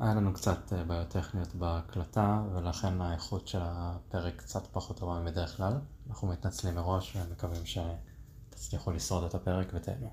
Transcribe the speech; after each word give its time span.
היה 0.00 0.14
לנו 0.14 0.32
קצת 0.32 0.72
אה, 0.72 0.84
בעיות 0.84 1.08
טכניות 1.08 1.54
בהקלטה, 1.54 2.42
ולכן 2.54 3.00
האיכות 3.00 3.48
של 3.48 3.58
הפרק 3.62 4.36
קצת 4.36 4.66
פחות 4.66 4.98
טובה 4.98 5.20
מבדרך 5.20 5.56
כלל. 5.56 5.72
אנחנו 6.08 6.28
מתנצלים 6.28 6.74
מראש 6.74 7.16
ומקווים 7.16 7.62
שתצליחו 7.64 8.90
לשרוד 8.90 9.24
את 9.24 9.34
הפרק 9.34 9.66
ותהנו. 9.74 10.10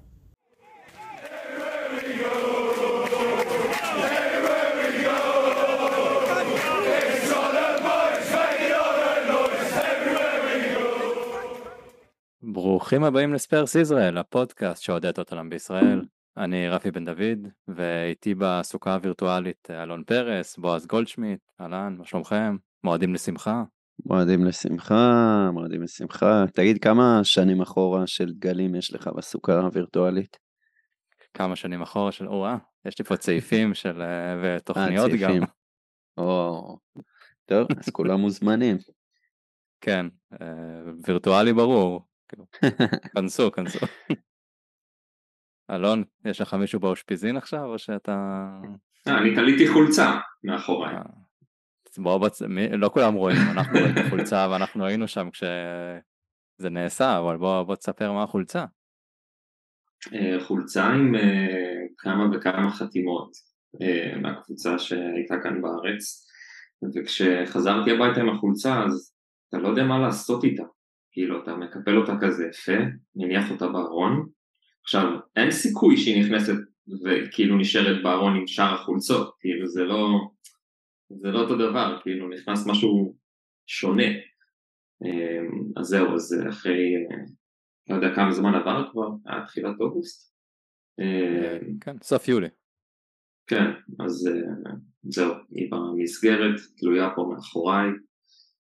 ברוכים 12.44 13.04
הבאים 13.04 13.34
לספרס 13.34 13.76
ישראל, 13.76 14.18
הפודקאסט 14.18 14.84
שעודד 14.84 15.20
אותם 15.20 15.50
בישראל. 15.50 16.02
אני 16.38 16.70
רפי 16.70 16.92
בן 16.92 17.06
דוד, 17.06 17.48
ואיתי 17.68 18.36
בסוכה 18.38 18.94
הווירטואלית 18.94 19.72
אלון 19.72 20.04
פרס, 20.04 20.58
בועז 20.58 20.86
גולדשמיט, 20.86 21.40
אהלן, 21.62 21.96
מה 21.98 22.06
שלומכם? 22.06 22.56
מועדים 22.84 23.14
לשמחה? 23.14 23.64
מועדים 24.06 24.46
לשמחה, 24.46 25.50
מועדים 25.54 25.84
לשמחה. 25.84 26.46
תגיד, 26.54 26.84
כמה 26.84 27.20
שנים 27.24 27.62
אחורה 27.62 28.08
של 28.08 28.34
דגלים 28.34 28.76
יש 28.76 28.94
לך 28.94 29.08
בסוכה 29.08 29.60
הווירטואלית? 29.60 30.38
כמה 31.34 31.56
שנים 31.56 31.82
אחורה 31.82 32.12
של, 32.12 32.28
או-אה, 32.28 32.58
יש 32.86 33.00
לי 33.00 33.06
פה 33.06 33.18
צעיפים 33.18 33.74
של, 33.82 34.02
אה, 34.02 34.36
ותוכניות 34.44 35.12
אה, 35.12 35.18
גם. 35.18 35.40
או, 36.18 36.78
טוב, 37.46 37.68
אז 37.78 37.90
כולם 37.90 38.20
מוזמנים. 38.20 38.78
כן, 39.82 40.06
אה, 40.42 40.48
וירטואלי 41.08 41.54
ברור. 41.54 42.08
כאילו, 42.28 42.46
כנסו, 43.16 43.52
כנסו. 43.52 43.80
אלון, 45.72 46.04
יש 46.26 46.42
לך 46.42 46.54
מישהו 46.54 46.80
באושפיזין 46.80 47.38
עכשיו, 47.38 47.66
או 47.66 47.80
שאתה... 47.80 48.48
אה, 49.08 49.18
אני 49.18 49.36
תליתי 49.36 49.68
חולצה 49.68 50.20
מאחוריי. 50.44 50.96
אה, 50.96 52.78
לא 52.78 52.90
כולם 52.90 53.14
רואים, 53.14 53.38
אנחנו 53.52 53.80
רואים 53.80 53.94
את 53.98 54.06
החולצה 54.06 54.48
ואנחנו 54.52 54.86
היינו 54.86 55.08
שם 55.08 55.30
כשזה 55.30 56.70
נעשה, 56.70 57.20
אבל 57.20 57.38
בוא, 57.38 57.76
תספר 57.76 58.12
מה 58.12 58.24
החולצה. 58.24 58.66
אה, 60.14 60.44
חולצה 60.48 60.86
עם 60.86 61.16
כמה 61.98 62.26
וכמה 62.34 62.72
חתימות 62.72 63.32
מהקבוצה 64.22 64.80
שהייתה 64.80 65.36
כאן 65.44 65.62
בארץ, 65.62 66.28
וכשחזרתי 66.96 67.92
הביתה 67.92 68.22
עם 68.22 68.30
החולצה 68.30 68.84
אז 68.84 69.14
אתה 69.50 69.58
לא 69.58 69.68
יודע 69.68 69.84
מה 69.84 70.00
לעשות 70.00 70.44
איתה. 70.44 70.64
כאילו 71.12 71.44
אתה 71.44 71.56
מקפל 71.56 71.98
אותה 71.98 72.14
כזה 72.22 72.48
יפה, 72.48 72.78
מניח 73.16 73.52
אותה 73.52 73.68
בארון, 73.68 74.30
עכשיו 74.86 75.04
אין 75.36 75.52
סיכוי 75.52 75.98
שהיא 75.98 76.24
נכנסת 76.24 76.54
וכאילו 77.04 77.58
נשארת 77.58 78.04
בארון 78.04 78.36
עם 78.36 78.48
שאר 78.48 78.74
החולצות, 78.74 79.36
כאילו 79.40 79.68
זה 79.68 79.84
לא, 79.84 80.08
זה 81.10 81.28
לא 81.28 81.42
אותו 81.42 81.56
דבר, 81.56 82.00
כאילו 82.04 82.30
נכנס 82.30 82.68
משהו 82.68 83.16
שונה. 83.68 84.08
אה, 85.04 85.48
אז 85.78 85.86
זהו, 85.86 86.16
אז 86.16 86.36
אחרי, 86.50 86.94
לא 87.90 87.96
יודע 87.96 88.16
כמה 88.16 88.32
זמן 88.32 88.56
עבר 88.56 88.92
כבר, 88.92 89.10
היה 89.26 89.46
תחילת 89.46 89.76
אוגוסט. 89.80 90.36
אה, 91.00 91.58
כן, 91.82 91.98
סוף 92.02 92.28
יולי. 92.28 92.48
כן, 93.48 93.66
אז 94.06 94.28
אה, 94.28 94.72
זהו, 95.04 95.34
היא 95.52 95.72
במסגרת, 95.72 96.56
תלויה 96.78 97.10
פה 97.16 97.30
מאחוריי, 97.34 97.88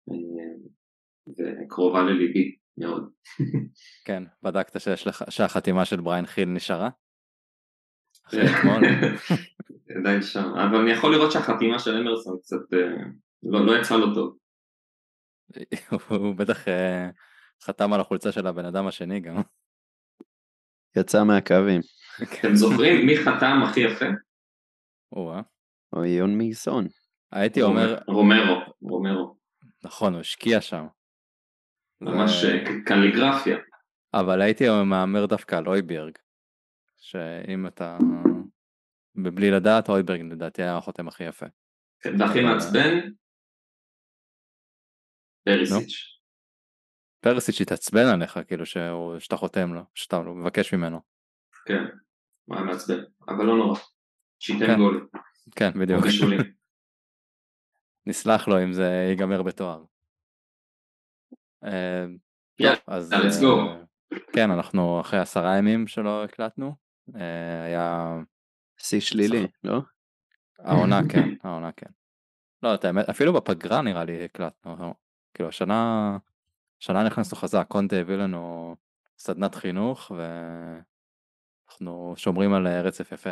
אה, 0.09 0.53
וקרובה 1.37 2.03
לליבי 2.03 2.55
מאוד. 2.81 3.09
כן, 4.05 4.23
בדקת 4.43 4.81
שיש 4.81 5.07
לך, 5.07 5.23
שהחתימה 5.29 5.85
של 5.85 6.01
בריין 6.01 6.25
חיל 6.25 6.49
נשארה? 6.49 6.89
אחרי 8.27 8.41
אתמול? 8.41 8.83
עדיין 9.99 10.21
שם, 10.21 10.53
אבל 10.53 10.79
אני 10.81 10.91
יכול 10.91 11.15
לראות 11.15 11.31
שהחתימה 11.31 11.79
של 11.79 11.97
אמרסון 11.97 12.37
קצת 12.41 12.73
אה, 12.73 13.03
לא, 13.43 13.65
לא 13.65 13.81
יצאה 13.81 13.97
לו 13.97 14.13
טוב. 14.13 14.37
הוא 16.19 16.35
בטח 16.35 16.67
אה, 16.67 17.09
חתם 17.63 17.93
על 17.93 18.01
החולצה 18.01 18.31
של 18.31 18.47
הבן 18.47 18.65
אדם 18.65 18.87
השני 18.87 19.19
גם. 19.19 19.41
יצא 20.97 21.23
מהקווים. 21.23 21.81
אתם 22.23 22.55
זוכרים 22.55 23.05
מי 23.05 23.17
חתם 23.17 23.59
הכי 23.63 23.79
יפה? 23.79 24.05
או-אה. 25.11 25.41
או 25.93 26.05
יון 26.05 26.37
מיגסון. 26.37 26.87
הייתי 27.31 27.61
אומר, 27.61 27.97
רומרו, 28.07 28.61
רומרו, 28.81 29.37
נכון, 29.83 30.13
הוא 30.13 30.21
השקיע 30.21 30.61
שם. 30.61 30.85
ממש 32.01 32.43
אה, 32.45 32.65
קליגרפיה. 32.85 33.57
אבל 34.13 34.41
הייתי 34.41 34.63
מהמר 34.89 35.25
דווקא 35.25 35.55
על 35.55 35.67
אויברג. 35.67 36.17
שאם 36.97 37.67
אתה... 37.67 37.97
בלי 39.15 39.51
לדעת, 39.51 39.89
אויברג 39.89 40.21
לדעתי 40.21 40.61
היה 40.63 40.77
החותם 40.77 41.07
הכי 41.07 41.23
יפה. 41.23 41.45
כן, 41.99 42.21
והכי 42.21 42.41
מעצבן? 42.41 43.11
פריסיץ'. 45.45 46.19
פרסיץ' 47.19 47.61
התעצבן 47.61 48.05
עליך, 48.13 48.39
כאילו 48.47 48.65
שהוא- 48.65 49.19
שאתה 49.19 49.35
חותם 49.37 49.73
לו, 49.73 49.81
שאתה 49.95 50.19
מבקש 50.19 50.73
ממנו. 50.73 50.99
כן, 51.65 51.83
הוא 52.45 52.55
היה 52.55 52.65
מעצבן, 52.65 53.03
אבל 53.27 53.45
לא 53.45 53.55
נורא. 53.57 53.79
שייתן 54.39 54.65
כן. 54.67 54.77
גול, 54.77 55.09
כן, 55.55 55.71
בדיוק. 55.81 56.03
נסלח 58.07 58.47
לו 58.47 58.63
אם 58.63 58.73
זה 58.73 59.05
ייגמר 59.09 59.43
בתואר. 59.43 59.83
אה, 61.65 62.05
יאללה, 62.59 62.77
אז 62.87 63.13
let's 63.13 63.15
אה, 63.15 63.41
go. 63.41 64.17
כן, 64.33 64.51
אנחנו 64.51 64.99
אחרי 65.01 65.19
עשרה 65.19 65.57
ימים 65.57 65.87
שלא 65.87 66.23
הקלטנו. 66.23 66.75
אה, 67.15 67.63
היה 67.63 68.17
שיא 68.77 68.99
שלילי, 68.99 69.47
לא? 69.63 69.81
העונה 70.59 71.01
כן, 71.11 71.29
העונה 71.43 71.71
כן. 71.71 71.91
לא, 72.63 72.75
את 72.75 72.85
האמת, 72.85 73.09
אפילו 73.09 73.33
בפגרה 73.33 73.81
נראה 73.81 74.03
לי 74.03 74.25
הקלטנו. 74.25 74.93
כאילו 75.33 75.49
השנה, 75.49 76.17
השנה 76.81 77.03
נכנסנו 77.03 77.37
חזק, 77.37 77.65
קונטה 77.67 77.95
הביא 77.95 78.15
לנו 78.15 78.75
סדנת 79.17 79.55
חינוך 79.55 80.11
ואנחנו 81.77 82.13
שומרים 82.17 82.53
על 82.53 82.67
אה, 82.67 82.81
רצף 82.81 83.11
יפה. 83.11 83.29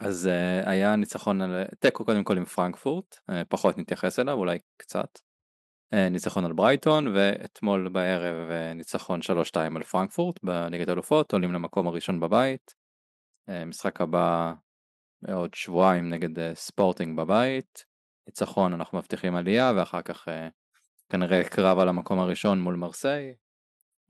אז 0.00 0.28
uh, 0.28 0.68
היה 0.68 0.96
ניצחון 0.96 1.40
על 1.40 1.64
תיקו 1.78 2.04
קודם 2.04 2.24
כל 2.24 2.36
עם 2.36 2.44
פרנקפורט, 2.44 3.14
uh, 3.14 3.34
פחות 3.48 3.78
נתייחס 3.78 4.18
אליו, 4.18 4.34
אולי 4.34 4.58
קצת. 4.76 5.18
Uh, 5.94 6.10
ניצחון 6.10 6.44
על 6.44 6.52
ברייטון 6.52 7.16
ואתמול 7.16 7.88
בערב 7.88 8.50
uh, 8.50 8.74
ניצחון 8.74 9.20
3-2 9.54 9.56
על 9.76 9.82
פרנקפורט 9.82 10.44
בליגת 10.44 10.88
אלופות, 10.88 11.32
עולים 11.32 11.52
למקום 11.52 11.86
הראשון 11.86 12.20
בבית. 12.20 12.74
Uh, 13.50 13.64
משחק 13.66 14.00
הבא 14.00 14.52
עוד 15.32 15.54
שבועיים 15.54 16.10
נגד 16.10 16.54
ספורטינג 16.54 17.16
בבית. 17.16 17.84
ניצחון 18.26 18.72
אנחנו 18.72 18.98
מבטיחים 18.98 19.34
עלייה 19.34 19.72
ואחר 19.76 20.02
כך 20.02 20.28
כנראה 21.08 21.44
קרב 21.44 21.78
על 21.78 21.88
המקום 21.88 22.18
הראשון 22.18 22.60
מול 22.60 22.76
מרסיי. 22.76 23.34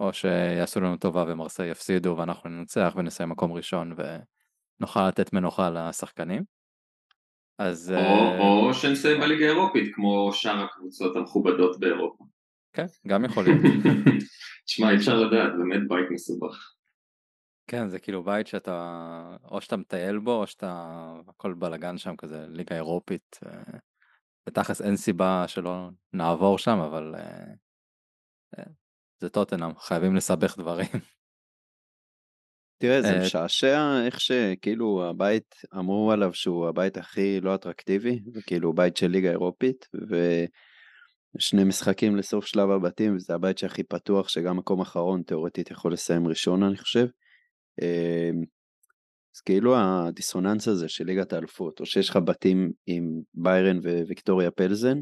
או 0.00 0.12
שיעשו 0.12 0.81
לנו 0.81 0.97
טובה 0.97 1.25
ומרסיי 1.28 1.70
יפסידו 1.70 2.14
ואנחנו 2.19 2.50
ננצח 2.50 2.94
ונסיים 2.97 3.28
מקום 3.28 3.53
ראשון 3.53 3.94
ונוכל 3.97 5.09
לתת 5.09 5.32
מנוחה 5.32 5.70
לשחקנים. 5.70 6.44
אז 7.59 7.93
או- 7.93 7.97
אה, 7.97 8.39
או 8.39 8.75
שנסיים 8.75 9.21
בליגה 9.21 9.45
האירופית, 9.47 9.95
כמו 9.95 10.31
שאר 10.33 10.65
הקבוצות 10.65 11.17
המכובדות 11.17 11.81
באירופה. 11.81 12.25
כן, 12.73 12.87
גם 13.07 13.25
יכול 13.25 13.45
להיות. 13.45 13.59
תשמע, 14.67 14.91
אי 14.91 14.97
אפשר 14.97 15.15
לדעת, 15.15 15.53
באמת 15.59 15.89
בית 15.89 16.11
מסובך. 16.11 16.73
כן, 17.67 17.89
זה 17.89 17.99
כאילו 17.99 18.23
בית 18.25 18.47
שאתה, 18.47 19.37
או 19.45 19.61
שאתה 19.61 19.77
מטייל 19.77 20.19
בו, 20.19 20.41
או 20.41 20.47
שאתה, 20.47 20.93
הכל 21.29 21.55
בלאגן 21.55 21.99
שם 21.99 22.17
כזה, 22.17 22.47
ליגה 22.49 22.77
אירופית. 22.77 23.39
אה, 23.47 23.79
בתכלס 24.47 24.83
אין 24.83 24.97
סיבה 24.97 25.45
שלא 25.49 25.89
נעבור 26.12 26.59
שם, 26.59 26.79
אבל 26.79 27.15
אה, 27.15 28.65
זה 29.21 29.29
טוטנאם, 29.29 29.79
חייבים 29.79 30.17
לסבך 30.17 30.59
דברים. 30.59 30.89
תראה, 32.82 33.03
זה 33.03 33.12
אה, 33.12 33.20
משעשע 33.20 34.03
איך 34.06 34.20
שכאילו 34.20 35.04
הבית, 35.10 35.54
אמרו 35.78 36.12
עליו 36.12 36.34
שהוא 36.34 36.69
הבית 36.69 36.97
הכי 36.97 37.41
לא 37.41 37.54
אטרקטיבי, 37.54 38.20
וכאילו 38.34 38.69
הוא 38.69 38.76
בית 38.76 38.96
של 38.96 39.06
ליגה 39.06 39.31
אירופית, 39.31 39.88
ושני 41.37 41.64
משחקים 41.64 42.17
לסוף 42.17 42.46
שלב 42.46 42.70
הבתים, 42.70 43.17
וזה 43.17 43.34
הבית 43.34 43.58
שהכי 43.58 43.82
פתוח, 43.82 44.29
שגם 44.29 44.56
מקום 44.56 44.81
אחרון 44.81 45.23
תאורטית 45.23 45.70
יכול 45.70 45.93
לסיים 45.93 46.29
ראשון, 46.29 46.62
אני 46.62 46.76
חושב. 46.76 47.06
אה, 47.82 48.31
אז 49.37 49.40
כאילו 49.40 49.76
הדיסוננס 49.76 50.69
הזה 50.69 50.88
של 50.88 51.05
ליגת 51.05 51.32
האלופות, 51.32 51.81
או 51.81 51.87
שיש 51.87 52.08
לך 52.08 52.17
בתים 52.17 52.73
עם 52.87 53.20
ביירן 53.35 53.78
וויקטוריה 53.78 54.50
פלזן, 54.50 54.99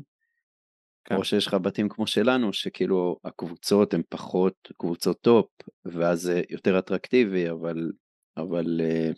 כן. 1.11 1.17
או 1.17 1.25
שיש 1.25 1.47
לך 1.47 1.55
בתים 1.55 1.89
כמו 1.89 2.07
שלנו, 2.07 2.53
שכאילו 2.53 3.17
הקבוצות 3.25 3.95
הן 3.95 4.03
פחות 4.09 4.55
קבוצות 4.79 5.21
top, 5.21 5.47
ואז 5.85 6.21
זה 6.21 6.43
יותר 6.51 6.79
אטרקטיבי, 6.79 7.51
אבל, 7.51 7.91
אבל, 8.37 8.81
אה, 8.81 9.11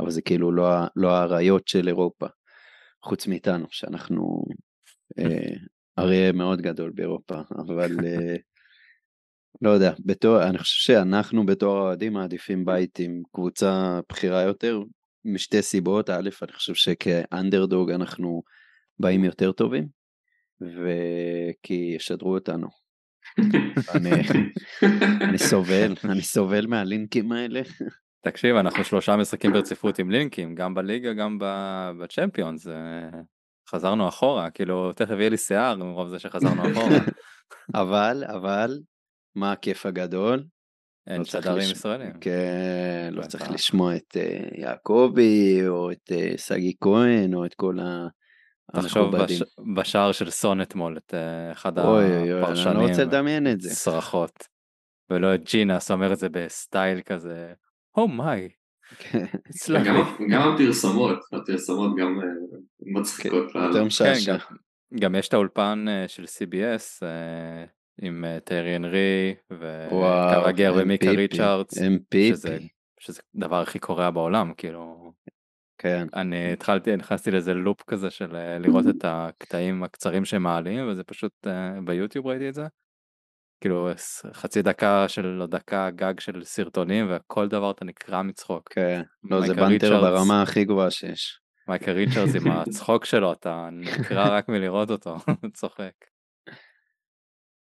אבל 0.00 0.10
זה 0.10 0.22
כאילו 0.22 0.52
לא, 0.52 0.68
לא 0.96 1.10
האריות 1.10 1.68
של 1.68 1.88
אירופה, 1.88 2.26
חוץ 3.04 3.26
מאיתנו, 3.26 3.66
שאנחנו 3.70 4.44
אה, 5.18 5.24
אריה 5.98 6.32
מאוד 6.32 6.60
גדול 6.60 6.90
באירופה, 6.94 7.40
אבל 7.58 7.90
אה, 8.04 8.36
לא 9.62 9.70
יודע, 9.70 9.92
בתור, 10.06 10.42
אני 10.42 10.58
חושב 10.58 10.92
שאנחנו 10.92 11.46
בתור 11.46 11.76
האוהדים 11.76 12.12
מעדיפים 12.12 12.64
בית 12.64 12.98
עם 12.98 13.22
קבוצה 13.32 14.00
בכירה 14.08 14.42
יותר, 14.42 14.80
משתי 15.24 15.62
סיבות, 15.62 16.10
א', 16.10 16.28
אני 16.42 16.52
חושב 16.52 16.74
שכאנדרדוג 16.74 17.90
אנחנו 17.90 18.42
באים 18.98 19.24
יותר 19.24 19.52
טובים, 19.52 19.99
וכי 20.62 21.92
ישדרו 21.96 22.34
אותנו. 22.34 22.68
אני, 23.94 24.10
אני 25.20 25.38
סובל, 25.38 25.94
אני 26.04 26.22
סובל 26.22 26.66
מהלינקים 26.66 27.32
האלה. 27.32 27.60
תקשיב, 28.24 28.56
אנחנו 28.56 28.84
שלושה 28.84 29.16
משחקים 29.16 29.52
ברציפות 29.52 29.98
עם 29.98 30.10
לינקים, 30.10 30.54
גם 30.54 30.74
בליגה, 30.74 31.12
גם 31.12 31.38
בצ'מפיונס. 32.00 32.66
חזרנו 33.70 34.08
אחורה, 34.08 34.50
כאילו, 34.50 34.92
תכף 34.92 35.14
יהיה 35.18 35.28
לי 35.28 35.36
שיער 35.36 35.76
מרוב 35.76 36.08
זה 36.08 36.18
שחזרנו 36.18 36.62
אחורה. 36.72 36.98
אבל, 37.74 38.24
אבל, 38.26 38.78
מה 39.36 39.52
הכיף 39.52 39.86
הגדול? 39.86 40.44
אין 41.06 41.18
לא 41.18 41.24
שדרים 41.24 41.58
לש- 41.58 41.72
ישראלים. 41.72 42.12
כן, 42.20 43.10
לא. 43.12 43.22
צריך 43.26 43.50
לשמוע 43.50 43.96
את 43.96 44.16
אה, 44.16 44.38
יעקבי, 44.54 45.68
או 45.68 45.90
את 45.90 46.12
אה, 46.12 46.32
שגיא 46.36 46.72
כהן, 46.80 47.34
או 47.34 47.44
את 47.44 47.54
כל 47.54 47.78
ה... 47.80 48.06
תחשוב. 48.72 49.16
בש... 49.16 49.42
בשער 49.76 50.12
של 50.12 50.30
סון 50.30 50.62
אתמול, 50.62 50.96
את 50.96 51.14
אה, 51.14 51.52
אחד 51.52 51.78
אוי 51.78 52.32
הפרשנים. 52.32 52.76
אני 52.76 52.84
לא 52.84 52.88
רוצה 52.88 53.04
לדמיין 53.04 53.46
את 53.46 53.60
זה. 53.60 53.70
צרחות. 53.70 54.44
ולא 55.10 55.34
את 55.34 55.50
ג'ינס 55.50 55.90
אומר 55.90 56.12
את 56.12 56.18
זה 56.18 56.28
בסטייל 56.28 57.00
כזה, 57.00 57.52
Oh 57.98 58.08
my, 58.18 58.50
כן, 58.98 59.24
גם, 59.84 59.96
lovely. 59.96 60.22
גם 60.30 60.54
הפרסומות, 60.54 61.18
הפרסומות 61.32 61.96
גם 61.96 62.20
אה, 62.20 62.58
מצחיקות 62.80 63.54
לאללה. 63.54 63.68
יותר 63.68 63.84
משעשע. 63.84 64.38
כן, 64.38 64.54
גם 65.00 65.14
יש 65.14 65.28
את 65.28 65.34
האולפן 65.34 65.84
אה, 65.88 66.08
של 66.08 66.24
CBS 66.24 67.06
עם 68.02 68.24
טרי 68.44 68.76
אנרי 68.76 69.34
וקרגר 69.52 70.74
ומיקה 70.76 71.10
ריצ'ארדס, 71.10 71.74
שזה 73.00 73.22
הדבר 73.36 73.60
הכי 73.62 73.78
קורע 73.78 74.10
בעולם, 74.10 74.52
כאילו, 74.56 75.12
כן, 75.82 76.06
אני 76.14 76.52
התחלתי, 76.52 76.96
נכנסתי 76.96 77.30
לאיזה 77.30 77.54
לופ 77.54 77.82
כזה 77.82 78.10
של 78.10 78.36
אה, 78.36 78.58
לראות 78.58 78.84
את 78.88 79.04
הקטעים 79.04 79.82
הקצרים 79.82 80.24
שהם 80.24 80.42
מעלים, 80.42 80.88
וזה 80.88 81.04
פשוט 81.04 81.32
אה, 81.46 81.80
ביוטיוב 81.84 82.26
ראיתי 82.26 82.48
את 82.48 82.54
זה. 82.54 82.66
כאילו 83.60 83.88
חצי 84.32 84.62
דקה 84.62 85.08
של 85.08 85.42
או 85.42 85.46
דקה 85.46 85.90
גג 85.90 86.20
של 86.20 86.44
סרטונים 86.44 87.06
וכל 87.10 87.48
דבר 87.48 87.70
אתה 87.70 87.84
נקרע 87.84 88.22
מצחוק. 88.22 88.72
כן. 88.72 89.02
לא, 89.30 89.46
זה 89.46 89.54
בנטר. 89.54 90.00
ברמה 90.00 90.42
הכי 90.42 90.64
גבוהה 90.64 90.90
שיש. 90.90 91.40
מייקל 91.68 91.92
ריצ'רדס 91.92 92.34
עם 92.34 92.50
הצחוק 92.50 93.04
שלו 93.04 93.32
אתה 93.32 93.68
נקרע 93.72 94.28
רק 94.28 94.48
מלראות 94.48 94.90
אותו 94.90 95.16
צוחק. 95.58 95.92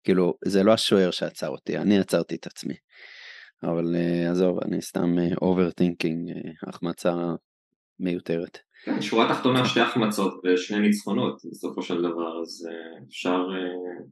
כאילו 0.04 0.34
זה 0.44 0.62
לא 0.62 0.72
השוער 0.72 1.10
שעצר 1.10 1.48
אותי 1.48 1.78
אני 1.78 1.98
עצרתי 1.98 2.34
את 2.34 2.46
עצמי. 2.46 2.74
אבל 3.62 3.96
אה, 3.96 4.30
עזוב 4.30 4.58
אני 4.64 4.82
סתם 4.82 5.16
overthinking 5.42 6.30
החמצה 6.68 7.14
מיותרת. 8.00 8.58
כן, 8.84 9.02
שורה 9.02 9.34
תחתונה 9.34 9.64
שתי 9.64 9.80
החמצות 9.80 10.40
ושני 10.44 10.80
ניצחונות 10.80 11.42
בסופו 11.50 11.82
של 11.82 11.98
דבר, 11.98 12.42
אז 12.42 12.68
אה, 12.70 13.04
אפשר 13.08 13.30
אה, 13.30 14.04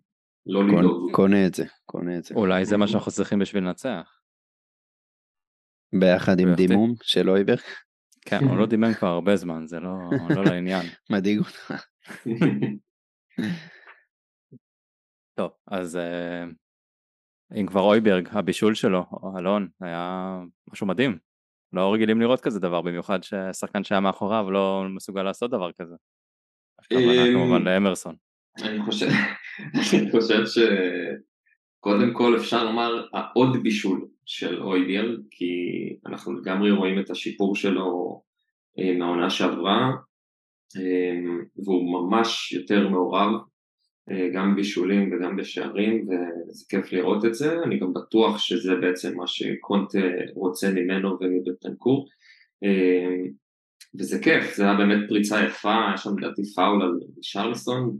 לא 0.46 0.60
קונה, 0.60 0.78
לדאוג. 0.78 1.10
קונה 1.12 1.46
את 1.46 1.54
זה 1.54 1.64
קונה 1.84 2.18
את 2.18 2.24
זה 2.24 2.34
אולי 2.34 2.64
זה 2.64 2.76
מה 2.76 2.88
שאנחנו 2.88 3.12
צריכים 3.12 3.38
בשביל 3.38 3.64
לנצח. 3.64 4.20
ביחד 6.00 6.40
עם. 6.40 6.54
דימום 6.54 6.94
של 7.02 7.30
אויבר 7.30 7.54
כן, 8.26 8.44
הוא 8.44 8.58
לא 8.58 8.66
דימם 8.66 8.94
כבר 8.94 9.08
הרבה 9.08 9.36
זמן, 9.36 9.66
זה 9.66 9.80
לא, 9.80 9.94
לא 10.34 10.44
לעניין. 10.44 10.86
מדאיג 11.12 11.38
אותך. 11.38 11.74
טוב, 15.34 15.50
אז 15.66 15.96
אה, 15.96 16.44
אם 17.60 17.66
כבר 17.66 17.80
אויברג, 17.80 18.28
הבישול 18.30 18.74
שלו, 18.74 19.04
אלון, 19.38 19.68
היה 19.80 20.38
משהו 20.72 20.86
מדהים. 20.86 21.18
לא 21.72 21.94
רגילים 21.94 22.20
לראות 22.20 22.40
כזה 22.40 22.60
דבר, 22.60 22.82
במיוחד 22.82 23.18
ששחקן 23.22 23.84
שהיה 23.84 24.00
מאחוריו 24.00 24.50
לא 24.50 24.84
מסוגל 24.94 25.22
לעשות 25.22 25.50
דבר 25.50 25.72
כזה. 25.72 25.94
אמ, 26.92 27.32
כמובן 27.32 27.62
לאמרסון. 27.62 28.16
אני 28.62 28.82
חושב, 28.82 29.06
אני 29.94 30.10
חושב 30.10 30.42
שקודם 30.46 32.14
כל 32.14 32.36
אפשר 32.36 32.64
לומר 32.64 33.06
העוד 33.12 33.62
בישול 33.62 34.08
של 34.26 34.62
אויביאל, 34.62 35.22
כי 35.30 35.46
אנחנו 36.06 36.32
לגמרי 36.32 36.70
רואים 36.70 36.98
את 37.00 37.10
השיפור 37.10 37.56
שלו 37.56 38.20
אה, 38.78 38.98
מהעונה 38.98 39.30
שעברה, 39.30 39.90
אה, 40.76 41.36
והוא 41.64 41.92
ממש 41.92 42.52
יותר 42.52 42.88
מעורב, 42.88 43.30
אה, 44.10 44.28
גם 44.34 44.56
בישולים 44.56 45.12
וגם 45.12 45.36
בשערים, 45.36 46.06
וזה 46.08 46.64
כיף 46.68 46.92
לראות 46.92 47.24
את 47.24 47.34
זה, 47.34 47.62
אני 47.62 47.78
גם 47.78 47.92
בטוח 47.92 48.38
שזה 48.38 48.74
בעצם 48.74 49.16
מה 49.16 49.26
שקונטה 49.26 49.98
רוצה 50.34 50.70
ממנו 50.70 51.18
ומבטנקור. 51.20 52.08
וזה 53.98 54.18
כיף, 54.22 54.54
זה 54.54 54.64
היה 54.64 54.74
באמת 54.74 55.08
פריצה 55.08 55.44
יפה, 55.44 55.86
היה 55.86 55.96
שם 55.96 56.18
לדעתי 56.18 56.42
פאול 56.56 56.82
על 56.82 57.00
שרלסון, 57.22 57.98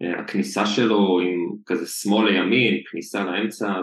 והכניסה 0.00 0.66
שלו 0.66 1.20
עם 1.20 1.56
כזה 1.66 1.86
שמאל 1.86 2.30
לימין, 2.30 2.82
כניסה 2.90 3.24
לאמצע, 3.24 3.80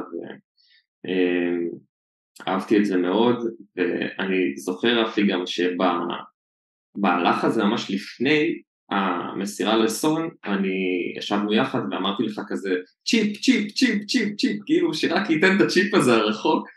ואהבתי 1.06 2.78
את 2.78 2.86
זה 2.86 2.98
מאוד, 2.98 3.38
ואני 3.76 4.58
זוכר 4.58 5.08
אפי 5.08 5.28
גם 5.28 5.44
שבמהלך 5.46 7.44
הזה, 7.44 7.64
ממש 7.64 7.92
לפני 7.92 8.62
המסירה 8.92 9.78
לסון, 9.78 10.30
אני 10.46 11.14
ישבנו 11.18 11.54
יחד 11.54 11.80
ואמרתי 11.92 12.24
לך 12.24 12.42
כזה 12.48 12.76
chip, 13.06 13.38
chip, 13.38 13.72
chip, 13.72 14.06
chip, 14.06 14.36
chip, 14.36 14.62
כאילו 14.66 14.94
שרק 14.94 15.30
ייתן 15.30 15.56
את 15.56 15.62
הצ'יפ 15.62 15.94
הזה 15.94 16.14
הרחוק, 16.14 16.68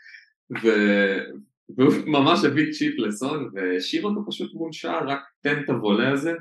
ו... 0.63 0.67
והוא 1.77 1.93
ממש 2.05 2.45
הביא 2.45 2.71
צ'יפ 2.71 2.99
לסון 2.99 3.49
והשאיר 3.53 4.03
אותו 4.03 4.25
פשוט 4.27 4.53
מול 4.53 4.71
שער, 4.71 5.07
רק 5.07 5.19
תן 5.41 5.63
את 5.63 5.69
הוולה 5.69 6.11
הזה, 6.11 6.33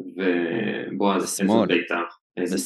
ובועז, 0.00 1.22
איזה. 1.40 1.44
בית"ר, 1.68 2.04
איזה 2.36 2.56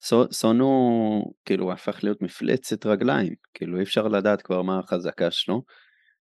בית"ר. 0.00 0.16
בשמאל. 0.16 0.26
סו- 0.26 0.32
סון 0.32 0.60
הוא 0.60 1.34
כאילו 1.44 1.72
הפך 1.72 2.04
להיות 2.04 2.22
מפלצת 2.22 2.86
רגליים 2.86 3.34
כאילו 3.54 3.78
אי 3.78 3.82
אפשר 3.82 4.08
לדעת 4.08 4.42
כבר 4.42 4.62
מה 4.62 4.78
החזקה 4.78 5.30
שלו 5.30 5.62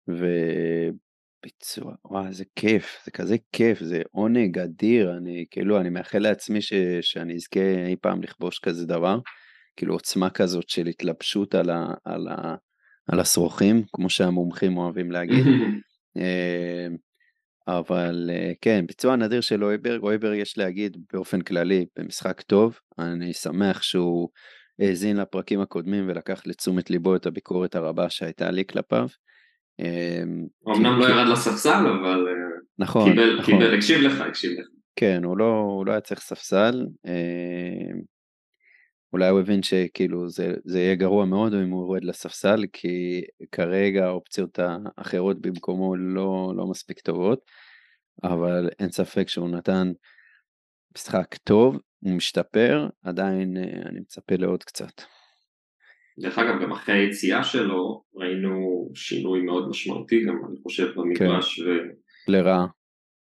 וביצוע, 0.07 1.93
וואי, 2.05 2.27
איזה 2.27 2.43
כיף, 2.55 2.97
זה 3.05 3.11
כזה 3.11 3.35
כיף, 3.51 3.79
זה 3.79 4.01
עונג 4.11 4.59
אדיר, 4.59 5.17
אני 5.17 5.45
כאילו, 5.51 5.79
אני 5.79 5.89
מאחל 5.89 6.19
לעצמי 6.19 6.61
ש, 6.61 6.73
שאני 7.01 7.35
אזכה 7.35 7.85
אי 7.87 7.95
פעם 8.01 8.23
לכבוש 8.23 8.59
כזה 8.59 8.85
דבר, 8.85 9.19
כאילו 9.77 9.93
עוצמה 9.93 10.29
כזאת 10.29 10.69
של 10.69 10.87
התלבשות 10.87 11.55
על, 11.55 11.69
ה, 11.69 11.87
על, 12.05 12.27
ה, 12.27 12.55
על 13.11 13.19
השרוכים, 13.19 13.83
כמו 13.93 14.09
שהמומחים 14.09 14.77
אוהבים 14.77 15.11
להגיד. 15.11 15.45
אבל 17.67 18.29
אה, 18.33 18.51
כן, 18.61 18.85
ביצוע 18.87 19.15
נדיר 19.15 19.41
של 19.41 19.63
אויברג, 19.63 20.03
אויברג 20.03 20.37
יש 20.37 20.57
להגיד 20.57 20.97
באופן 21.13 21.41
כללי 21.41 21.85
במשחק 21.97 22.41
טוב, 22.41 22.79
אני 22.99 23.33
שמח 23.33 23.81
שהוא 23.81 24.29
האזין 24.79 25.17
לפרקים 25.17 25.61
הקודמים 25.61 26.09
ולקח 26.09 26.41
לתשומת 26.45 26.89
ליבו 26.89 27.15
את 27.15 27.25
הביקורת 27.25 27.75
הרבה 27.75 28.09
שהייתה 28.09 28.51
לי 28.51 28.63
כלפיו. 28.65 29.07
אמנם 30.67 30.99
לא 30.99 31.05
ירד 31.05 31.27
לספסל, 31.31 31.69
אבל 31.69 32.27
אה, 32.27 32.33
נכון, 32.79 33.09
קיבל, 33.09 33.39
נכון. 33.39 33.53
קיבל, 33.53 33.75
הקשיב 33.75 34.01
לך, 34.01 34.21
הקשיב 34.21 34.51
לך. 34.59 34.65
כן, 34.95 35.23
הוא 35.23 35.37
לא, 35.37 35.59
הוא 35.59 35.85
לא 35.85 35.91
היה 35.91 36.01
צריך 36.01 36.19
ספסל. 36.19 36.85
אולי 39.15 39.29
הוא 39.29 39.39
הבין 39.39 39.63
שכאילו 39.63 40.29
זה, 40.29 40.53
זה 40.65 40.79
יהיה 40.79 40.95
גרוע 40.95 41.25
מאוד 41.25 41.53
אם 41.53 41.69
הוא 41.69 41.85
יורד 41.85 42.03
לספסל, 42.03 42.65
כי 42.73 43.21
כרגע 43.51 44.05
האופציות 44.05 44.59
האחרות 44.59 45.41
במקומו 45.41 45.95
לא, 45.95 46.53
לא 46.55 46.67
מספיק 46.67 46.99
טובות, 46.99 47.39
אבל 48.23 48.69
אין 48.79 48.91
ספק 48.91 49.29
שהוא 49.29 49.49
נתן 49.49 49.91
משחק 50.95 51.35
טוב, 51.43 51.77
הוא 51.99 52.13
משתפר, 52.13 52.87
עדיין 53.03 53.57
אה, 53.57 53.89
אני 53.89 53.99
מצפה 53.99 54.35
לעוד 54.35 54.63
קצת. 54.63 55.01
דרך 56.19 56.39
אגב, 56.39 56.61
גם 56.61 56.71
אחרי 56.71 56.95
היציאה 56.95 57.43
שלו 57.43 58.03
ראינו 58.15 58.89
שינוי 58.95 59.41
מאוד 59.41 59.69
משמעותי 59.69 60.25
גם, 60.27 60.35
אני 60.49 60.57
חושב, 60.63 60.87
במגרש 60.95 61.59
לרעה. 62.27 62.65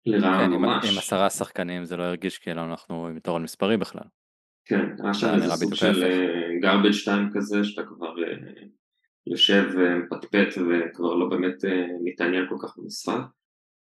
ולרעה 0.07 0.39
כן, 0.39 0.53
עם, 0.53 0.63
ממש. 0.63 0.93
עם 0.93 0.99
עשרה 0.99 1.31
שחקנים 1.31 1.85
זה 1.85 1.97
לא 1.97 2.03
הרגיש 2.03 2.39
כאילו 2.39 2.65
אנחנו 2.65 3.07
עם 3.07 3.17
יתרון 3.17 3.43
מספרי 3.43 3.77
בכלל. 3.77 4.05
כן, 4.67 4.85
היה 5.05 5.15
שם 5.15 5.27
זה 5.39 5.45
איזה 5.45 5.55
סוג 5.57 5.75
של 5.75 5.87
ההפך. 5.87 6.17
garbage 6.63 7.07
time 7.09 7.35
כזה, 7.35 7.65
שאתה 7.65 7.83
כבר 7.89 8.25
אה, 8.25 8.63
יושב 9.27 9.65
ומפטפט 9.77 10.49
וכבר 10.59 11.15
לא 11.15 11.29
באמת 11.29 11.65
אה, 11.65 11.87
מתעניין 12.05 12.45
כל 12.49 12.57
כך 12.63 12.79
במשחק. 12.79 13.21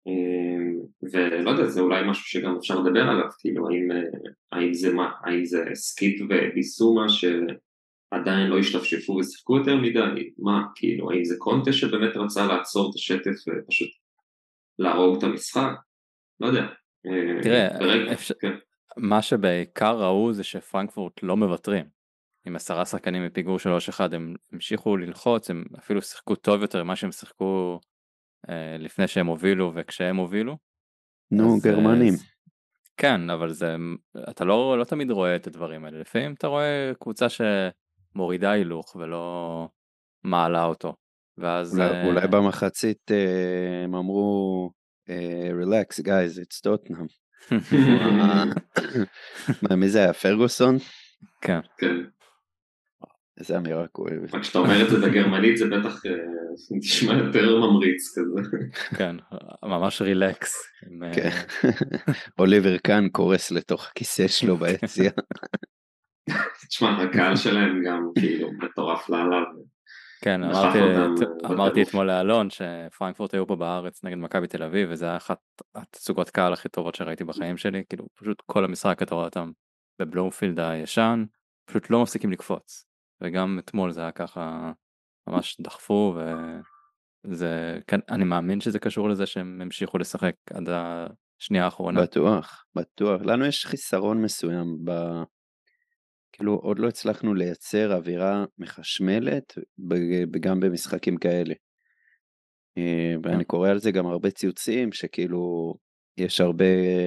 אה, 0.09 0.73
ולא 1.13 1.51
יודע, 1.51 1.65
זה 1.67 1.81
אולי 1.81 2.11
משהו 2.11 2.25
שגם 2.25 2.57
אפשר 2.57 2.81
לדבר 2.81 3.01
עליו, 3.03 3.27
כאילו 3.39 3.69
האם, 3.69 3.93
אה, 3.93 4.03
האם 4.53 4.75
זה 4.75 4.93
מה, 4.95 5.11
האם 5.25 5.45
זה 5.45 5.65
סקיפ 5.75 6.21
וביסומה 6.31 7.07
שעדיין 7.09 8.47
לא 8.51 8.59
השתפשפו 8.59 9.13
ושיחקו 9.13 9.57
יותר 9.57 9.77
מדי, 9.77 10.31
מה, 10.39 10.63
כאילו, 10.75 11.11
האם 11.11 11.25
זה 11.25 11.35
קונטה 11.39 11.73
שבאמת 11.73 12.17
רצה 12.17 12.47
לעצור 12.47 12.91
את 12.91 12.95
השטף 12.95 13.31
ופשוט 13.49 13.89
להרוג 14.79 15.19
את 15.19 15.23
המשחק? 15.23 15.73
לא 16.41 16.47
יודע. 16.47 16.67
אה, 17.07 17.43
תראה, 17.43 18.13
אפשר- 18.13 18.35
כן. 18.41 18.53
מה 18.97 19.23
שבעיקר 19.23 20.03
ראו 20.03 20.33
זה 20.33 20.45
שפרנקפורט 20.45 21.23
לא 21.23 21.37
מוותרים. 21.37 21.85
עם 22.47 22.57
עשרה 22.57 22.87
שחקנים 22.87 23.27
מפיגור 23.27 23.57
3-1 23.59 23.61
הם 24.13 24.35
המשיכו 24.53 24.97
ללחוץ, 24.97 25.51
הם 25.51 25.65
אפילו 25.79 26.03
שיחקו 26.03 26.35
טוב 26.37 26.63
יותר 26.63 26.85
ממה 26.85 26.97
שהם 26.97 27.13
שיחקו 27.13 27.81
אה, 28.49 28.77
לפני 28.79 29.09
שהם 29.09 29.27
הובילו 29.27 29.73
וכשהם 29.75 30.17
הובילו. 30.17 30.57
נו, 31.31 31.57
אז, 31.57 31.67
אה, 31.67 31.73
גרמנים. 31.73 32.13
זה- 32.15 32.25
כן, 32.97 33.31
אבל 33.31 33.53
זה, 33.53 33.77
אתה 34.31 34.45
לא, 34.45 34.79
לא 34.79 34.85
תמיד 34.85 35.11
רואה 35.11 35.37
את 35.37 35.47
הדברים 35.47 35.85
האלה, 35.85 35.99
לפעמים 36.01 36.35
אתה 36.35 36.47
רואה 36.47 36.93
קבוצה 37.01 37.27
שמורידה 37.29 38.51
הילוך 38.51 38.97
ולא 38.97 39.69
מעלה 40.25 40.65
אותו. 40.65 40.95
ואז... 41.39 41.79
אולי, 41.79 41.91
אה, 41.91 42.07
אולי 42.07 42.29
במחצית 42.29 43.11
אה, 43.11 43.85
הם 43.85 43.95
אמרו, 43.95 44.71
אה, 45.09 45.51
relax 45.63 46.01
guys, 46.03 46.39
it's 46.43 46.61
Tottenham. 46.67 47.22
מה, 49.63 49.77
מי 49.77 49.89
זה 49.89 49.99
היה? 49.99 50.13
פרגוסון? 50.13 50.77
כן, 51.41 51.61
כן. 51.79 51.97
איזה 53.41 53.57
אמירה 53.57 53.87
כואבת. 53.87 54.35
רק 54.35 54.43
כשאתה 54.43 54.59
אומר 54.59 54.83
את 54.83 54.91
זה 54.91 55.07
בגרמנית 55.07 55.57
זה 55.57 55.67
בטח 55.67 56.07
אה, 56.07 56.13
נשמע 56.71 57.15
יותר 57.15 57.59
ממריץ 57.59 58.19
כזה. 58.19 58.59
כן, 58.99 59.17
ממש 59.63 60.03
רילקס. 60.03 60.55
אה, 61.03 61.15
כן. 61.15 61.31
אוליבר 62.39 62.79
קאן 62.79 63.09
קורס 63.09 63.51
לתוך 63.51 63.89
הכיסא 63.89 64.29
שלו 64.29 64.57
ביציע. 64.57 65.11
תשמע, 66.69 67.03
הקהל 67.03 67.37
שלהם 67.37 67.83
גם 67.87 68.11
כאילו 68.19 68.49
מטורף 68.53 69.09
לאללה. 69.09 69.43
כן, 70.23 70.41
דחף 70.51 70.55
אמרתי, 70.55 70.79
את- 71.25 71.51
אמרתי. 71.51 71.83
אתמול 71.83 72.07
לאלון 72.07 72.49
שפרנקפורט 72.51 73.35
היו 73.35 73.47
פה 73.47 73.57
בארץ 73.57 74.05
נגד 74.05 74.17
מכבי 74.17 74.47
תל 74.47 74.63
אביב 74.63 74.89
וזה 74.93 75.05
היה 75.07 75.17
אחת 75.17 75.39
התצוגות 75.75 76.31
קהל 76.31 76.53
הכי 76.53 76.69
טובות 76.69 76.95
שראיתי 76.95 77.25
בחיים 77.25 77.57
שלי, 77.57 77.83
כאילו 77.89 78.07
פשוט 78.15 78.43
כל 78.47 78.65
המשחק 78.65 79.03
אתה 79.03 79.15
רואה 79.15 79.27
אותם 79.27 79.51
בבלומפילד 79.99 80.61
הישן, 80.61 81.25
פשוט 81.71 81.91
לא 81.91 82.03
מפסיקים 82.03 82.33
לקפוץ. 82.33 82.87
וגם 83.21 83.59
אתמול 83.59 83.93
זה 83.93 84.01
היה 84.01 84.11
ככה, 84.11 84.73
ממש 85.29 85.61
דחפו 85.61 86.17
וזה, 87.25 87.79
כן, 87.87 88.01
אני 88.11 88.25
מאמין 88.25 88.61
שזה 88.61 88.79
קשור 88.79 89.09
לזה 89.09 89.27
שהם 89.27 89.61
המשיכו 89.63 89.99
לשחק 89.99 90.35
עד 90.55 90.69
השנייה 90.69 91.65
האחרונה. 91.65 92.03
בטוח, 92.03 92.65
בטוח. 92.75 93.23
לנו 93.25 93.47
יש 93.47 93.67
חיסרון 93.67 94.23
מסוים 94.23 94.79
ב... 94.85 94.91
כאילו 96.33 96.55
עוד 96.55 96.79
לא 96.79 96.89
הצלחנו 96.89 97.35
לייצר 97.35 97.97
אווירה 97.97 98.45
מחשמלת 98.59 99.59
גם 100.41 100.61
במשחקים 100.61 101.17
כאלה. 101.17 101.55
אה, 102.79 103.15
ואני 103.23 103.45
קורא 103.45 103.69
על 103.69 103.79
זה 103.79 103.91
גם 103.91 104.07
הרבה 104.07 104.31
ציוצים 104.31 104.93
שכאילו 104.93 105.75
יש 106.17 106.41
הרבה 106.41 106.65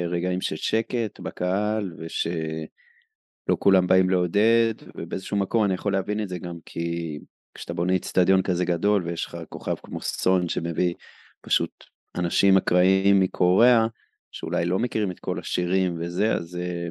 רגעים 0.10 0.42
של 0.42 0.56
שקט 0.56 1.20
בקהל 1.20 1.94
ושלא 1.98 3.58
כולם 3.60 3.88
באים 3.88 4.10
לעודד 4.10 4.74
ובאיזשהו 4.96 5.38
מקום 5.38 5.64
אני 5.64 5.74
יכול 5.74 5.94
להבין 5.94 6.22
את 6.22 6.30
זה 6.30 6.40
גם 6.40 6.58
כי 6.66 7.20
כשאתה 7.54 7.74
בונה 7.74 7.96
אצטדיון 7.96 8.42
כזה 8.42 8.66
גדול 8.66 9.04
ויש 9.06 9.26
לך 9.26 9.38
כוכב 9.50 9.76
כמו 9.84 10.02
סון 10.02 10.50
שמביא 10.50 10.94
פשוט 11.42 11.84
אנשים 12.18 12.58
אקראיים 12.58 13.20
מקוריאה 13.20 13.88
שאולי 14.32 14.66
לא 14.66 14.80
מכירים 14.80 15.12
את 15.12 15.20
כל 15.20 15.40
השירים 15.40 15.98
וזה 16.00 16.34
אז 16.34 16.56
אה, 16.56 16.88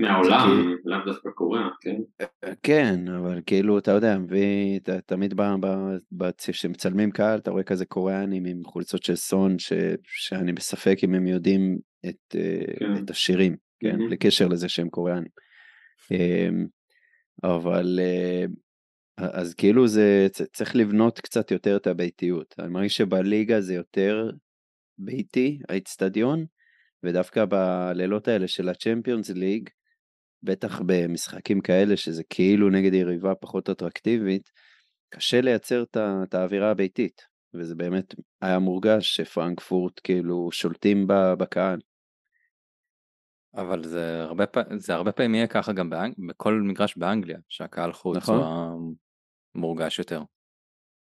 מהעולם, 0.00 0.74
לאו 0.84 0.98
דווקא 1.06 1.30
קוריאה, 1.30 1.68
כן? 1.80 1.96
כן, 2.62 3.08
אבל 3.08 3.40
כאילו, 3.46 3.78
אתה 3.78 3.90
יודע, 3.90 4.18
מביא, 4.18 4.78
ת- 4.78 4.90
תמיד 4.90 5.34
ב- 5.34 5.54
ב- 5.60 5.96
ב- 6.12 6.30
כשמצלמים 6.38 7.10
קהל, 7.10 7.38
אתה 7.38 7.50
רואה 7.50 7.62
כזה 7.62 7.84
קוריאנים 7.86 8.44
עם 8.44 8.64
חולצות 8.64 9.02
של 9.02 9.16
סון, 9.16 9.58
ש, 9.58 9.72
שאני 10.04 10.52
בספק 10.52 10.98
אם 11.04 11.14
הם 11.14 11.26
יודעים 11.26 11.78
את, 12.08 12.36
אה, 12.36 12.78
כן. 12.78 13.04
את 13.04 13.10
השירים, 13.10 13.56
כן, 13.80 13.90
מהמם. 13.90 14.06
בלי 14.06 14.16
קשר 14.16 14.48
לזה 14.48 14.68
שהם 14.68 14.88
קוריאנים. 14.88 15.30
אמ, 16.10 16.66
אבל, 17.44 17.98
אה, 18.02 18.44
אז 19.16 19.54
כאילו 19.54 19.88
זה, 19.88 20.26
צריך 20.52 20.76
לבנות 20.76 21.20
קצת 21.20 21.50
יותר 21.50 21.76
את 21.76 21.86
הביתיות. 21.86 22.54
אני 22.58 22.68
מרגיש 22.68 22.96
שבליגה 22.96 23.60
זה 23.60 23.74
יותר 23.74 24.30
ביתי, 24.98 25.58
האיצטדיון, 25.68 26.44
ודווקא 27.02 27.44
בלילות 27.44 28.28
האלה 28.28 28.48
של 28.48 28.68
הצ'מפיונס 28.68 29.30
ליג, 29.30 29.68
בטח 30.42 30.80
במשחקים 30.86 31.60
כאלה 31.60 31.96
שזה 31.96 32.22
כאילו 32.30 32.70
נגד 32.70 32.94
יריבה 32.94 33.34
פחות 33.34 33.70
אטרקטיבית, 33.70 34.50
קשה 35.14 35.40
לייצר 35.40 35.84
את 35.96 36.34
האווירה 36.34 36.70
הביתית, 36.70 37.22
וזה 37.54 37.74
באמת 37.74 38.14
היה 38.40 38.58
מורגש 38.58 39.16
שפרנקפורט 39.16 40.00
כאילו 40.04 40.48
שולטים 40.52 41.06
בקהל. 41.38 41.80
אבל 43.54 43.84
זה 43.84 44.22
הרבה, 44.22 44.46
פ- 44.46 44.76
זה 44.76 44.94
הרבה 44.94 45.12
פעמים 45.12 45.34
יהיה 45.34 45.46
ככה 45.46 45.72
גם 45.72 45.90
באנג... 45.90 46.14
בכל 46.28 46.54
מגרש 46.54 46.96
באנגליה, 46.96 47.38
שהקהל 47.48 47.92
חוץ 47.92 48.16
נכון. 48.16 48.38
הוא 48.38 48.94
המורגש 49.54 49.98
יותר. 49.98 50.22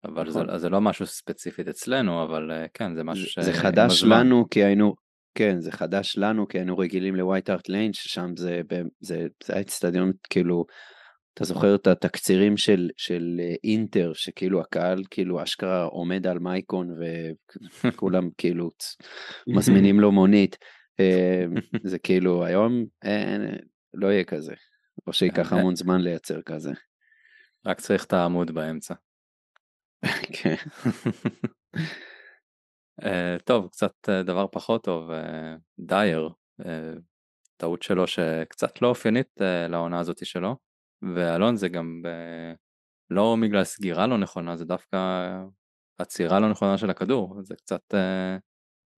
אבל 0.04 0.30
נכון. 0.30 0.52
זה, 0.52 0.58
זה 0.58 0.70
לא 0.70 0.82
משהו 0.82 1.06
ספציפית 1.06 1.68
אצלנו, 1.68 2.24
אבל 2.24 2.52
אה, 2.52 2.66
כן, 2.74 2.96
זה 2.96 3.04
משהו 3.04 3.26
ש... 3.26 3.40
זה 3.40 3.54
חדש 3.54 4.04
הזמן. 4.04 4.20
לנו 4.20 4.50
כי 4.50 4.64
היינו, 4.64 4.96
כן, 5.38 5.60
זה 5.60 5.72
חדש 5.72 6.17
לנו 6.17 6.48
כי 6.48 6.58
היינו 6.58 6.77
רגילים 6.77 7.15
לווייט 7.15 7.50
הארט 7.50 7.70
ליין, 7.70 7.94
ששם 7.94 8.36
זה, 8.38 8.62
זה, 9.00 9.27
זה 9.44 9.53
היה 9.53 9.62
אצטדיון 9.62 10.12
כאילו, 10.29 10.65
אתה 11.34 11.44
זוכר 11.46 11.75
את 11.75 11.88
התקצירים 11.88 12.58
של, 12.58 12.89
של 12.98 13.38
אה, 13.39 13.56
אינטר, 13.63 14.12
שכאילו 14.13 14.62
הקהל 14.62 15.03
כאילו 15.10 15.44
אשכרה 15.44 15.84
עומד 15.84 16.27
על 16.27 16.39
מייקון 16.39 16.96
וכולם 17.84 18.29
כאילו 18.38 18.70
מזמינים 19.48 20.00
לו 20.00 20.12
מונית. 20.12 20.58
אה, 21.00 21.46
זה 21.91 22.00
כאילו 22.00 22.46
היום 22.46 22.86
אין, 23.03 23.41
לא 23.94 24.08
יהיה 24.08 24.24
כזה, 24.24 24.53
או 25.08 25.13
שייקח 25.13 25.53
אה, 25.53 25.60
המון 25.60 25.75
זמן 25.75 26.01
לייצר 26.01 26.41
כזה. 26.41 26.72
רק 27.65 27.82
צריך 27.82 28.06
את 28.06 28.13
העמוד 28.13 28.51
באמצע. 28.51 28.94
כן. 30.41 30.56
אה, 33.04 33.38
טוב, 33.46 33.68
קצת 33.72 34.10
אה, 34.10 34.24
דבר 34.24 34.46
פחות 34.51 34.84
טוב, 34.84 35.12
אה, 35.12 35.56
דייר, 35.80 36.30
טעות 37.58 37.84
שלו 37.84 38.08
שקצת 38.08 38.82
לא 38.82 38.88
אופיינית 38.88 39.42
לעונה 39.70 40.00
הזאתי 40.00 40.25
שלו, 40.25 40.56
ואלון 41.01 41.56
זה 41.56 41.70
גם 41.70 42.01
ב... 42.04 42.08
לא 43.10 43.36
בגלל 43.42 43.63
סגירה 43.63 44.08
לא 44.08 44.18
נכונה, 44.18 44.56
זה 44.56 44.66
דווקא 44.66 44.98
עצירה 45.98 46.39
לא 46.39 46.50
נכונה 46.50 46.77
של 46.77 46.89
הכדור, 46.89 47.42
זה 47.42 47.56
קצת 47.56 47.94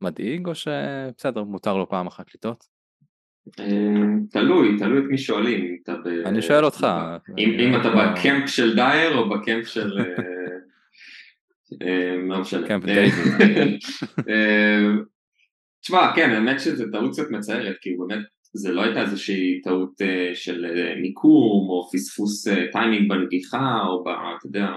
מדאיג 0.01 0.47
או 0.47 0.55
שבסדר, 0.55 1.43
מותר 1.43 1.77
לו 1.77 1.89
פעם 1.89 2.07
אחת 2.07 2.35
לטעות? 2.35 2.65
תלוי, 4.31 4.77
תלוי 4.77 4.99
את 4.99 5.05
מי 5.09 5.17
שואלים. 5.17 5.77
אני 6.25 6.41
שואל 6.41 6.65
אותך. 6.65 6.87
אם, 7.37 7.75
אתה 7.81 7.89
בקמפ 7.89 8.49
של 8.49 8.75
דייר 8.75 9.17
או 9.17 9.29
בקמפ 9.29 9.67
של... 9.67 9.99
אה, 11.81 12.15
לא 12.27 12.41
משנה. 12.41 12.67
קמפ 12.67 12.85
אה. 12.87 13.05
אה, 14.29 14.87
תשמע, 15.81 16.11
כן, 16.15 16.29
האמת 16.29 16.59
שזו 16.59 16.85
טעות 16.91 17.11
קצת 17.11 17.31
מצערת, 17.31 17.75
כי 17.81 17.95
באמת 17.97 18.25
זה 18.53 18.71
לא 18.71 18.83
הייתה 18.83 19.01
איזושהי 19.01 19.61
טעות 19.61 19.93
של 20.33 20.65
מיקום 21.01 21.69
או 21.69 21.89
פספוס 21.93 22.47
טיימינג 22.71 23.09
בנגיחה 23.09 23.81
או 23.87 24.03
ב... 24.03 24.07
אתה 24.07 24.47
יודע, 24.47 24.71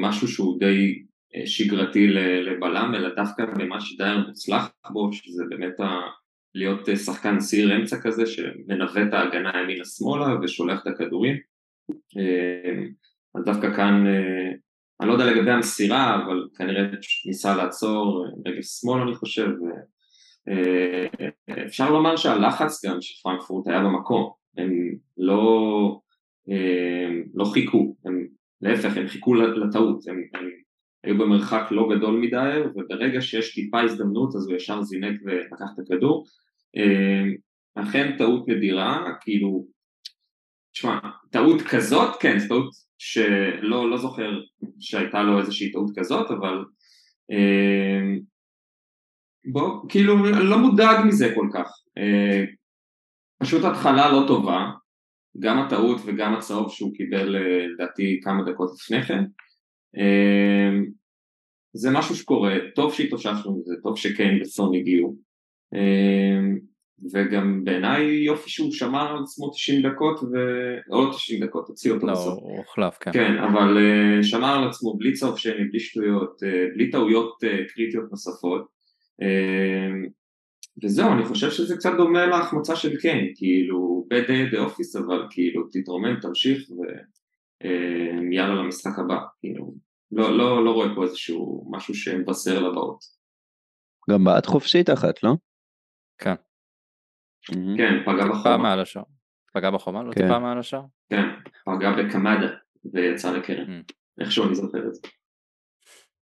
משהו 0.00 0.28
שהוא 0.28 0.60
די 0.60 1.02
שגרתי 1.44 2.06
לבלם, 2.46 2.92
אלא 2.94 3.14
דווקא 3.14 3.44
במה 3.58 3.80
שדייר 3.80 4.18
מוצלח 4.28 4.70
בו, 4.92 5.12
שזה 5.12 5.44
באמת 5.48 5.80
ה... 5.80 6.00
להיות 6.54 6.88
שחקן 7.04 7.40
סיר 7.40 7.76
אמצע 7.76 7.96
כזה 8.00 8.26
שמנווט 8.26 9.08
את 9.08 9.14
ההגנה 9.14 9.52
ימינה-שמאלה 9.62 10.40
ושולח 10.42 10.82
את 10.82 10.86
הכדורים. 10.86 11.36
אז 13.34 13.44
דווקא 13.44 13.74
כאן, 13.76 14.04
אני 15.00 15.08
לא 15.08 15.12
יודע 15.12 15.26
לגבי 15.26 15.50
המסירה, 15.50 16.24
אבל 16.24 16.48
כנראה 16.56 16.82
ניסה 17.26 17.56
לעצור 17.56 18.26
אה, 18.26 18.30
רגל 18.52 18.62
שמאל 18.62 19.02
אני 19.02 19.14
חושב. 19.14 19.48
אה, 20.48 21.06
אפשר 21.66 21.90
לומר 21.90 22.16
שהלחץ 22.16 22.84
גם 22.84 23.00
של 23.00 23.22
פרנקפורט 23.22 23.66
היה 23.66 23.80
במקום, 23.80 24.30
הם 24.56 24.94
לא, 25.18 26.00
אה, 26.50 27.08
לא 27.34 27.44
חיכו, 27.44 27.96
הם, 28.04 28.26
להפך 28.60 28.96
הם 28.96 29.08
חיכו 29.08 29.34
לטעות, 29.34 30.08
הם, 30.08 30.22
הם 30.34 30.50
היו 31.04 31.18
במרחק 31.18 31.68
לא 31.70 31.88
גדול 31.96 32.20
מדי 32.20 32.58
וברגע 32.74 33.20
שיש 33.20 33.54
טיפה 33.54 33.80
הזדמנות 33.80 34.34
אז 34.36 34.46
הוא 34.48 34.56
ישר 34.56 34.82
זינק 34.82 35.20
ולקח 35.24 35.66
את 35.74 35.78
הכדור. 35.78 36.24
אה, 36.76 37.24
אכן 37.74 38.16
טעות 38.18 38.48
נדירה, 38.48 39.04
כאילו, 39.20 39.66
תשמע, 40.72 40.98
טעות 41.30 41.62
כזאת, 41.62 42.16
כן, 42.20 42.36
טעות 42.48 42.87
שלא 42.98 43.90
לא 43.90 43.96
זוכר 43.96 44.40
שהייתה 44.80 45.22
לו 45.22 45.38
איזושהי 45.40 45.72
טעות 45.72 45.90
כזאת, 45.98 46.30
אבל 46.30 46.64
אה, 47.30 48.18
בוא, 49.52 49.88
כאילו, 49.88 50.16
לא 50.24 50.58
מודאג 50.58 51.06
מזה 51.06 51.32
כל 51.34 51.48
כך. 51.54 51.70
אה, 51.98 52.44
פשוט 53.42 53.64
התחלה 53.64 54.12
לא 54.12 54.24
טובה, 54.26 54.70
גם 55.38 55.58
הטעות 55.58 56.00
וגם 56.06 56.34
הצהוב 56.34 56.72
שהוא 56.72 56.94
קיבל 56.94 57.36
אה, 57.36 57.66
לדעתי 57.66 58.20
כמה 58.22 58.42
דקות 58.52 58.70
לפני 58.74 59.02
כן. 59.02 59.24
אה, 59.98 60.78
זה 61.72 61.90
משהו 61.92 62.16
שקורה, 62.16 62.54
טוב 62.74 62.94
שהתאוששנו 62.94 63.58
מזה, 63.58 63.74
טוב 63.82 63.98
שקיין 63.98 64.42
וסון 64.42 64.74
הגיעו. 64.74 65.16
אה, 65.74 66.40
וגם 67.12 67.64
בעיניי 67.64 68.04
יופי 68.06 68.50
שהוא 68.50 68.72
שמר 68.72 69.10
על 69.16 69.22
עצמו 69.22 69.50
90 69.50 69.82
דקות, 69.82 70.20
ו... 70.22 70.36
או 70.90 71.12
90 71.12 71.44
דקות, 71.44 71.68
הוציא 71.68 71.92
אותו 71.92 72.06
לא, 72.06 72.12
בסוף. 72.12 72.38
הוא 72.42 72.56
הוחלף, 72.56 72.98
כן. 73.00 73.12
כן, 73.12 73.38
אבל 73.38 73.76
uh, 73.76 74.22
שמר 74.22 74.58
על 74.58 74.68
עצמו 74.68 74.96
בלי 74.96 75.12
צהוב 75.12 75.38
שני, 75.38 75.64
בלי 75.64 75.80
שטויות, 75.80 76.42
uh, 76.42 76.74
בלי 76.74 76.90
טעויות 76.90 77.44
uh, 77.44 77.72
קריטיות 77.74 78.10
נוספות. 78.10 78.66
Uh, 79.22 80.10
וזהו, 80.84 81.12
אני 81.12 81.24
חושב 81.24 81.50
שזה 81.50 81.76
קצת 81.76 81.90
דומה 81.96 82.26
להחמצה 82.26 82.76
של 82.76 82.96
קיין, 82.96 83.32
כאילו, 83.34 84.06
bad 84.14 84.28
day 84.28 84.54
the 84.54 84.58
office, 84.58 84.98
אבל 84.98 85.26
כאילו, 85.30 85.68
תתרומם, 85.72 86.20
תמשיך 86.20 86.68
ויאללה 87.60 88.60
uh, 88.60 88.64
למשחק 88.64 88.98
הבא, 88.98 89.18
כאילו, 89.40 89.74
לא, 90.12 90.38
לא, 90.38 90.64
לא 90.64 90.70
רואה 90.70 90.94
פה 90.94 91.04
איזשהו 91.04 91.68
משהו 91.70 91.94
שמבשר 91.94 92.60
לבאות. 92.60 93.18
גם 94.10 94.24
בעט 94.24 94.46
חופשית 94.46 94.90
אחת, 94.90 95.22
לא? 95.22 95.30
כן. 96.18 96.34
כן, 97.76 98.02
פגע 98.06 98.22
טיפה 98.22 98.28
בחומה, 98.28 98.56
מעל 98.56 98.80
השער. 98.80 99.02
פגע 99.52 99.70
בחומה? 99.70 100.02
לא 100.02 100.12
כן. 100.12 100.22
טיפה 100.22 100.38
מעל 100.38 100.58
השער? 100.58 100.84
כן, 101.10 101.24
פגע 101.64 101.92
בקמדה 101.92 102.48
ויצא 102.92 103.32
לקרן. 103.36 103.82
איכשהו 104.20 104.46
אני 104.46 104.54
זוכר 104.54 104.86
את 104.88 104.94
זה. 104.94 105.00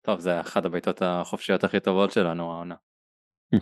טוב, 0.02 0.20
זה 0.20 0.40
אחת 0.40 0.64
הבעיטות 0.64 1.02
החופשיות 1.02 1.64
הכי 1.64 1.80
טובות 1.80 2.10
שלנו 2.10 2.52
העונה. 2.52 2.74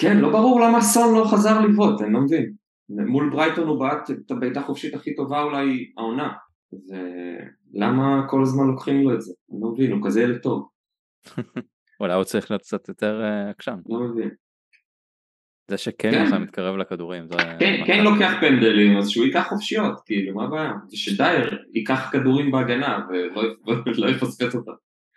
כן, 0.00 0.16
לא 0.16 0.30
ברור 0.30 0.60
למה 0.60 0.80
סון 0.80 1.14
לא 1.14 1.24
חזר 1.24 1.60
לבעוט, 1.60 2.00
אני 2.00 2.12
לא 2.12 2.20
מבין. 2.20 2.54
מול 2.88 3.30
ברייטון 3.30 3.68
הוא 3.68 3.80
בעט 3.80 4.10
את 4.10 4.30
הבעיטה 4.30 4.60
החופשית 4.60 4.94
הכי 4.94 5.14
טובה 5.14 5.42
אולי 5.42 5.92
העונה. 5.96 6.32
ולמה 6.72 8.28
כל 8.28 8.42
הזמן 8.42 8.66
לוקחים 8.66 9.02
לו 9.02 9.14
את 9.14 9.20
זה? 9.20 9.32
אני 9.52 9.60
לא 9.60 9.68
מבין, 9.68 9.92
הוא 9.92 10.06
כזה 10.06 10.22
ילד 10.22 10.38
טוב, 10.38 10.68
אולי 12.00 12.14
הוא 12.14 12.24
צריך 12.24 12.50
להיות 12.50 12.62
קצת 12.62 12.88
יותר 12.88 13.22
אה, 13.22 13.50
עקשן. 13.50 13.78
לא 13.86 14.00
מבין. 14.00 14.30
זה 15.72 15.78
שכן 15.78 16.30
כן. 16.30 16.42
מתקרב 16.42 16.76
לכדורים. 16.76 17.26
זה 17.28 17.36
כן, 17.58 17.74
מכה. 17.74 17.86
כן 17.86 18.04
לוקח 18.04 18.32
פנדלים, 18.40 18.96
אז 18.96 19.08
שהוא 19.08 19.24
ייקח 19.24 19.46
חופשיות, 19.48 20.00
כאילו, 20.06 20.34
מה 20.34 20.44
הבעיה? 20.44 20.72
שדייר 20.92 21.64
ייקח 21.74 22.08
כדורים 22.12 22.50
בהגנה 22.50 23.06
ולא 23.08 23.42
לא 23.98 24.10
יפספס 24.10 24.54
אותם. 24.54 24.72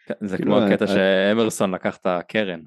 כן, 0.05 0.13
זה 0.21 0.37
כאילו, 0.37 0.51
כמו 0.51 0.65
הקטע 0.65 0.85
אה, 0.85 0.89
שאמרסון 0.89 1.71
לקח 1.71 1.97
את 1.97 2.05
הקרן. 2.05 2.59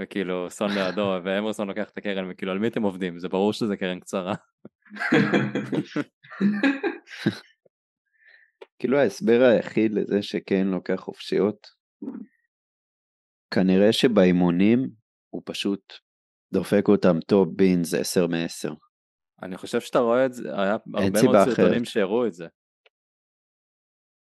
וכאילו 0.00 0.50
סון 0.50 0.70
לידו 0.70 1.14
ואמרסון 1.24 1.70
לקח 1.70 1.90
את 1.90 1.98
הקרן 1.98 2.30
וכאילו 2.30 2.52
על 2.52 2.58
מי 2.58 2.68
אתם 2.68 2.82
עובדים 2.82 3.18
זה 3.18 3.28
ברור 3.28 3.52
שזה 3.52 3.76
קרן 3.76 4.00
קצרה. 4.00 4.34
כאילו 8.78 8.98
ההסבר 8.98 9.42
היחיד 9.42 9.92
לזה 9.94 10.22
שכן 10.22 10.66
לוקח 10.66 10.96
חופשיות, 10.96 11.66
כנראה 13.54 13.92
שבאימונים 13.92 14.88
הוא 15.30 15.42
פשוט 15.44 15.92
דופק 16.52 16.88
אותם 16.88 17.20
top 17.20 17.48
bins 17.56 17.94
10 17.94 18.26
מ-10. 18.26 18.74
אני 19.42 19.56
חושב 19.56 19.80
שאתה 19.80 19.98
רואה 19.98 20.26
את 20.26 20.32
זה 20.32 20.60
היה 20.60 20.76
הרבה 20.94 21.22
מאוד 21.24 21.36
סרטונים. 21.48 21.84
שהראו 21.84 22.26
את 22.26 22.32
זה. 22.32 22.46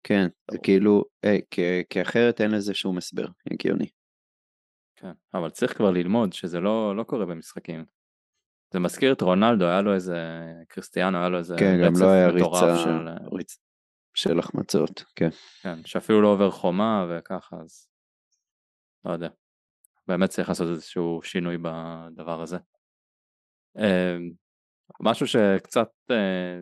כן, 0.03 0.27
זה. 0.51 0.57
כאילו, 0.63 1.03
היי, 1.23 1.41
כי- 1.51 1.83
כי 1.89 2.01
אחרת 2.01 2.41
אין 2.41 2.51
לזה 2.51 2.73
שום 2.73 2.97
הסבר 2.97 3.25
הגיוני. 3.51 3.87
כן, 4.95 5.11
אבל 5.33 5.49
צריך 5.49 5.77
כבר 5.77 5.91
ללמוד 5.91 6.33
שזה 6.33 6.59
לא, 6.59 6.95
לא 6.95 7.03
קורה 7.03 7.25
במשחקים. 7.25 7.85
זה 8.73 8.79
מזכיר 8.79 9.13
את 9.13 9.21
רונלדו, 9.21 9.65
היה 9.65 9.81
לו 9.81 9.93
איזה, 9.93 10.17
קריסטיאנו 10.67 11.17
היה 11.17 11.29
לו 11.29 11.37
איזה 11.37 11.55
כן, 11.59 11.77
גם 11.85 11.91
רצף 11.93 12.01
לא 12.01 12.09
היה 12.11 12.27
מטורף 12.27 12.63
ריצה, 12.63 12.83
של, 12.83 13.35
ריצ... 13.37 13.57
של 14.13 14.39
החמצות, 14.39 15.03
כן. 15.15 15.29
כן, 15.61 15.83
שאפילו 15.85 16.21
לא 16.21 16.27
עובר 16.27 16.51
חומה 16.51 17.05
וככה, 17.09 17.55
אז 17.63 17.87
לא 19.05 19.11
יודע. 19.11 19.29
באמת 20.09 20.29
צריך 20.29 20.49
לעשות 20.49 20.67
איזשהו 20.69 21.19
שינוי 21.23 21.57
בדבר 21.61 22.41
הזה. 22.41 22.57
אה, 23.77 24.17
משהו 25.01 25.27
שקצת 25.27 25.89
אה, 26.11 26.59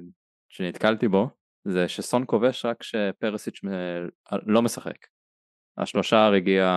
שנתקלתי 0.49 1.07
בו, 1.07 1.29
זה 1.65 1.88
שסון 1.88 2.23
כובש 2.27 2.65
רק 2.65 2.79
כשפרסיץ' 2.79 3.62
אה, 3.65 4.38
לא 4.45 4.62
משחק. 4.62 4.97
השלושה 5.77 6.27
הגיע 6.36 6.69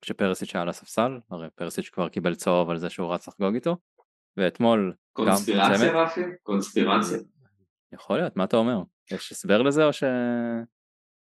כשפרסיץ' 0.00 0.54
היה 0.54 0.62
על 0.62 0.68
הספסל, 0.68 1.18
הרי 1.30 1.48
פרסיץ' 1.54 1.88
כבר 1.88 2.08
קיבל 2.08 2.34
צהוב 2.34 2.70
על 2.70 2.78
זה 2.78 2.90
שהוא 2.90 3.14
רץ 3.14 3.28
לחגוג 3.28 3.54
איתו, 3.54 3.76
ואתמול. 4.36 4.94
קונספירציה 5.12 6.02
רפי? 6.02 6.20
קונספירציה. 6.42 7.18
יכול 7.92 8.18
להיות, 8.18 8.36
מה 8.36 8.44
אתה 8.44 8.56
אומר? 8.56 8.82
יש 9.10 9.32
הסבר 9.32 9.62
לזה 9.62 9.84
או 9.84 9.92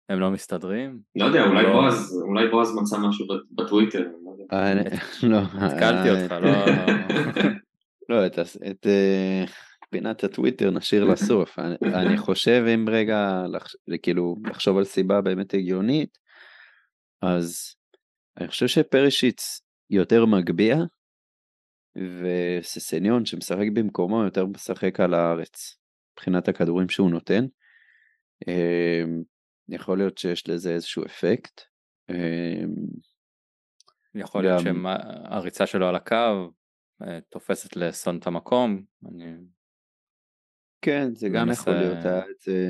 שהם 0.09 0.19
לא 0.19 0.31
מסתדרים? 0.31 0.99
לא 1.15 1.25
יודע, 1.25 1.43
אולי 1.43 1.63
לא. 1.63 1.71
בועז, 1.71 2.21
אולי 2.27 2.47
בועז 2.47 2.75
מצא 2.75 2.97
משהו 2.97 3.25
בטוויטר. 3.51 3.99
לא 3.99 4.31
יודע. 4.31 4.43
אה, 4.53 4.73
לא, 5.23 5.37
התקלתי 5.37 6.09
אה, 6.09 6.21
אותך, 6.21 6.31
לא... 6.31 6.49
לא, 8.09 8.25
את, 8.25 8.87
אה, 8.87 9.43
פינת 9.89 10.23
הטוויטר 10.23 10.71
נשאיר 10.71 11.03
לסוף. 11.03 11.59
אני, 11.83 12.17
חושב 12.17 12.63
אם 12.75 12.85
רגע, 12.89 13.43
כאילו, 14.01 14.35
לחשוב 14.45 14.77
על 14.77 14.83
סיבה 14.83 15.21
באמת 15.21 15.53
הגיונית, 15.53 16.17
אז 17.21 17.75
אני 18.37 18.47
חושב 18.47 18.67
שפרשיץ 18.67 19.61
יותר 19.89 20.25
מגביה, 20.25 20.77
וססניון 21.97 23.25
שמשחק 23.25 23.67
במקומו 23.73 24.23
יותר 24.23 24.45
משחק 24.45 24.99
על 24.99 25.13
הארץ, 25.13 25.77
מבחינת 26.13 26.47
הכדורים 26.47 26.89
שהוא 26.89 27.11
נותן. 27.11 27.45
יכול 29.71 29.97
להיות 29.97 30.17
שיש 30.17 30.49
לזה 30.49 30.73
איזשהו 30.73 31.05
אפקט. 31.05 31.61
אה, 32.09 32.61
יכול 34.15 34.43
להיות 34.43 34.63
גם- 34.65 34.85
שהריצה 35.31 35.65
שלו 35.67 35.87
על 35.87 35.95
הקו 35.95 36.51
אה, 37.07 37.19
תופסת 37.29 37.75
לסון 37.75 38.17
את 38.17 38.27
המקום. 38.27 38.83
אני... 39.11 39.33
כן, 40.81 41.15
זה 41.15 41.29
גם 41.29 41.47
מנסה- 41.47 41.61
יכול 41.61 41.73
להיות, 41.73 42.05
היה 42.05 42.19
את 42.19 42.39
זה, 42.45 42.67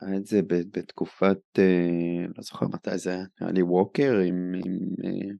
היה 0.00 0.16
את 0.16 0.26
זה 0.26 0.40
בתקופת, 0.48 1.38
אה, 1.58 2.26
לא 2.36 2.42
זוכר 2.42 2.66
מתי 2.66 2.98
זה 2.98 3.10
היה, 3.10 3.24
היה 3.40 3.50
לי 3.50 3.62
ווקר 3.62 4.12
עם, 4.28 4.52
עם 4.66 4.72
אה, 5.04 5.34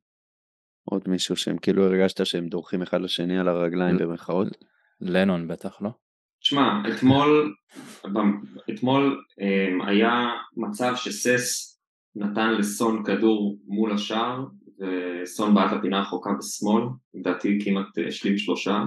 עוד 0.84 1.08
מישהו 1.08 1.36
שהם 1.36 1.58
כאילו 1.58 1.84
הרגשת 1.84 2.26
שהם 2.26 2.48
דורכים 2.48 2.82
אחד 2.82 3.00
לשני 3.00 3.38
על 3.38 3.48
הרגליים 3.48 3.96
ל- 3.96 4.02
במרכאות. 4.02 4.48
לנון 5.00 5.48
בטח, 5.48 5.82
לא? 5.82 5.90
שמע, 6.40 6.82
אתמול, 6.88 7.54
אתמול 8.70 9.22
um, 9.40 9.88
היה 9.88 10.30
מצב 10.56 10.92
שסס 10.96 11.78
נתן 12.16 12.54
לסון 12.54 13.04
כדור 13.04 13.58
מול 13.66 13.92
השער, 13.92 14.44
וסון 14.80 15.54
בעט 15.54 15.72
לפינה 15.72 15.98
הרחוקה 15.98 16.30
בשמאל, 16.38 16.84
לדעתי 17.14 17.58
כמעט 17.64 17.86
שליש 18.10 18.44
שלושה. 18.44 18.84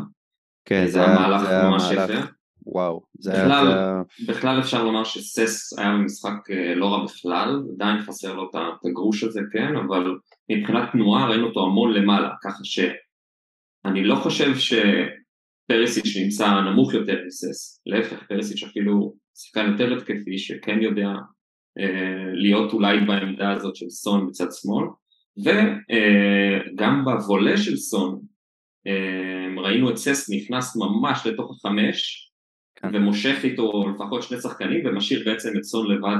כן, 0.65 0.87
זה 0.87 1.05
היה 1.05 1.19
מהלך 1.19 1.41
ממש 1.63 1.83
יפה. 1.91 2.29
וואו, 2.65 3.01
זה 3.19 3.31
בכלל, 3.31 3.67
היה... 3.67 4.01
בכלל 4.27 4.59
אפשר 4.59 4.83
לומר 4.83 5.03
שסס 5.03 5.79
היה 5.79 5.89
במשחק 5.89 6.51
אה, 6.51 6.75
לא 6.75 6.85
רע 6.85 7.05
בכלל, 7.05 7.63
עדיין 7.75 8.01
חסר 8.01 8.33
לו 8.33 8.49
את 8.49 8.85
הגרוש 8.85 9.23
הזה, 9.23 9.41
כן, 9.51 9.75
אבל 9.75 10.17
מבחינת 10.51 10.91
תנועה 10.91 11.29
ראינו 11.29 11.47
אותו 11.47 11.65
המון 11.65 11.93
למעלה, 11.93 12.29
ככה 12.43 12.63
שאני 12.63 14.03
לא 14.03 14.15
חושב 14.15 14.57
שפריסיץ' 15.69 16.17
נמצא 16.17 16.61
נמוך 16.61 16.93
יותר 16.93 17.17
מסס, 17.27 17.81
להפך, 17.85 18.23
פריסיץ' 18.27 18.63
אפילו 18.63 19.13
שחקן 19.37 19.71
יותר 19.71 19.97
התקפי 19.97 20.37
שכן 20.37 20.81
יודע 20.81 21.09
אה, 21.79 22.31
להיות 22.33 22.73
אולי 22.73 22.99
בעמדה 22.99 23.51
הזאת 23.51 23.75
של 23.75 23.89
סון 23.89 24.27
בצד 24.27 24.47
שמאל, 24.51 24.87
וגם 25.37 27.03
אה, 27.07 27.15
בוולה 27.15 27.57
של 27.57 27.77
סון 27.77 28.19
אה, 28.87 29.61
ראינו 29.63 29.89
את 29.89 29.97
סס 29.97 30.29
נכנס 30.29 30.75
ממש 30.75 31.25
לתוך 31.25 31.51
החמש, 31.51 32.31
כן. 32.75 32.87
ומושך 32.93 33.35
איתו 33.43 33.83
לפחות 33.95 34.23
שני 34.23 34.41
שחקנים 34.41 34.85
ומשאיר 34.85 35.23
בעצם 35.25 35.49
את 35.57 35.63
סון 35.63 35.91
לבד 35.91 36.17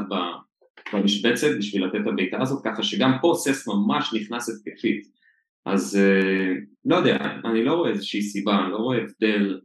במשבצת 0.93 1.47
בשביל 1.57 1.85
לתת 1.85 1.95
את 2.01 2.07
הבעיטה 2.07 2.41
הזאת, 2.41 2.65
ככה 2.65 2.83
שגם 2.83 3.17
פה 3.21 3.33
סס 3.35 3.67
ממש 3.67 4.13
נכנס 4.13 4.49
התקפית. 4.49 5.18
אז 5.65 5.95
אה, 5.95 6.53
לא 6.85 6.95
יודע, 6.95 7.17
אני 7.45 7.63
לא 7.65 7.73
רואה 7.73 7.89
איזושהי 7.89 8.21
סיבה, 8.21 8.59
אני 8.63 8.71
לא 8.71 8.77
רואה 8.77 8.97
הבדל, 8.97 9.61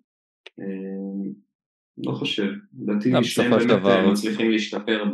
אה, 0.60 1.30
לא 1.98 2.12
חושב, 2.12 2.50
לדעתי 2.80 3.24
שניהם 3.24 3.50
באמת 3.50 3.66
דבר... 3.66 4.10
מצליחים 4.10 4.50
להשתפר 4.50 5.04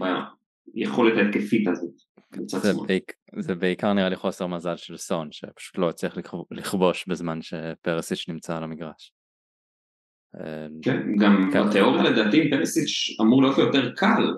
ב, 0.00 0.04
ביכולת 0.74 1.18
ההתקפית 1.18 1.68
הזאת. 1.68 1.94
זה, 2.46 2.72
בעיק, 2.86 3.12
זה 3.38 3.54
בעיקר 3.54 3.92
נראה 3.92 4.08
לי 4.08 4.16
חוסר 4.16 4.46
מזל 4.46 4.76
של 4.76 4.96
סון, 4.96 5.28
שפשוט 5.32 5.78
לא 5.78 5.88
הצליח 5.88 6.16
לכבוש 6.50 7.08
בזמן 7.08 7.42
שפרסיץ' 7.42 8.28
נמצא 8.28 8.56
על 8.56 8.64
המגרש. 8.64 9.12
כן, 10.82 11.16
גם 11.18 11.50
כן. 11.52 11.68
בתיאוריה 11.68 12.02
לדעתי 12.02 12.50
פרסיץ' 12.50 13.20
אמור 13.20 13.42
להיות 13.42 13.58
יותר 13.58 13.94
קל. 13.94 14.34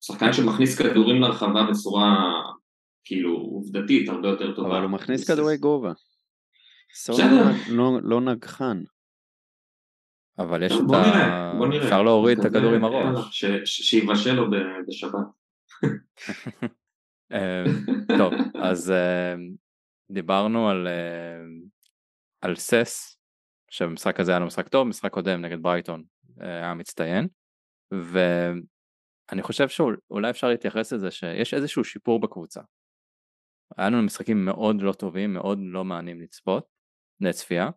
שחקן 0.00 0.32
שמכניס 0.32 0.78
כדורים 0.78 1.22
לרחבה 1.22 1.66
בצורה 1.70 2.42
כאילו 3.06 3.30
עובדתית 3.30 4.08
הרבה 4.08 4.28
יותר 4.28 4.54
טובה. 4.54 4.68
אבל 4.68 4.82
הוא 4.82 4.90
מכניס 4.90 5.30
כדורי 5.30 5.56
גובה. 5.56 5.92
לא, 7.68 7.98
לא 8.02 8.20
נגחן. 8.20 8.82
אבל 10.38 10.62
יש 10.62 10.72
את 10.72 10.94
ה... 10.94 11.52
אפשר 11.82 12.02
להוריד 12.02 12.38
את 12.38 12.44
הכדור 12.44 12.72
עם 12.72 12.84
הראש. 12.84 13.44
שיבשל 13.64 14.32
לו 14.32 14.46
בשבת. 14.88 15.26
אמ, 17.32 17.96
טוב, 18.18 18.32
אז 18.54 18.90
אמ, 18.90 19.54
דיברנו 20.10 20.68
על, 20.68 20.88
אמ, 20.88 21.62
על 22.40 22.56
סס 22.56 23.18
שבמשחק 23.70 24.20
הזה 24.20 24.30
היה 24.30 24.38
לו 24.38 24.46
משחק 24.46 24.68
טוב, 24.68 24.88
משחק 24.88 25.10
קודם 25.10 25.40
נגד 25.40 25.62
ברייטון 25.62 26.04
אה, 26.40 26.46
היה 26.46 26.74
מצטיין, 26.74 27.28
ואני 27.92 29.42
חושב 29.42 29.68
שאולי 29.68 30.30
אפשר 30.30 30.48
להתייחס 30.48 30.92
לזה 30.92 31.10
שיש 31.10 31.54
איזשהו 31.54 31.84
שיפור 31.84 32.20
בקבוצה. 32.20 32.60
היה 33.76 33.88
לנו 33.88 34.02
משחקים 34.02 34.44
מאוד 34.44 34.82
לא 34.82 34.92
טובים, 34.92 35.34
מאוד 35.34 35.58
לא 35.62 35.84
מעניינים 35.84 36.22
לצפות, 36.22 36.66
לצפייה, 37.20 37.70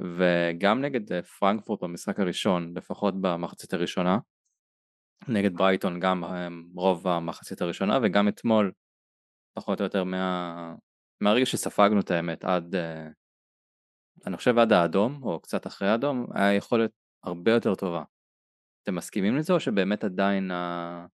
וגם 0.00 0.80
נגד 0.80 1.12
אה, 1.12 1.22
פרנקפורט 1.22 1.82
במשחק 1.82 2.20
הראשון, 2.20 2.76
לפחות 2.76 3.14
במחצית 3.20 3.72
הראשונה, 3.72 4.18
נגד 5.28 5.56
ברייטון 5.56 6.00
גם 6.00 6.24
אה, 6.24 6.48
רוב 6.74 7.08
המחצית 7.08 7.62
הראשונה, 7.62 7.98
וגם 8.02 8.28
אתמול, 8.28 8.72
פחות 9.56 9.80
או 9.80 9.84
יותר 9.84 10.04
מה... 10.04 10.74
מהרגע 11.22 11.46
שספגנו 11.46 12.00
את 12.00 12.10
האמת 12.10 12.44
עד, 12.44 12.74
אני 14.26 14.36
חושב 14.36 14.58
עד 14.58 14.72
האדום, 14.72 15.22
או 15.22 15.40
קצת 15.40 15.66
אחרי 15.66 15.88
האדום, 15.88 16.26
היה 16.34 16.54
יכולת 16.54 16.90
הרבה 17.24 17.50
יותר 17.52 17.74
טובה. 17.74 18.02
אתם 18.82 18.94
מסכימים 18.94 19.36
לזה, 19.36 19.52
או 19.52 19.60
שבאמת 19.60 20.04
עדיין 20.04 20.50
ה... 20.50 21.06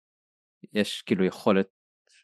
יש 0.74 1.02
כאילו 1.02 1.26
יכולת 1.26 1.70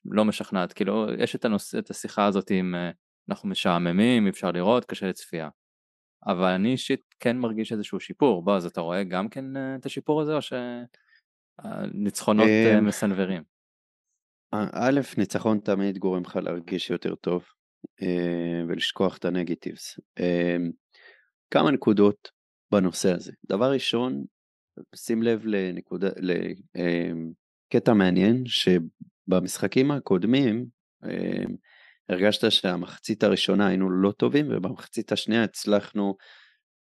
לא 0.06 0.26
משכנעת, 0.26 0.74
כאילו 0.74 1.08
יש 1.18 1.36
את, 1.36 1.46
הנוס... 1.46 1.76
את 1.76 1.90
השיחה 1.90 2.26
הזאת 2.26 2.52
עם 2.52 2.76
אה, 2.76 2.92
אנחנו 3.30 3.50
משעממים, 3.50 4.28
אפשר 4.28 4.52
לראות, 4.52 4.86
קשה 4.86 5.08
לצפייה. 5.08 5.50
אבל 6.28 6.52
אני 6.52 6.72
אישית 6.72 7.02
כן 7.20 7.38
מרגיש 7.38 7.72
איזשהו 7.72 8.00
שיפור, 8.00 8.44
בוא, 8.44 8.56
אז 8.56 8.66
אתה 8.66 8.82
רואה 8.82 9.04
גם 9.04 9.30
כן 9.30 9.58
אה, 9.58 9.76
את 9.76 9.86
השיפור 9.86 10.22
הזה, 10.22 10.36
או 10.36 10.40
שהניצחונות 11.62 12.48
אה, 12.48 12.80
אמ, 12.80 12.86
מסנוורים? 12.86 13.44
א', 14.74 15.00
ניצחון 15.18 15.60
תמיד 15.60 15.98
גורם 15.98 16.22
לך 16.22 16.36
להרגיש 16.36 16.90
יותר 16.90 17.16
טוב. 17.16 17.46
ולשכוח 18.68 19.18
את 19.18 19.26
הנגטיבס. 19.26 20.00
אה, 20.20 20.58
כמה 21.52 21.72
נקודות 21.72 22.32
בנושא 22.72 23.14
הזה. 23.14 23.32
דבר 23.50 23.72
ראשון, 23.72 24.26
שים 24.96 25.24
לב 25.24 25.46
לנקודה, 25.46 26.10
לקטע 27.76 27.92
אה, 27.92 27.98
מעניין 27.98 28.44
שבמשחקים 28.46 29.92
הקודמים 29.92 30.66
הרגשת 32.10 32.52
שהמחצית 32.52 33.24
הראשונה 33.24 33.68
היינו 33.68 33.90
לא 33.90 34.12
טובים 34.12 34.48
ובמחצית 34.50 35.12
השנייה 35.12 35.44
הצלחנו 35.44 36.16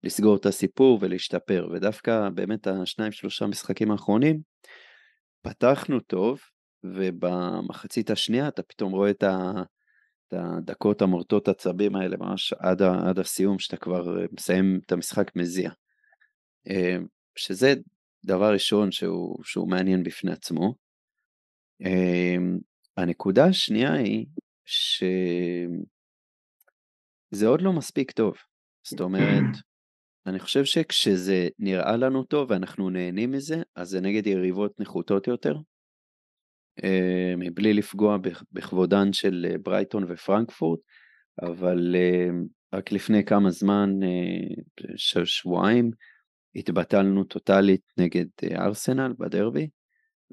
לסגור 0.05 0.37
את 0.37 0.47
הסיפור 0.47 0.99
ולהשתפר 1.03 1.69
ודווקא 1.73 2.29
באמת 2.29 2.67
השניים 2.67 3.13
שלושה 3.13 3.47
משחקים 3.47 3.91
האחרונים 3.91 4.41
פתחנו 5.43 6.01
טוב 6.01 6.41
ובמחצית 6.85 8.11
השנייה 8.11 8.49
אתה 8.49 8.63
פתאום 8.63 8.93
רואה 8.93 9.11
את 9.11 9.23
ה... 9.23 9.53
את 10.29 10.35
הדקות 10.37 11.03
המורטות 11.03 11.49
עצבים 11.49 11.97
האלה 11.97 12.17
ממש 12.17 12.53
עד, 12.53 12.83
עד 12.83 13.19
הסיום 13.19 13.59
שאתה 13.59 13.77
כבר 13.77 14.17
מסיים 14.33 14.81
את 14.87 14.93
המשחק 14.93 15.37
מזיע. 15.37 15.71
אה, 16.69 16.97
שזה 17.37 17.75
דבר 18.29 18.53
ראשון 18.53 18.93
שהוא, 18.93 19.45
שהוא 19.45 19.71
מעניין 19.71 20.03
בפני 20.03 20.33
עצמו. 20.33 20.75
אה, 21.85 22.37
הנקודה 22.97 23.45
השנייה 23.45 23.93
היא 23.93 24.27
שזה 24.67 25.77
עוד 27.47 27.63
לא 27.63 27.73
מספיק 27.73 28.11
טוב. 28.11 28.35
זאת 28.87 29.01
אומרת, 29.01 29.57
אני 30.27 30.39
חושב 30.39 30.65
שכשזה 30.65 31.49
נראה 31.59 31.97
לנו 31.97 32.25
טוב 32.25 32.51
ואנחנו 32.51 32.91
נהנים 32.91 33.33
מזה, 33.33 33.63
אז 33.77 33.89
זה 33.89 34.01
נגד 34.01 34.27
יריבות 34.27 34.81
נחותות 34.81 35.27
יותר, 35.27 35.55
אה, 36.85 37.35
מבלי 37.37 37.75
לפגוע 37.75 38.17
בכבודן 38.53 39.13
של 39.13 39.47
אה, 39.51 39.59
ברייטון 39.59 40.05
ופרנקפורט, 40.09 40.81
אבל 41.43 41.97
אה, 41.97 42.29
רק 42.75 42.93
לפני 42.93 43.25
כמה 43.25 43.51
זמן, 43.51 43.91
שבועיים, 45.25 45.91
התבטלנו 46.55 47.25
טוטאלית 47.25 47.83
נגד 47.99 48.27
ארסנל 48.53 49.13
בדרבי, 49.19 49.69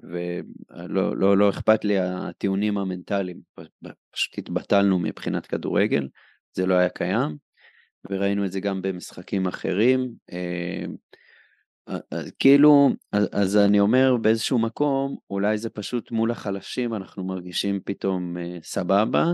ולא 0.03 1.17
לא, 1.17 1.37
לא 1.37 1.49
אכפת 1.49 1.85
לי 1.85 1.99
הטיעונים 1.99 2.77
המנטליים, 2.77 3.39
פשוט 4.11 4.37
התבטלנו 4.37 4.99
מבחינת 4.99 5.47
כדורגל, 5.47 6.07
זה 6.53 6.65
לא 6.65 6.73
היה 6.73 6.89
קיים, 6.89 7.37
וראינו 8.09 8.45
את 8.45 8.51
זה 8.51 8.59
גם 8.59 8.81
במשחקים 8.81 9.47
אחרים. 9.47 10.13
כאילו, 12.39 12.89
אז 13.11 13.57
אני 13.57 13.79
אומר 13.79 14.17
באיזשהו 14.21 14.59
מקום, 14.59 15.17
אולי 15.29 15.57
זה 15.57 15.69
פשוט 15.69 16.11
מול 16.11 16.31
החלשים 16.31 16.93
אנחנו 16.93 17.23
מרגישים 17.23 17.79
פתאום 17.85 18.37
אה, 18.37 18.57
סבבה. 18.63 19.25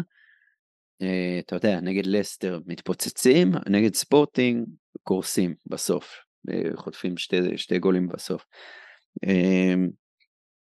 אה, 1.02 1.40
אתה 1.40 1.56
יודע, 1.56 1.80
נגד 1.82 2.06
לסטר 2.06 2.60
מתפוצצים, 2.66 3.52
נגד 3.70 3.96
ספורטינג 3.96 4.68
קורסים 5.04 5.56
בסוף, 5.66 6.14
אה, 6.14 6.31
חוטפים 6.76 7.18
שתי, 7.18 7.58
שתי 7.58 7.80
גולים 7.80 8.08
בסוף. 8.08 8.46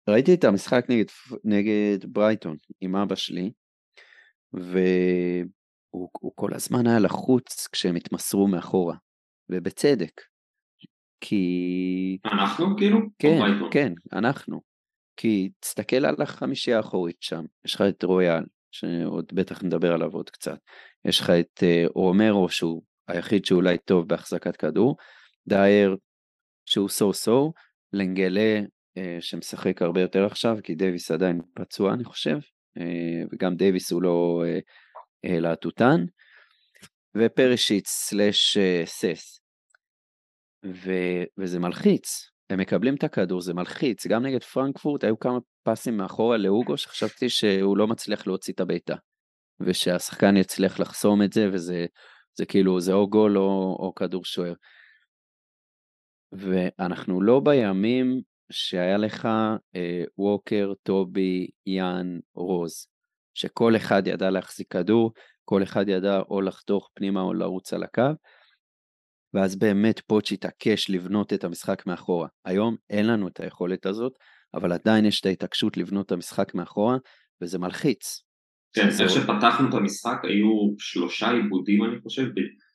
ראיתי 0.08 0.34
את 0.34 0.44
המשחק 0.44 0.86
נגד, 0.88 1.04
נגד 1.44 1.98
ברייטון 2.12 2.56
עם 2.80 2.96
אבא 2.96 3.14
שלי, 3.14 3.50
והוא 4.52 6.32
כל 6.34 6.54
הזמן 6.54 6.86
היה 6.86 6.98
לחוץ 6.98 7.68
כשהם 7.72 7.96
התמסרו 7.96 8.48
מאחורה, 8.48 8.96
ובצדק. 9.48 10.20
כי... 11.20 12.18
אנחנו 12.24 12.76
כאילו? 12.76 12.98
כן, 13.18 13.38
כן, 13.70 13.92
אנחנו. 14.12 14.60
כי 15.16 15.50
תסתכל 15.60 16.04
על 16.04 16.22
החמישייה 16.22 16.76
האחורית 16.76 17.16
שם, 17.20 17.44
יש 17.64 17.74
לך 17.74 17.80
את 17.80 18.02
רויאל, 18.02 18.44
שעוד 18.70 19.24
בטח 19.34 19.62
נדבר 19.62 19.92
עליו 19.92 20.10
עוד 20.12 20.30
קצת, 20.30 20.58
יש 21.04 21.20
לך 21.20 21.30
את 21.30 21.62
uh, 21.62 21.92
רומרו 21.94 22.48
שהוא 22.48 22.82
היחיד 23.08 23.44
שאולי 23.44 23.78
טוב 23.78 24.08
בהחזקת 24.08 24.56
כדור, 24.56 24.96
דייר 25.46 25.96
שהוא 26.66 26.88
סו 26.88 27.12
סו, 27.12 27.52
לנגלה 27.92 28.60
אה, 28.98 29.00
שמשחק 29.20 29.82
הרבה 29.82 30.00
יותר 30.00 30.26
עכשיו, 30.26 30.56
כי 30.62 30.74
דייוויס 30.74 31.10
עדיין 31.10 31.40
פצוע 31.54 31.94
אני 31.94 32.04
חושב, 32.04 32.38
אה, 32.78 32.82
וגם 33.32 33.56
דייוויס 33.56 33.92
הוא 33.92 34.02
לא 34.02 34.44
אה, 35.26 35.30
להטוטן, 35.40 36.04
ופרישיץ 37.16 37.88
slash 37.88 38.58
סס. 38.84 39.40
וזה 41.38 41.58
מלחיץ, 41.58 42.30
הם 42.50 42.60
מקבלים 42.60 42.94
את 42.94 43.04
הכדור, 43.04 43.40
זה 43.40 43.54
מלחיץ. 43.54 44.06
גם 44.06 44.26
נגד 44.26 44.42
פרנקפורט 44.42 45.04
היו 45.04 45.18
כמה 45.18 45.38
פסים 45.62 45.96
מאחורה 45.96 46.36
לאוגו, 46.36 46.76
שחשבתי 46.76 47.28
שהוא 47.28 47.76
לא 47.76 47.86
מצליח 47.86 48.26
להוציא 48.26 48.54
את 48.54 48.60
הבעיטה. 48.60 48.94
ושהשחקן 49.60 50.36
יצליח 50.36 50.80
לחסום 50.80 51.22
את 51.22 51.32
זה, 51.32 51.48
וזה 51.52 51.86
זה 52.34 52.46
כאילו, 52.46 52.80
זה 52.80 52.92
או 52.92 53.10
גול 53.10 53.38
או, 53.38 53.76
או 53.80 53.94
כדור 53.94 54.24
שוער. 54.24 54.52
ואנחנו 56.32 57.22
לא 57.22 57.40
בימים 57.40 58.20
שהיה 58.52 58.96
לך 58.96 59.28
אה, 59.76 60.04
ווקר, 60.18 60.72
טובי, 60.82 61.46
יאן, 61.66 62.18
רוז, 62.34 62.86
שכל 63.34 63.76
אחד 63.76 64.06
ידע 64.06 64.30
להחזיק 64.30 64.72
כדור, 64.72 65.12
כל 65.44 65.62
אחד 65.62 65.88
ידע 65.88 66.20
או 66.30 66.40
לחתוך 66.40 66.90
פנימה 66.94 67.20
או 67.20 67.34
לרוץ 67.34 67.72
על 67.72 67.82
הקו, 67.82 68.12
ואז 69.34 69.56
באמת 69.56 70.00
פוטש 70.00 70.32
התעקש 70.32 70.90
לבנות 70.90 71.32
את 71.32 71.44
המשחק 71.44 71.86
מאחורה. 71.86 72.28
היום 72.44 72.76
אין 72.90 73.06
לנו 73.06 73.28
את 73.28 73.40
היכולת 73.40 73.86
הזאת, 73.86 74.12
אבל 74.54 74.72
עדיין 74.72 75.04
יש 75.04 75.20
את 75.20 75.26
ההתעקשות 75.26 75.76
לבנות 75.76 76.06
את 76.06 76.12
המשחק 76.12 76.54
מאחורה, 76.54 76.96
וזה 77.42 77.58
מלחיץ. 77.58 78.22
כן, 78.72 78.88
איך 79.00 79.10
שפתחנו 79.10 79.68
את 79.68 79.74
המשחק 79.74 80.18
היו 80.22 80.74
שלושה 80.78 81.30
עיבודים 81.30 81.84
אני 81.84 82.00
חושב, 82.02 82.22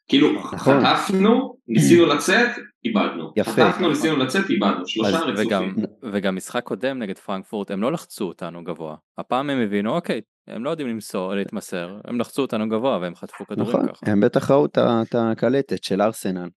כאילו 0.08 0.34
נכון. 0.34 0.86
חטפנו, 0.86 1.56
ניסינו 1.68 2.06
לצאת, 2.06 2.50
איבדנו. 2.86 3.34
יפה. 3.38 3.52
חטפנו, 3.52 3.90
ניסינו 3.90 4.18
לצאת, 4.18 4.50
איבדנו. 4.50 4.88
שלושה 4.88 5.20
רצופים. 5.20 5.48
וגם, 5.48 5.74
וגם 6.14 6.36
משחק 6.36 6.64
קודם 6.64 7.00
נגד 7.00 7.18
פרנקפורט, 7.18 7.72
הם 7.72 7.82
לא 7.82 7.92
לחצו 7.92 8.26
אותנו 8.26 8.64
גבוה. 8.64 8.96
הפעם 9.18 9.50
הם 9.50 9.60
הבינו, 9.60 9.96
אוקיי, 9.96 10.22
הם 10.48 10.64
לא 10.64 10.70
יודעים 10.70 10.90
למסור, 10.90 11.34
להתמסר, 11.34 12.00
הם 12.06 12.20
לחצו 12.20 12.42
אותנו 12.42 12.70
גבוה 12.70 13.00
והם 13.02 13.16
חטפו 13.16 13.46
כדורים 13.46 13.70
נכון, 13.70 13.88
ככה. 13.88 14.12
הם 14.12 14.20
בטח 14.20 14.52
ראו 14.52 14.66
את 14.66 15.16
הקלטת 15.16 15.84
של 15.84 16.02
ארסנל, 16.02 16.50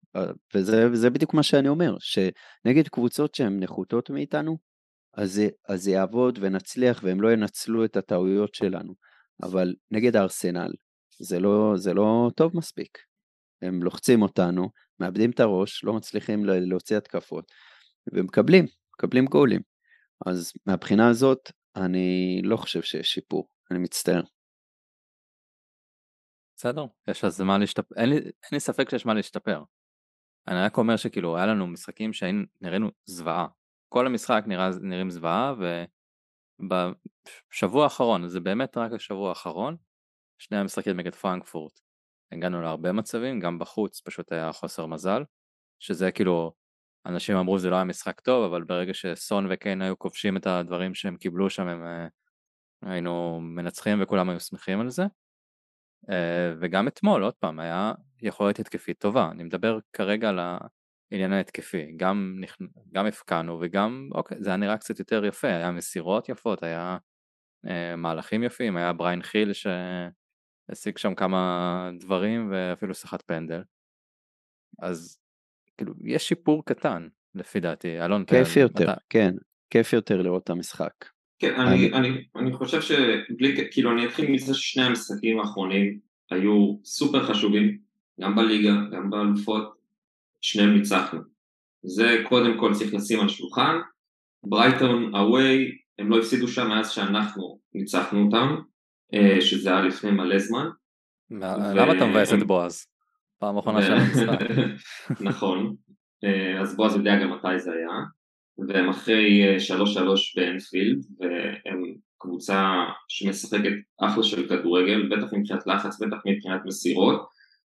וזה, 0.55 0.87
וזה 0.91 1.09
בדיוק 1.09 1.33
מה 1.33 1.43
שאני 1.43 1.67
אומר, 1.67 1.95
שנגד 1.99 2.87
קבוצות 2.87 3.35
שהן 3.35 3.63
נחותות 3.63 4.09
מאיתנו, 4.09 4.57
אז 5.17 5.41
אז 5.69 5.83
זה 5.83 5.91
יעבוד 5.91 6.39
ונצליח 6.41 6.99
והם 7.03 7.21
לא 7.21 7.31
ינצלו 7.31 7.85
את 7.85 7.97
הטעויות 7.97 8.53
שלנו. 8.53 8.93
אבל 9.43 9.73
נגד 9.91 10.15
ארסנל 10.15 10.71
זה 11.19 11.39
לא, 11.39 11.73
זה 11.75 11.93
לא 11.93 12.29
טוב 12.35 12.51
מספיק. 12.57 12.97
הם 13.61 13.83
לוחצים 13.83 14.21
אותנו, 14.21 14.69
מאבדים 14.99 15.31
את 15.31 15.39
הראש, 15.39 15.83
לא 15.83 15.93
מצליחים 15.93 16.45
להוציא 16.45 16.97
התקפות, 16.97 17.51
ומקבלים, 18.13 18.65
מקבלים 18.95 19.25
גולים. 19.25 19.61
אז 20.25 20.51
מהבחינה 20.65 21.09
הזאת, 21.09 21.51
אני 21.75 22.41
לא 22.43 22.57
חושב 22.57 22.81
שיש 22.81 23.13
שיפור, 23.13 23.49
אני 23.71 23.79
מצטער. 23.79 24.21
בסדר, 26.55 26.85
יש 27.07 27.23
אז 27.23 27.41
מה 27.41 27.57
להשתפר, 27.57 27.95
אין 27.95 28.09
אין 28.13 28.51
לי 28.51 28.59
ספק 28.59 28.89
שיש 28.89 29.05
מה 29.05 29.13
להשתפר. 29.13 29.63
אני 30.47 30.59
רק 30.59 30.77
אומר 30.77 30.97
שכאילו 30.97 31.37
היה 31.37 31.45
לנו 31.45 31.67
משחקים 31.67 32.13
שנראינו 32.13 32.89
זוועה. 33.05 33.47
כל 33.89 34.07
המשחק 34.07 34.43
נראה, 34.47 34.69
נראים 34.81 35.09
זוועה 35.09 35.53
ובשבוע 36.59 37.83
האחרון, 37.83 38.27
זה 38.27 38.39
באמת 38.39 38.77
רק 38.77 38.91
השבוע 38.91 39.29
האחרון, 39.29 39.77
שני 40.37 40.57
המשחקים 40.57 40.97
נגד 40.97 41.15
פרנקפורט 41.15 41.86
הגענו 42.31 42.61
להרבה 42.61 42.91
מצבים, 42.91 43.39
גם 43.39 43.59
בחוץ 43.59 44.01
פשוט 44.01 44.31
היה 44.31 44.51
חוסר 44.51 44.85
מזל, 44.85 45.23
שזה 45.79 46.11
כאילו, 46.11 46.53
אנשים 47.05 47.37
אמרו 47.37 47.59
זה 47.59 47.69
לא 47.69 47.75
היה 47.75 47.83
משחק 47.83 48.19
טוב, 48.19 48.45
אבל 48.45 48.63
ברגע 48.63 48.93
שסון 48.93 49.47
וקיין 49.49 49.81
היו 49.81 49.99
כובשים 49.99 50.37
את 50.37 50.47
הדברים 50.47 50.95
שהם 50.95 51.17
קיבלו 51.17 51.49
שם, 51.49 51.67
הם 51.67 51.83
אה, 51.83 52.07
היינו 52.81 53.39
מנצחים 53.41 54.01
וכולם 54.01 54.29
היו 54.29 54.39
שמחים 54.39 54.79
על 54.79 54.89
זה. 54.89 55.03
אה, 56.09 56.53
וגם 56.61 56.87
אתמול, 56.87 57.23
עוד 57.23 57.33
פעם, 57.33 57.59
היה 57.59 57.93
יכולת 58.21 58.59
התקפית 58.59 58.99
טובה, 58.99 59.29
אני 59.31 59.43
מדבר 59.43 59.79
כרגע 59.93 60.29
על 60.29 60.39
העניין 61.11 61.33
ההתקפי, 61.33 61.93
גם, 61.97 62.41
גם 62.93 63.05
הפקענו 63.05 63.59
וגם, 63.61 64.09
אוקיי, 64.11 64.37
זה 64.41 64.49
היה 64.49 64.57
נראה 64.57 64.77
קצת 64.77 64.99
יותר 64.99 65.25
יפה, 65.25 65.47
היה 65.47 65.71
מסירות 65.71 66.29
יפות, 66.29 66.63
היה 66.63 66.97
אה, 67.67 67.95
מהלכים 67.95 68.43
יפים, 68.43 68.77
היה 68.77 68.93
בריין 68.93 69.21
חיל 69.21 69.53
ש... 69.53 69.67
השיג 70.69 70.97
שם 70.97 71.15
כמה 71.15 71.91
דברים 71.99 72.51
ואפילו 72.51 72.93
שיחת 72.93 73.21
פנדל. 73.21 73.61
אז 74.79 75.19
כאילו 75.77 75.93
יש 76.03 76.27
שיפור 76.27 76.65
קטן 76.65 77.07
לפי 77.35 77.59
דעתי, 77.59 78.01
אלון. 78.01 78.25
כיף 78.25 78.55
יותר, 78.55 78.83
אתה... 78.83 78.93
כן, 79.09 79.35
כיף 79.69 79.93
יותר 79.93 80.21
לראות 80.21 80.43
את 80.43 80.49
המשחק. 80.49 80.93
כן, 81.39 81.59
אני, 81.59 81.75
אני, 81.75 81.93
אני, 81.93 82.25
אני 82.35 82.53
חושב 82.53 82.81
שבלי, 82.81 83.67
כאילו 83.71 83.91
אני 83.91 84.05
אתחיל 84.05 84.31
מזה 84.31 84.53
ששני 84.53 84.83
המשחקים 84.83 85.39
האחרונים 85.39 85.99
היו 86.31 86.77
סופר 86.83 87.23
חשובים, 87.23 87.77
גם 88.21 88.35
בליגה, 88.35 88.73
גם 88.91 89.09
באלופות, 89.09 89.77
שניהם 90.41 90.73
ניצחנו. 90.73 91.19
זה 91.83 92.23
קודם 92.29 92.59
כל 92.59 92.73
צריך 92.73 92.93
לשים 92.93 93.19
על 93.19 93.29
שולחן, 93.29 93.75
ברייטון 94.43 95.15
אווי, 95.15 95.77
הם 95.99 96.09
לא 96.09 96.19
הפסידו 96.19 96.47
שם 96.47 96.67
מאז 96.67 96.91
שאנחנו 96.91 97.59
ניצחנו 97.73 98.25
אותם, 98.25 98.55
שזה 99.39 99.69
היה 99.69 99.81
לפני 99.81 100.11
מלא 100.11 100.39
זמן. 100.39 100.67
למה 101.31 101.97
אתה 101.97 102.05
מבאס 102.05 102.33
את 102.33 102.43
בועז? 102.43 102.85
פעם 103.39 103.57
אחרונה 103.57 103.81
של 103.81 103.93
המשחק. 103.93 104.39
נכון, 105.29 105.75
אה, 106.23 106.61
אז 106.61 106.75
בועז 106.75 106.95
יודע 106.95 107.23
גם 107.23 107.31
מתי 107.31 107.59
זה 107.59 107.71
היה, 107.71 107.89
והם 108.67 108.89
אחרי 108.89 109.57
3-3 109.57 109.71
אה, 109.79 110.13
באנפילד, 110.35 111.05
והם 111.19 111.83
קבוצה 112.17 112.85
שמשחקת 113.07 113.73
אחלה 114.01 114.23
של 114.23 114.49
כדורגל, 114.49 115.09
בטח 115.09 115.33
מבחינת 115.33 115.67
לחץ, 115.67 115.99
בטח 116.01 116.17
מבחינת 116.25 116.61
מסירות, 116.65 117.25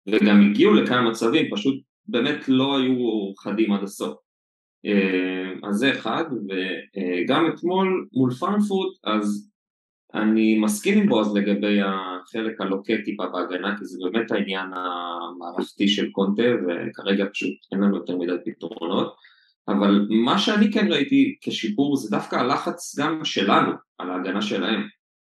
וגם 0.08 0.42
הגיעו 0.42 0.74
לכמה 0.74 1.10
מצבים, 1.10 1.46
פשוט 1.52 1.84
באמת 2.08 2.50
לא 2.50 2.78
היו 2.78 3.32
חדים 3.38 3.74
עד 3.74 3.84
הסוף. 3.84 4.18
אז 5.64 5.76
זה 5.76 5.92
אחד, 5.92 6.24
וגם 6.50 7.48
אתמול 7.48 8.08
מול 8.14 8.34
פרנפורט, 8.34 8.98
אז 9.04 9.50
אני 10.14 10.60
מסכים 10.60 10.98
עם 10.98 11.08
בועז 11.10 11.36
לגבי 11.36 11.80
החלק 11.82 12.62
הלוקט 12.62 13.04
טיפה 13.06 13.24
בהגנה, 13.28 13.78
כי 13.78 13.86
זה 13.86 14.00
באמת 14.04 14.32
העניין 14.32 14.70
המערכתי 14.74 15.88
של 15.88 16.12
קונטה, 16.12 16.44
וכרגע 16.44 17.26
פשוט 17.34 17.54
אין 17.72 17.80
לנו 17.82 17.98
יותר 17.98 18.18
מדי 18.18 18.34
פתרונות. 18.46 19.16
אבל 19.68 20.08
מה 20.10 20.40
שאני 20.40 20.72
כן 20.72 20.88
ראיתי 20.92 21.36
כשיפור 21.42 21.96
זה 21.96 22.18
דווקא 22.18 22.36
הלחץ 22.36 23.00
גם 23.00 23.26
שלנו 23.26 23.72
על 23.98 24.10
ההגנה 24.10 24.42
שלהם. 24.42 24.88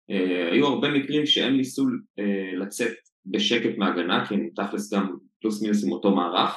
אה, 0.09 0.51
היו 0.51 0.67
הרבה 0.67 0.91
מקרים 0.91 1.25
שהם 1.25 1.57
ניסו 1.57 1.85
אה, 2.19 2.51
לצאת 2.57 2.93
בשקט 3.25 3.77
מהגנה, 3.77 4.25
כי 4.25 4.33
הם 4.33 4.49
תכלס 4.55 4.93
גם 4.93 5.15
פלוס 5.41 5.61
מינוס 5.61 5.85
עם 5.85 5.91
אותו 5.91 6.15
מערך, 6.15 6.55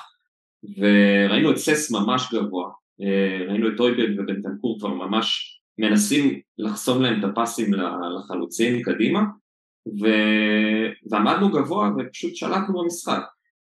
וראינו 0.78 1.50
את 1.50 1.56
סס 1.56 1.92
ממש 1.92 2.34
גבוה, 2.34 2.70
אה, 3.02 3.46
ראינו 3.48 3.68
את 3.68 3.72
טויבן 3.76 4.20
ובנטנקור 4.20 4.78
כבר 4.78 4.88
ממש 4.88 5.59
מנסים 5.80 6.40
לחסום 6.58 7.02
להם 7.02 7.20
את 7.20 7.24
הפסים 7.24 7.74
לחלוצים 8.18 8.82
קדימה 8.82 9.20
ו... 10.00 10.06
ועמדנו 11.10 11.50
גבוה 11.50 11.90
ופשוט 11.98 12.36
שלטנו 12.36 12.82
במשחק. 12.82 13.22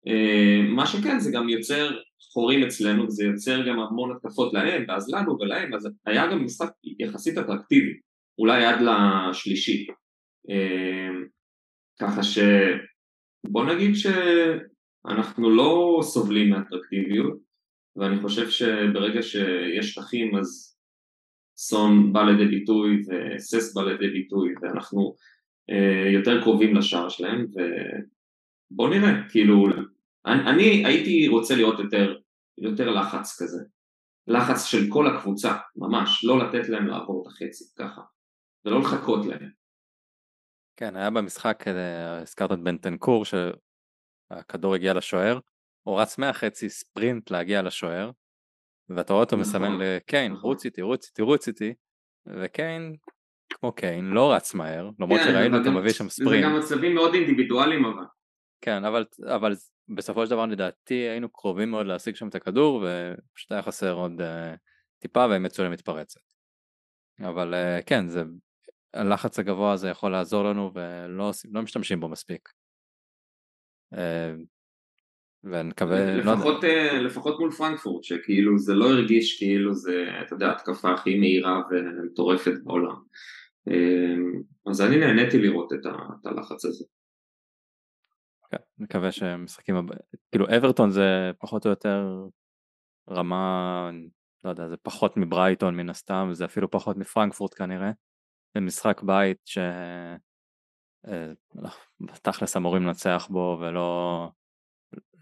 אה, 0.06 0.62
מה 0.68 0.86
שכן 0.86 1.18
זה 1.18 1.30
גם 1.32 1.48
יוצר 1.48 1.90
חורים 2.32 2.62
אצלנו 2.62 3.04
וזה 3.04 3.24
יוצר 3.24 3.68
גם 3.68 3.80
המון 3.80 4.16
התקפות 4.16 4.54
להם 4.54 4.84
ואז 4.88 5.10
לנו 5.10 5.38
ולהם 5.40 5.74
אז 5.74 5.88
היה 6.06 6.26
גם 6.26 6.44
משחק 6.44 6.68
יחסית 6.98 7.38
אטרקטיבי 7.38 8.00
אולי 8.38 8.64
עד 8.64 8.80
לשלישי 8.80 9.86
אה, 10.50 11.08
ככה 12.00 12.20
שבוא 12.22 13.64
נגיד 13.64 13.94
שאנחנו 13.94 15.50
לא 15.50 16.00
סובלים 16.02 16.50
מאטרקטיביות 16.50 17.38
ואני 17.96 18.20
חושב 18.20 18.50
שברגע 18.50 19.22
שיש 19.22 19.90
שטחים 19.90 20.36
אז 20.36 20.71
סון 21.64 22.12
בא 22.12 22.22
לידי 22.22 22.46
ביטוי 22.46 23.02
וסס 23.06 23.74
בא 23.74 23.82
לידי 23.82 24.08
ביטוי 24.08 24.54
ואנחנו 24.62 25.14
אה, 25.70 26.10
יותר 26.12 26.42
קרובים 26.42 26.74
לשער 26.76 27.08
שלהם 27.08 27.46
ובוא 27.52 28.88
נראה, 28.88 29.28
כאילו 29.28 29.66
אני, 30.26 30.50
אני 30.50 30.86
הייתי 30.86 31.28
רוצה 31.28 31.56
לראות 31.56 31.78
יותר, 31.78 32.18
יותר 32.58 32.90
לחץ 32.90 33.42
כזה, 33.42 33.64
לחץ 34.26 34.64
של 34.64 34.78
כל 34.88 35.06
הקבוצה, 35.06 35.52
ממש, 35.76 36.24
לא 36.24 36.38
לתת 36.38 36.68
להם 36.68 36.86
לעבור 36.86 37.22
את 37.22 37.32
החצי 37.32 37.64
ככה 37.78 38.00
ולא 38.64 38.80
לחכות 38.80 39.26
להם. 39.26 39.50
כן, 40.76 40.96
היה 40.96 41.10
במשחק, 41.10 41.64
אה, 41.68 42.18
הזכרת 42.18 42.52
את 42.52 42.58
בנטנקור 42.62 43.24
שהכדור 43.24 44.74
הגיע 44.74 44.94
לשוער, 44.94 45.38
הוא 45.82 46.00
רץ 46.00 46.18
מהחצי 46.18 46.68
ספרינט 46.68 47.30
להגיע 47.30 47.62
לשוער 47.62 48.10
ואתה 48.88 49.12
רואה 49.12 49.24
אותו 49.24 49.36
מסמן 49.36 49.62
נכון, 49.62 49.80
לקיין. 49.80 50.32
רוץ 50.32 50.64
איתי, 50.64 50.82
רוץ 50.82 51.06
איתי, 51.06 51.22
רוץ 51.22 51.48
איתי, 51.48 51.74
וקיין, 52.26 52.96
כמו 53.48 53.72
קיין, 53.72 54.04
לא 54.04 54.32
רץ 54.32 54.54
מהר, 54.54 54.90
למרות 55.00 55.20
כן, 55.20 55.26
שראינו 55.26 55.58
אותו 55.58 55.72
מביא 55.72 55.90
שם 55.90 56.08
ספרינט. 56.08 56.44
זה 56.44 56.50
גם 56.50 56.58
מצבים 56.58 56.94
מאוד 56.94 57.14
אינדיבידואליים 57.14 57.84
אבל. 57.84 58.04
כן, 58.60 58.84
אבל, 58.84 59.04
אבל 59.34 59.52
בסופו 59.88 60.24
של 60.24 60.30
דבר 60.30 60.46
לדעתי 60.46 60.94
היינו 60.94 61.28
קרובים 61.28 61.70
מאוד 61.70 61.86
להשיג 61.86 62.14
שם 62.14 62.28
את 62.28 62.34
הכדור, 62.34 62.84
ופשוט 62.84 63.52
היה 63.52 63.62
חסר 63.62 63.92
עוד 63.92 64.20
uh, 64.20 64.56
טיפה 64.98 65.26
והם 65.30 65.46
יצאו 65.46 65.64
למתפרצת. 65.64 66.20
אבל 67.20 67.54
uh, 67.54 67.82
כן, 67.86 68.08
זה, 68.08 68.22
הלחץ 68.94 69.38
הגבוה 69.38 69.72
הזה 69.72 69.88
יכול 69.88 70.12
לעזור 70.12 70.44
לנו 70.44 70.70
ולא 70.74 71.30
לא 71.52 71.62
משתמשים 71.62 72.00
בו 72.00 72.08
מספיק. 72.08 72.48
Uh, 73.94 73.98
ונקווה, 75.44 76.16
לא. 76.16 76.34
לפחות, 76.34 76.64
אה, 76.64 77.02
לפחות 77.02 77.40
מול 77.40 77.50
פרנקפורט, 77.50 78.04
שכאילו 78.04 78.58
זה 78.58 78.74
לא 78.74 78.90
הרגיש 78.90 79.38
כאילו 79.38 79.74
זה, 79.74 80.06
אתה 80.26 80.34
יודע, 80.34 80.52
התקפה 80.52 80.92
הכי 80.92 81.18
מהירה 81.18 81.60
ומטורפת 81.70 82.52
בעולם. 82.64 82.96
אה, 83.68 84.40
אז 84.70 84.80
אני 84.80 84.96
נהניתי 84.96 85.38
לראות 85.38 85.72
את, 85.72 85.86
ה, 85.86 85.90
את 85.90 86.26
הלחץ 86.26 86.64
הזה. 86.64 86.84
כן, 88.50 88.62
נקווה 88.78 89.12
שמשחקים 89.12 89.76
הבאים, 89.76 90.00
כאילו 90.30 90.46
אברטון 90.56 90.90
זה 90.90 91.30
פחות 91.38 91.66
או 91.66 91.70
יותר 91.70 92.26
רמה, 93.10 93.90
לא 94.44 94.50
יודע, 94.50 94.68
זה 94.68 94.76
פחות 94.76 95.16
מברייטון 95.16 95.76
מן 95.76 95.90
הסתם, 95.90 96.28
זה 96.32 96.44
אפילו 96.44 96.70
פחות 96.70 96.96
מפרנקפורט 96.96 97.54
כנראה. 97.54 97.90
זה 98.54 98.60
משחק 98.60 99.02
בית 99.02 99.38
ש... 99.44 99.58
אה, 101.08 101.32
תכלס 102.22 102.56
אמורים 102.56 102.82
לנצח 102.82 103.28
בו 103.30 103.58
ולא 103.60 104.28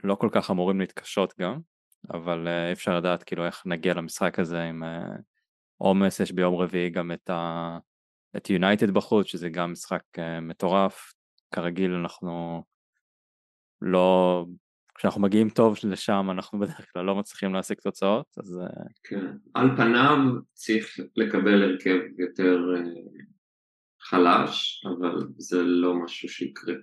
לא 0.04 0.14
כל 0.14 0.28
כך 0.32 0.50
אמורים 0.50 0.80
להתקשות 0.80 1.34
גם, 1.40 1.60
אבל 2.10 2.48
אה, 2.48 2.68
אי 2.68 2.72
אפשר 2.72 2.96
לדעת 2.96 3.22
כאילו 3.22 3.46
איך 3.46 3.62
נגיע 3.66 3.94
למשחק 3.94 4.38
הזה 4.38 4.62
עם 4.62 4.84
אה, 4.84 5.16
עומס, 5.76 6.20
יש 6.20 6.32
ביום 6.32 6.54
רביעי 6.54 6.90
גם 6.90 7.12
את 7.12 7.30
ה... 7.30 7.78
את 8.36 8.50
יונייטד 8.50 8.90
בחוץ, 8.90 9.26
שזה 9.26 9.48
גם 9.48 9.72
משחק 9.72 10.02
מטורף, 10.42 11.12
כרגיל 11.54 11.94
אנחנו 11.94 12.62
לא, 13.82 14.44
כשאנחנו 14.94 15.20
מגיעים 15.20 15.50
טוב 15.50 15.76
לשם 15.84 16.26
אנחנו 16.30 16.58
בדרך 16.60 16.92
כלל 16.92 17.04
לא 17.04 17.14
מצליחים 17.14 17.54
להשיג 17.54 17.78
תוצאות, 17.78 18.26
אז... 18.38 18.60
כן, 19.04 19.26
על 19.54 19.76
פניו 19.76 20.16
צריך 20.52 20.96
לקבל 21.16 21.62
הרכב 21.62 21.98
יותר 22.18 22.58
חלש, 24.00 24.84
אבל 24.86 25.26
זה 25.36 25.62
לא 25.62 25.94
משהו 25.94 26.28
שיקרה. 26.28 26.74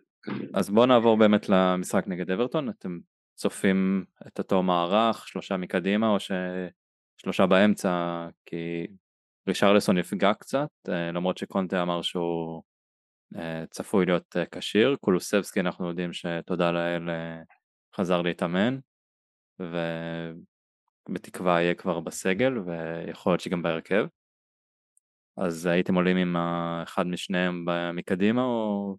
אז 0.54 0.70
בואו 0.70 0.86
נעבור 0.86 1.18
באמת 1.18 1.50
למשחק 1.50 2.04
נגד 2.08 2.32
אברטון, 2.32 2.70
אתם 2.70 3.00
צופים 3.36 4.06
את 4.28 4.40
אותו 4.40 4.64
מערך, 4.64 5.28
שלושה 5.28 5.58
מקדימה 5.58 6.10
או 6.10 6.18
ששלושה 6.20 7.46
באמצע, 7.46 8.28
כי 8.46 8.88
רישרלסון 9.48 9.98
נפגע 9.98 10.34
קצת, 10.34 10.70
אה, 10.90 11.12
למרות 11.12 11.38
שקונטה 11.38 11.82
אמר 11.82 12.02
שהוא 12.02 12.64
אה, 13.36 13.64
צפוי 13.70 14.06
להיות 14.06 14.38
אה, 14.38 14.44
כשיר, 14.52 14.96
קולוסבסקי 15.02 15.60
אנחנו 15.60 15.90
יודעים 15.90 16.14
שתודה 16.14 16.72
לאל 16.72 17.10
חזר 17.96 18.22
להתאמן, 18.22 18.80
ובתקווה 21.10 21.62
יהיה 21.62 21.74
כבר 21.74 22.00
בסגל 22.00 22.54
ויכול 22.60 23.32
להיות 23.32 23.42
שגם 23.42 23.62
בהרכב. 23.62 24.08
אז 25.38 25.66
הייתם 25.66 25.96
עולים 25.96 26.18
עם 26.18 26.36
אחד 26.84 27.08
משניהם 27.08 27.66
מקדימה 27.94 28.44
או 28.44 28.98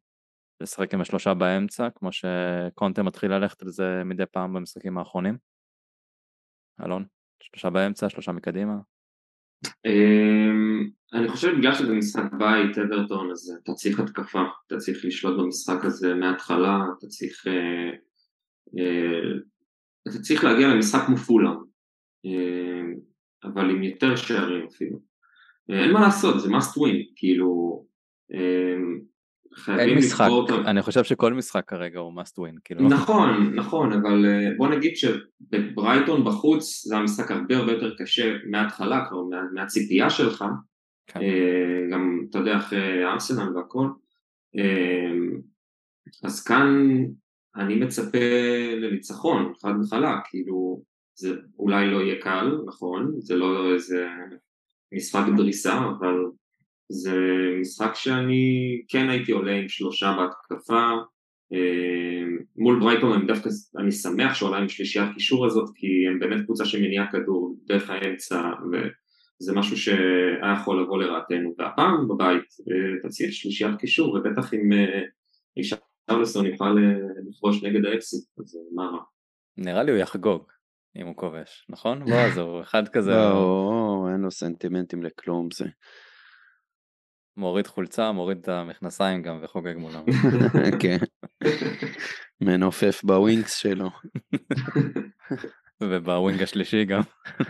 לשחק 0.60 0.94
עם 0.94 1.00
השלושה 1.00 1.34
באמצע 1.34 1.90
כמו 1.90 2.10
שקונטה 2.12 3.02
מתחיל 3.02 3.32
ללכת 3.32 3.62
על 3.62 3.68
זה 3.68 4.02
מדי 4.04 4.26
פעם 4.26 4.52
במשחקים 4.52 4.98
האחרונים? 4.98 5.36
אלון, 6.84 7.04
שלושה 7.42 7.70
באמצע, 7.70 8.08
שלושה 8.08 8.32
מקדימה? 8.32 8.74
אמ, 9.86 10.88
אני 11.12 11.28
חושב 11.28 11.48
בגלל 11.58 11.74
שזה 11.74 11.94
משחק 11.94 12.32
בית, 12.38 12.78
אברטון, 12.78 13.30
אז 13.30 13.58
אתה 13.62 13.72
צריך 13.72 14.00
התקפה, 14.00 14.42
אתה 14.66 14.76
צריך 14.76 15.04
לשלוט 15.04 15.38
במשחק 15.40 15.84
הזה 15.84 16.14
מההתחלה, 16.14 16.78
אתה 16.98 17.06
צריך, 17.06 17.46
אה, 17.46 17.90
אה, 18.78 19.38
אתה 20.08 20.18
צריך 20.22 20.44
להגיע 20.44 20.68
למשחק 20.68 21.08
מפולם, 21.08 21.56
אה, 22.26 22.92
אבל 23.44 23.70
עם 23.70 23.82
יותר 23.82 24.16
שערים 24.16 24.66
אפילו. 24.66 24.98
אין 25.68 25.92
מה 25.92 26.00
לעשות, 26.00 26.40
זה 26.40 26.48
must 26.48 26.78
win, 26.78 27.12
כאילו, 27.16 27.84
חייבים 29.54 29.98
משחק, 29.98 30.26
אותם. 30.28 30.62
אני 30.66 30.82
חושב 30.82 31.04
שכל 31.04 31.34
משחק 31.34 31.64
כרגע 31.66 31.98
הוא 31.98 32.12
must 32.20 32.32
win, 32.38 32.58
כאילו. 32.64 32.82
לא 32.82 32.88
נכון, 32.88 33.54
נכון, 33.54 33.92
אבל 33.92 34.26
אה, 34.26 34.50
בוא 34.56 34.68
נגיד 34.68 34.92
שבברייטון 34.96 36.24
בחוץ 36.24 36.84
זה 36.86 36.96
המשחק 36.96 37.30
הרבה 37.30 37.56
הרבה 37.56 37.72
יותר 37.72 37.94
קשה 37.98 38.36
מההתחלה, 38.50 39.04
כבר 39.08 39.22
מה, 39.22 39.42
מהציפייה 39.54 40.10
שלך, 40.10 40.44
כן. 41.06 41.20
אה, 41.20 41.90
גם, 41.92 42.20
אתה 42.30 42.38
יודע, 42.38 42.56
אחרי 42.56 43.04
ארסנל 43.04 43.56
והכל, 43.56 43.88
אמ, 44.54 45.40
אז 46.24 46.44
כאן 46.44 46.86
אני 47.56 47.74
מצפה 47.74 48.18
לניצחון, 48.76 49.52
חד 49.62 49.72
וחלק, 49.82 50.18
כאילו, 50.24 50.82
זה 51.14 51.34
אולי 51.58 51.90
לא 51.90 51.98
יהיה 51.98 52.20
קל, 52.20 52.58
נכון, 52.66 53.14
זה 53.18 53.36
לא 53.36 53.74
איזה 53.74 54.08
משחק 54.94 55.24
דריסה, 55.36 55.78
אבל 55.78 56.14
זה 56.88 57.16
משחק 57.60 57.94
שאני 57.94 58.42
כן 58.88 59.08
הייתי 59.08 59.32
עולה 59.32 59.52
עם 59.52 59.68
שלושה 59.68 60.16
בהתקפה 60.18 60.90
אה, 61.52 62.24
מול 62.56 62.80
ברייטון 62.80 63.12
אני 63.12 63.26
דווקא, 63.26 63.48
אני 63.78 63.92
שמח 63.92 64.34
שעולה 64.34 64.58
עם 64.58 64.68
שלישיית 64.68 65.14
קישור 65.14 65.46
הזאת 65.46 65.70
כי 65.74 65.86
הם 66.10 66.18
באמת 66.18 66.44
קבוצה 66.44 66.64
שמניעה 66.64 67.12
כדור 67.12 67.56
דרך 67.66 67.90
האמצע 67.90 68.42
וזה 68.72 69.52
משהו 69.54 69.76
שהיה 69.76 70.54
יכול 70.60 70.82
לבוא 70.82 70.98
לרעתנו 70.98 71.54
והפעם 71.58 72.08
בבית 72.08 72.44
אה, 73.04 73.08
צריך 73.08 73.32
שלישיית 73.32 73.76
קישור 73.78 74.14
ובטח 74.14 74.54
אם 74.54 74.68
שרלסון 76.10 76.46
יוכל 76.46 76.76
לכבוש 77.28 77.64
נגד 77.64 77.84
האקסיט 77.84 78.24
אז 78.38 78.58
מה 78.74 78.82
רע. 78.82 79.02
נראה 79.56 79.82
לי 79.82 79.90
הוא 79.90 79.98
יחגוג 79.98 80.42
אם 80.96 81.06
הוא 81.06 81.16
כובש, 81.16 81.66
נכון? 81.68 82.04
בועז 82.10 82.38
הוא 82.38 82.60
אחד 82.60 82.88
כזה... 82.88 83.10
לא, 83.10 84.06
אין 84.12 84.20
לו 84.20 84.30
סנטימנטים 84.30 85.02
לכלום 85.02 85.48
זה. 85.54 85.64
מוריד 87.38 87.66
חולצה, 87.66 88.12
מוריד 88.12 88.38
את 88.38 88.48
המכנסיים 88.48 89.22
גם 89.22 89.38
וחוגג 89.42 89.76
מולם. 89.76 90.04
כן. 90.82 90.96
מנופף 92.40 93.04
בווינקס 93.04 93.56
שלו. 93.56 93.90
וב 95.82 96.02
wing 96.02 96.42
השלישי 96.42 96.84
גם. 96.84 97.00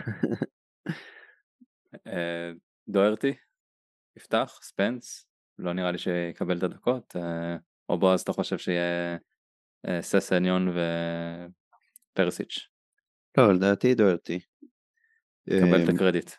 אה, 2.07 2.51
דוארטי, 2.87 3.33
יפתח, 4.17 4.59
ספנס, 4.61 5.25
לא 5.59 5.73
נראה 5.73 5.91
לי 5.91 5.97
שיקבל 5.97 6.57
את 6.57 6.63
הדקות, 6.63 7.15
אה, 7.15 7.57
או 7.89 7.99
בועז 7.99 8.21
אתה 8.21 8.33
חושב 8.33 8.57
שיהיה 8.57 9.17
אה, 9.87 10.01
ססניון 10.01 10.73
ופרסיץ'? 12.13 12.67
לא, 13.37 13.53
לדעתי 13.53 13.95
דוארטי. 13.95 14.39
קבל 15.49 15.83
את 15.83 15.89
הקרדיט. 15.89 16.31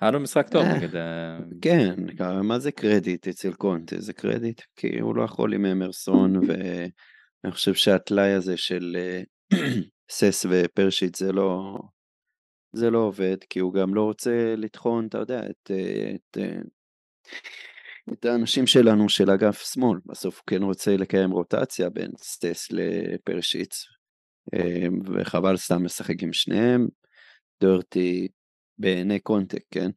היה 0.00 0.10
לו 0.10 0.20
משחק 0.20 0.48
טוב 0.48 0.64
נגד... 0.64 0.96
אה, 0.96 1.38
כן, 1.62 1.94
מה 2.42 2.58
זה 2.58 2.72
קרדיט 2.72 3.28
אצל 3.28 3.52
קונטה? 3.52 4.00
זה 4.00 4.12
קרדיט 4.12 4.60
כי 4.76 5.00
הוא 5.00 5.16
לא 5.16 5.22
יכול 5.22 5.54
עם 5.54 5.64
אמרסון 5.64 6.36
ואני 6.36 7.52
חושב 7.52 7.74
שהטלאי 7.74 8.32
הזה 8.32 8.56
של 8.56 8.96
אה, 8.98 9.22
סס 10.10 10.46
ופרישיץ 10.50 11.14
זה 11.14 11.32
לא... 11.32 11.78
זה 12.72 12.90
לא 12.90 12.98
עובד 12.98 13.36
כי 13.50 13.58
הוא 13.58 13.74
גם 13.74 13.94
לא 13.94 14.02
רוצה 14.02 14.54
לטחון, 14.56 15.06
אתה 15.06 15.18
יודע, 15.18 15.40
את, 15.46 15.70
אה, 15.70 16.12
את, 16.14 16.38
את 18.12 18.24
האנשים 18.24 18.66
שלנו 18.66 19.08
של 19.08 19.30
אגף 19.30 19.72
שמאל. 19.72 19.98
בסוף 20.06 20.36
הוא 20.36 20.44
כן 20.46 20.62
רוצה 20.62 20.96
לקיים 20.96 21.30
רוטציה 21.30 21.90
בין 21.90 22.10
סס 22.18 22.68
לפרישיץ 22.70 23.84
וחבל 25.14 25.56
סתם 25.56 25.84
לשחק 25.84 26.22
עם 26.22 26.32
שניהם. 26.32 26.88
דורטי 27.62 28.28
בעיני 28.80 29.20
קונטק, 29.20 29.62
כן? 29.70 29.90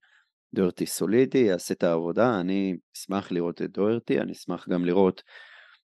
דוארטי 0.56 0.86
סולידי, 0.86 1.38
יעשה 1.38 1.74
את 1.74 1.84
העבודה, 1.84 2.39
אני 2.39 2.76
אשמח 2.96 3.32
לראות 3.32 3.62
את 3.62 3.72
דוארטי, 3.72 4.19
אני 4.19 4.32
אשמח 4.32 4.69
גם 4.69 4.86
לראות 4.86 5.24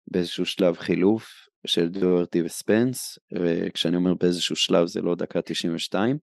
באיזשהו 0.08 0.46
שלב 0.46 0.78
חילוף 0.78 1.50
של 1.68 1.88
דוארטי 1.90 2.42
וספנס, 2.42 3.20
וכשאני 3.36 3.96
אומר 3.96 4.14
באיזשהו 4.14 4.56
שלב 4.56 4.88
זה 4.88 5.02
לא 5.02 5.16
דקה 5.16 5.42
92. 5.42 6.18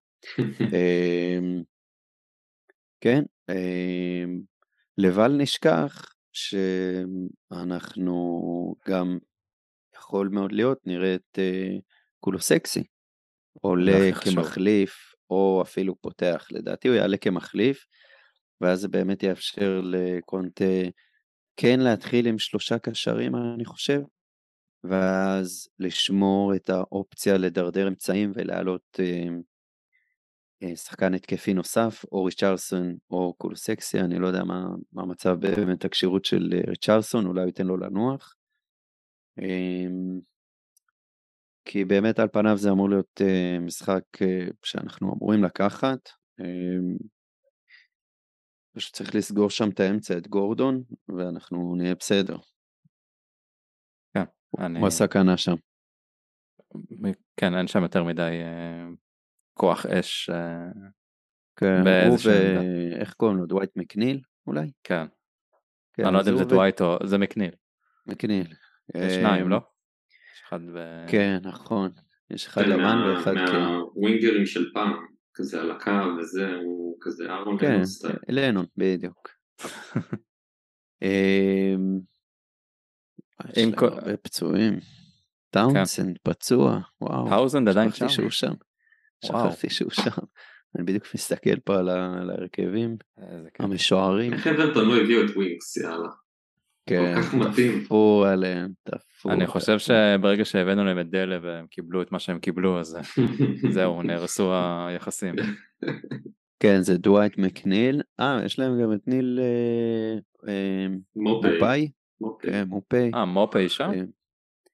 אמ, 0.60 1.62
כן, 3.00 3.22
אמ, 3.50 4.40
לבל 4.98 5.32
נשכח 5.32 6.14
שאנחנו 6.32 8.14
גם 8.88 9.18
יכול 9.96 10.28
מאוד 10.28 10.52
להיות 10.52 10.78
נראה 10.86 11.14
את 11.14 11.38
אה, 11.38 11.76
כולו 12.20 12.40
סקסי 12.40 12.84
עולה 13.52 14.10
כמחליף 14.24 15.05
או 15.30 15.62
אפילו 15.62 16.00
פותח, 16.00 16.46
לדעתי 16.50 16.88
הוא 16.88 16.96
יעלה 16.96 17.16
כמחליף, 17.16 17.86
ואז 18.60 18.80
זה 18.80 18.88
באמת 18.88 19.22
יאפשר 19.22 19.80
לקונטה 19.84 20.64
כן 21.56 21.80
להתחיל 21.80 22.26
עם 22.26 22.38
שלושה 22.38 22.78
קשרים, 22.78 23.36
אני 23.36 23.64
חושב, 23.64 24.00
ואז 24.84 25.68
לשמור 25.78 26.54
את 26.54 26.70
האופציה 26.70 27.38
לדרדר 27.38 27.88
אמצעים 27.88 28.32
ולהעלות 28.34 29.00
אה, 29.00 29.28
אה, 30.62 30.76
שחקן 30.76 31.14
התקפי 31.14 31.54
נוסף, 31.54 32.04
או 32.12 32.24
ריצ'רסון 32.24 32.96
או 33.10 33.34
קולוסקסיה, 33.38 34.04
אני 34.04 34.18
לא 34.18 34.26
יודע 34.26 34.44
מה, 34.44 34.64
מה 34.92 35.02
המצב 35.02 35.40
באמת 35.40 35.84
הכשירות 35.84 36.24
של 36.24 36.52
אה, 36.54 36.60
ריצ'רסון, 36.70 37.26
אולי 37.26 37.40
הוא 37.40 37.46
ייתן 37.46 37.66
לו 37.66 37.76
לנוח. 37.76 38.34
אה, 41.66 41.72
כי 41.72 41.84
באמת 41.84 42.18
על 42.18 42.28
פניו 42.28 42.56
זה 42.56 42.70
אמור 42.70 42.90
להיות 42.90 43.20
uh, 43.20 43.60
משחק 43.60 44.02
uh, 44.16 44.52
שאנחנו 44.64 45.14
אמורים 45.14 45.44
לקחת. 45.44 46.08
Uh, 46.40 47.04
פשוט 48.76 48.94
צריך 48.94 49.14
לסגור 49.14 49.50
שם 49.50 49.68
את 49.68 49.80
האמצע, 49.80 50.18
את 50.18 50.28
גורדון, 50.28 50.82
ואנחנו 51.08 51.74
נהיה 51.76 51.94
בסדר. 51.94 52.36
כן, 54.14 54.24
אני... 54.58 54.78
הוא 54.78 54.86
הסכנה 54.86 55.36
שם. 55.36 55.54
כן, 57.36 57.54
אין 57.54 57.66
שם 57.66 57.82
יותר 57.82 58.04
מדי 58.04 58.42
אה, 58.44 58.86
כוח 59.54 59.86
אש. 59.86 60.30
אה, 60.30 60.68
כן, 61.56 61.80
הוא 62.08 62.18
ו... 62.24 62.30
איך 63.00 63.14
קוראים 63.14 63.38
לו? 63.38 63.46
דווייט 63.46 63.70
מקניל 63.76 64.20
אולי? 64.46 64.70
כן. 64.84 65.06
כן, 65.92 66.04
אני 66.04 66.14
לא 66.14 66.18
יודע 66.18 66.32
אם 66.32 66.38
זה 66.38 66.44
דווייט 66.44 66.80
או 66.80 66.98
זה 67.04 67.18
מקניל. 67.18 67.54
מקניל. 68.06 68.54
שניים, 68.96 69.42
אמ, 69.42 69.48
לא? 69.48 69.60
אחד 70.48 70.60
ב... 70.74 71.04
כן, 71.10 71.38
נכון. 71.42 71.90
יש 72.30 72.46
אחד 72.46 72.62
כן, 72.62 72.70
לבן 72.70 72.80
מה- 72.82 73.14
ואחד 73.18 73.32
כן. 73.34 73.60
מהווינגרים 73.60 74.46
של 74.46 74.70
פעם, 74.74 74.92
כזה 75.34 75.60
על 75.60 75.70
הקו 75.70 75.90
וזה, 76.20 76.54
הוא 76.54 76.96
כזה 77.00 77.24
אהרון 77.30 77.58
כן, 77.58 77.72
לנון 77.72 77.84
style. 77.84 78.14
לנון, 78.28 78.66
בדיוק. 78.76 79.28
אמ, 81.02 81.98
עם 83.56 83.72
כל- 83.76 83.86
הרבה 83.86 84.16
פצועים. 84.16 84.78
טאונסנד 85.50 86.18
פצוע, 86.22 86.80
וואו. 87.00 87.28
טאונסנד 87.28 87.68
עדיין 87.68 87.90
שם. 87.90 87.96
שכחתי 87.96 88.12
שהוא 88.14 88.30
שם. 88.30 88.52
שכחתי 89.24 89.70
שהוא 89.70 89.90
שם. 89.90 90.10
אני 90.76 90.84
בדיוק 90.84 91.04
מסתכל 91.14 91.60
פה 91.64 91.78
על 91.78 91.88
ההרכבים. 91.88 92.96
המשוערים. 93.58 94.32
איך 94.32 94.46
אברטון 94.46 94.88
לא 94.88 94.96
הביאו 95.02 95.24
את 95.24 95.30
ווינקס, 95.36 95.76
יאללה. 95.76 96.08
כן, 96.86 97.14
כך 97.16 97.34
מתאים. 97.34 97.84
טפו 97.84 98.24
עליהם, 98.28 98.68
טפו. 98.82 99.30
אני 99.30 99.46
חושב 99.46 99.78
שברגע 99.78 100.44
שהבאנו 100.44 100.84
להם 100.84 101.00
את 101.00 101.10
דלה 101.10 101.38
והם 101.42 101.66
קיבלו 101.66 102.02
את 102.02 102.12
מה 102.12 102.18
שהם 102.18 102.38
קיבלו 102.38 102.80
אז 102.80 102.98
זהו 103.74 104.02
נהרסו 104.02 104.52
היחסים. 104.54 105.34
כן, 106.60 106.80
זה 106.80 106.98
דווייט 106.98 107.38
מקניל. 107.38 108.02
אה, 108.20 108.40
יש 108.44 108.58
להם 108.58 108.82
גם 108.82 108.92
את 108.92 109.00
ניל 109.06 109.40
אה, 109.42 110.18
אה. 110.48 110.86
מופאי. 111.16 111.90
מופאי. 112.20 112.46
כן, 112.46 112.64
מופאי. 112.68 113.10
אה 113.14 113.24
מופאי 113.24 113.68
שם? 113.68 113.90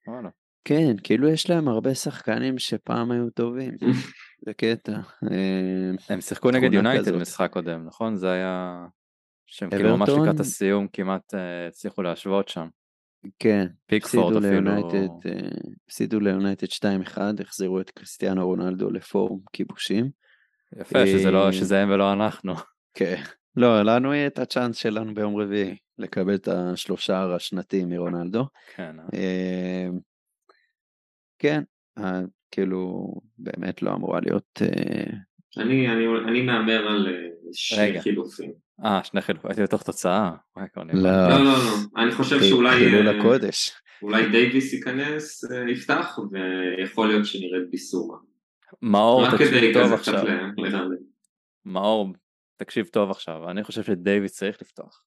וואלה. 0.06 0.28
כן, 0.64 0.96
כאילו 1.02 1.28
יש 1.28 1.50
להם 1.50 1.68
הרבה 1.68 1.94
שחקנים 1.94 2.58
שפעם 2.58 3.10
היו 3.10 3.30
טובים. 3.30 3.72
זה 4.46 4.54
קטע. 4.54 4.92
אה, 5.30 5.90
הם 6.08 6.20
שיחקו 6.20 6.50
נגד 6.50 6.74
יונייטד. 6.74 7.16
משחק 7.16 7.50
קודם 7.52 7.84
נכון? 7.86 8.16
זה 8.16 8.30
היה... 8.30 8.86
שהם 9.52 9.70
כאילו 9.70 9.96
ממש? 9.96 10.08
לקראת 10.08 10.40
הסיום 10.40 10.88
כמעט 10.92 11.34
אה, 11.34 11.66
הצליחו 11.66 12.02
להשוות 12.02 12.48
שם. 12.48 12.68
כן, 13.38 13.66
פיקפורד 13.86 14.44
אפילו. 14.44 14.70
אה, 14.70 15.06
הפסידו 15.86 16.20
ליונייטד 16.20 16.66
2-1, 16.66 17.18
החזירו 17.40 17.80
את 17.80 17.90
קריסטיאנו 17.90 18.46
רונלדו 18.46 18.90
לפורום 18.90 19.40
כיבושים. 19.52 20.10
יפה 20.80 21.06
שזה 21.06 21.30
לא 21.30 21.46
אה, 21.46 21.52
שזה 21.52 21.80
הם 21.80 21.90
ולא 21.90 22.12
אנחנו. 22.12 22.54
כן. 22.98 23.22
לא, 23.56 23.82
לנו 23.82 24.14
יהיה 24.14 24.26
את 24.26 24.38
הצ'אנס 24.38 24.76
שלנו 24.76 25.14
ביום 25.14 25.36
רביעי, 25.36 25.76
לקבל 25.98 26.34
את 26.34 26.48
השלושה 26.48 27.34
השנתי 27.34 27.84
מרונלדו. 27.84 28.44
כן. 28.76 28.96
אה, 29.14 29.88
כן, 31.38 31.62
כאילו, 32.50 33.12
באמת 33.38 33.82
לא 33.82 33.94
אמורה 33.94 34.20
להיות... 34.20 34.62
אני, 35.58 35.88
אני, 35.88 36.06
אני 36.28 36.42
מהמר 36.42 36.88
על 36.88 37.06
אה, 37.08 37.28
שני 37.52 37.78
רגע. 37.78 38.00
חילופים. 38.00 38.52
אה 38.84 39.04
שני 39.04 39.20
חילופים 39.20 39.50
הייתי 39.50 39.62
בתוך 39.62 39.82
תוצאה. 39.82 40.30
לא. 40.56 40.94
לא, 40.94 41.28
לא, 41.28 41.44
לא. 41.44 42.02
אני 42.02 42.12
חושב 42.12 42.42
שאולי 42.42 42.76
חילול 42.76 43.08
אה, 43.08 43.18
הקודש. 43.18 43.72
אולי 44.02 44.28
דייוויס 44.30 44.72
ייכנס, 44.72 45.44
אה, 45.52 45.70
יפתח, 45.70 46.18
ויכול 46.32 47.08
להיות 47.08 47.26
שנראה 47.26 47.58
את 47.58 47.70
ביסומה. 47.70 48.16
מאור 48.82 49.30
תקשיב 49.30 49.74
טוב 49.74 49.92
עכשיו. 49.92 50.24
מאור 51.64 52.12
תקשיב 52.56 52.86
טוב 52.86 53.10
עכשיו 53.10 53.50
אני 53.50 53.64
חושב 53.64 53.82
שדייוויד 53.82 54.30
צריך 54.30 54.62
לפתוח. 54.62 55.02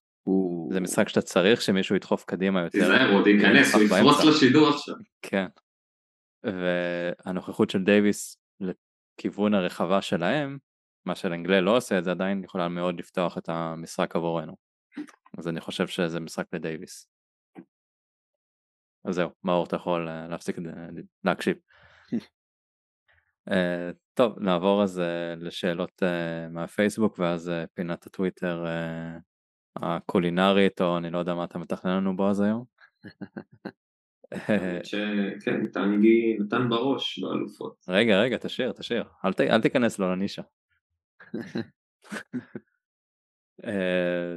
זה 0.70 0.80
משחק 0.80 1.08
שאתה 1.08 1.22
צריך 1.22 1.62
שמישהו 1.62 1.96
ידחוף 1.96 2.24
קדימה 2.24 2.60
יותר. 2.60 2.78
תיזהר, 2.78 3.10
הוא 3.10 3.18
עוד 3.18 3.26
ייכנס, 3.26 3.74
הוא 3.74 3.82
יפרוץ. 3.82 4.24
לשידור 4.24 4.68
עכשיו. 4.68 4.94
כן. 5.22 5.46
והנוכחות 6.44 7.70
של 7.70 7.82
דייוויס 7.82 8.45
לכיוון 9.18 9.54
הרחבה 9.54 10.02
שלהם, 10.02 10.58
מה 11.06 11.14
שלנגלה 11.14 11.60
לא 11.60 11.76
עושה 11.76 11.98
את 11.98 12.04
זה 12.04 12.10
עדיין, 12.10 12.44
יכולה 12.44 12.68
מאוד 12.68 12.98
לפתוח 12.98 13.38
את 13.38 13.48
המשחק 13.48 14.16
עבורנו. 14.16 14.56
אז 15.38 15.48
אני 15.48 15.60
חושב 15.60 15.86
שזה 15.86 16.20
משחק 16.20 16.46
לדייוויס. 16.52 17.08
אז 19.04 19.14
זהו, 19.14 19.30
מאור 19.44 19.64
אתה 19.66 19.76
יכול 19.76 20.08
אה, 20.08 20.28
להפסיק 20.28 20.58
ל- 20.58 21.00
להקשיב. 21.24 21.56
אה, 23.50 23.90
טוב, 24.14 24.38
נעבור 24.38 24.82
אז 24.82 25.00
אה, 25.00 25.34
לשאלות 25.36 26.02
אה, 26.02 26.48
מהפייסבוק 26.48 27.18
ואז 27.18 27.48
אה, 27.50 27.64
פינת 27.74 28.06
הטוויטר 28.06 28.66
אה, 28.66 29.18
הקולינרית, 29.76 30.80
או 30.80 30.98
אני 30.98 31.10
לא 31.10 31.18
יודע 31.18 31.34
מה 31.34 31.44
אתה 31.44 31.58
מתכנן 31.58 31.96
לנו 31.96 32.16
בו 32.16 32.30
אז 32.30 32.40
היום. 32.40 32.64
האמת 34.32 34.84
שכן, 34.84 35.60
נתן 36.38 36.68
בראש 36.68 37.18
באלופות. 37.18 37.84
רגע, 37.88 38.20
רגע, 38.20 38.36
תשאיר, 38.36 38.72
תשאיר. 38.72 39.04
אל, 39.24 39.32
ת, 39.32 39.40
אל 39.40 39.60
תיכנס 39.60 39.98
לו 39.98 40.12
לנישה. 40.12 40.42
אה, 43.64 44.36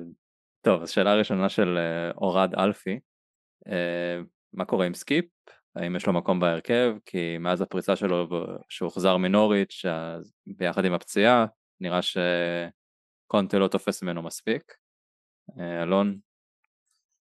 טוב, 0.62 0.82
אז 0.82 0.90
שאלה 0.90 1.16
ראשונה 1.16 1.50
של 1.50 1.78
אה, 1.78 2.12
אורד 2.12 2.56
אלפי. 2.56 3.00
אה, 3.68 4.20
מה 4.54 4.66
קורה 4.66 4.86
עם 4.86 4.94
סקיפ? 4.94 5.26
האם 5.76 5.96
יש 5.96 6.08
לו 6.08 6.14
מקום 6.14 6.40
בהרכב? 6.40 6.96
כי 7.06 7.38
מאז 7.38 7.62
הפריצה 7.62 7.96
שלו 7.96 8.28
שהוחזר 8.70 9.18
מנוריץ', 9.18 9.86
ביחד 10.48 10.86
עם 10.86 10.94
הפציעה, 10.94 11.46
נראה 11.80 12.00
שקונטה 12.02 13.60
לא 13.60 13.68
תופס 13.68 14.04
ממנו 14.04 14.22
מספיק. 14.22 14.64
אלון, 15.60 16.18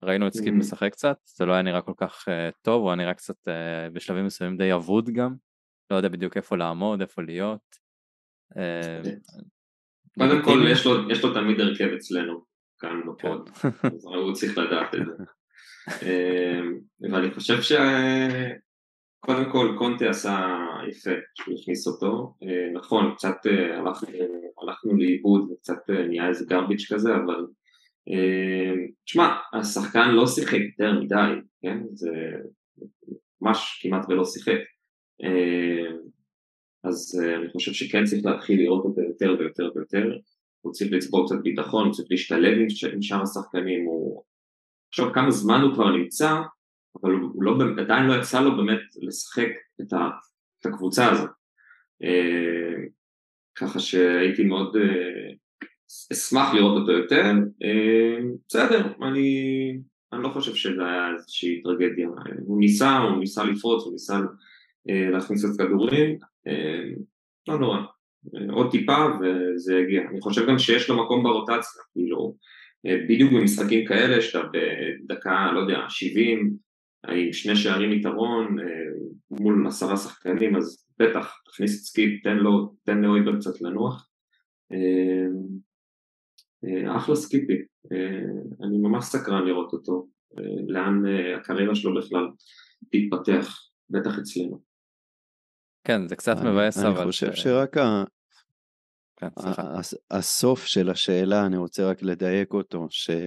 ראינו 0.03 0.27
את 0.27 0.33
סקיפ 0.33 0.53
אמ. 0.53 0.57
משחק 0.57 0.91
קצת, 0.91 1.17
זה 1.25 1.45
לא 1.45 1.53
היה 1.53 1.61
נראה 1.61 1.81
כל 1.81 1.93
כך 1.97 2.25
אה, 2.29 2.49
טוב, 2.61 2.81
הוא 2.81 2.89
היה 2.89 2.95
נראה 2.95 3.13
קצת 3.13 3.47
אה, 3.47 3.89
בשלבים 3.89 4.25
מסוימים 4.25 4.57
די 4.57 4.73
אבוד 4.73 5.09
גם. 5.09 5.35
לא 5.91 5.95
יודע 5.95 6.09
בדיוק 6.09 6.37
איפה 6.37 6.57
לעמוד, 6.57 7.01
איפה 7.01 7.21
להיות. 7.21 7.75
אה, 8.57 9.01
קודם 10.19 10.43
כל. 10.43 10.65
יש 10.71 10.85
לו, 10.85 11.11
יש 11.11 11.23
לו 11.23 11.33
תמיד 11.33 11.59
הרכב 11.59 11.89
אצלנו, 11.95 12.45
כאן 12.79 13.01
ב 13.07 13.16
pod, 13.16 13.49
כן. 13.49 13.69
אז 13.95 14.05
הוא 14.05 14.33
צריך 14.33 14.57
לדעת 14.57 14.95
את 14.95 14.99
זה. 15.05 15.23
ואני 17.11 17.33
חושב 17.33 17.61
ש... 17.61 17.71
קודם 19.19 19.51
כל 19.51 19.75
קונטה 19.77 20.09
עשה 20.09 20.57
יפה 20.89 21.11
שהוא 21.33 21.55
הכניס 21.61 21.87
אותו, 21.87 22.35
נכון 22.73 23.13
קצת 23.15 23.35
הלכנו 24.61 24.97
לאיבוד 24.97 25.51
וקצת 25.51 25.89
נהיה 25.89 26.27
איזה 26.27 26.45
גרביץ' 26.45 26.93
כזה 26.93 27.15
אבל 27.15 27.45
תשמע 29.05 29.37
השחקן 29.53 30.11
לא 30.11 30.27
שיחק 30.27 30.59
יותר 30.59 30.99
מדי, 30.99 31.41
כן? 31.61 31.77
זה 31.93 32.09
ממש 33.41 33.79
כמעט 33.81 34.09
ולא 34.09 34.25
שיחק 34.25 34.59
אה, 35.23 35.97
אז 36.83 37.21
אה, 37.23 37.35
אני 37.35 37.49
חושב 37.49 37.71
שכן 37.73 38.03
צריך 38.05 38.25
להתחיל 38.25 38.59
לראות 38.59 38.85
אותו 38.85 39.01
יותר 39.01 39.35
ויותר 39.39 39.71
ויותר 39.75 40.17
הוא 40.61 40.73
צריך 40.73 40.91
לצבור 40.91 41.25
קצת 41.25 41.35
ביטחון, 41.43 41.85
הוא 41.85 41.93
צריך 41.93 42.07
להשתלב 42.11 42.57
עם 42.93 43.01
שאר 43.01 43.21
השחקנים, 43.21 43.85
הוא... 43.85 44.23
עכשיו 44.89 45.13
כמה 45.13 45.31
זמן 45.31 45.61
הוא 45.61 45.73
כבר 45.73 45.97
נמצא, 45.97 46.41
אבל 47.01 47.11
הוא 47.11 47.43
לא, 47.43 47.55
עדיין 47.81 48.05
לא 48.05 48.13
יצא 48.19 48.41
לו 48.41 48.57
באמת 48.57 48.81
לשחק 49.01 49.49
את, 49.81 49.93
ה, 49.93 50.09
את 50.59 50.65
הקבוצה 50.65 51.11
הזאת. 51.11 51.29
אה, 52.03 52.83
ככה 53.55 53.79
שהייתי 53.79 54.43
מאוד 54.43 54.75
אה, 54.75 55.33
אשמח 56.13 56.53
לראות 56.53 56.81
אותו 56.81 56.91
יותר. 56.91 57.23
אה, 57.63 58.17
בסדר, 58.47 58.93
אני, 59.01 59.77
אני 60.13 60.23
לא 60.23 60.29
חושב 60.29 60.55
שזה 60.55 60.85
היה 60.85 61.13
איזושהי 61.13 61.61
טרגדיה. 61.61 62.09
הוא 62.45 62.59
ניסה, 62.59 62.97
הוא 62.97 63.19
ניסה 63.19 63.43
לפרוץ, 63.43 63.83
הוא 63.83 63.93
ניסה 63.93 64.19
אה, 64.89 65.09
להכניס 65.11 65.45
את 65.45 65.49
כדורים, 65.57 66.17
אה, 66.47 66.83
לא 67.47 67.59
נורא. 67.59 67.77
עוד 68.51 68.71
טיפה 68.71 69.05
וזה 69.21 69.75
יגיע. 69.79 70.01
אני 70.11 70.21
חושב 70.21 70.47
גם 70.47 70.59
שיש 70.59 70.89
לו 70.89 71.03
מקום 71.03 71.23
ברוטציה, 71.23 71.81
כאילו, 71.93 72.35
בדיוק 73.09 73.33
במשחקים 73.33 73.85
כאלה 73.85 74.21
שאתה 74.21 74.41
בדקה, 74.53 75.51
לא 75.53 75.59
יודע, 75.59 75.79
70, 75.89 76.53
עם 77.07 77.33
שני 77.33 77.55
שערים 77.55 77.91
יתרון, 77.91 78.55
מול 79.31 79.67
עשרה 79.67 79.97
שחקנים, 79.97 80.55
אז 80.55 80.85
בטח, 80.99 81.33
תכניס 81.45 81.79
את 81.79 81.85
סקיפ, 81.85 82.23
תן 82.23 82.37
לו, 82.37 82.73
תן 82.85 83.01
להויבייר 83.01 83.35
קצת 83.35 83.61
לנוח. 83.61 84.09
אה, 86.67 86.97
אחלה 86.97 87.15
סקיפי, 87.15 87.57
אה, 87.91 88.67
אני 88.67 88.77
ממש 88.77 89.05
סקרן 89.05 89.45
לראות 89.45 89.73
אותו, 89.73 90.07
אה, 90.37 90.43
לאן 90.67 91.03
הקריירה 91.37 91.75
שלו 91.75 92.01
בכלל 92.01 92.27
תתפתח, 92.91 93.69
בטח 93.89 94.19
אצלנו. 94.19 94.61
כן, 95.83 96.07
זה 96.07 96.15
קצת 96.15 96.35
מבאס 96.37 96.77
אבל... 96.77 96.97
אני 96.97 97.05
חושב 97.05 97.33
ש- 97.33 97.43
שרק 97.43 97.77
ה- 97.77 98.03
כן, 99.17 99.27
הסוף 100.11 100.65
של 100.65 100.89
השאלה, 100.89 101.45
אני 101.45 101.57
רוצה 101.57 101.89
רק 101.89 102.01
לדייק 102.01 102.53
אותו, 102.53 102.87
שהוא 102.89 103.17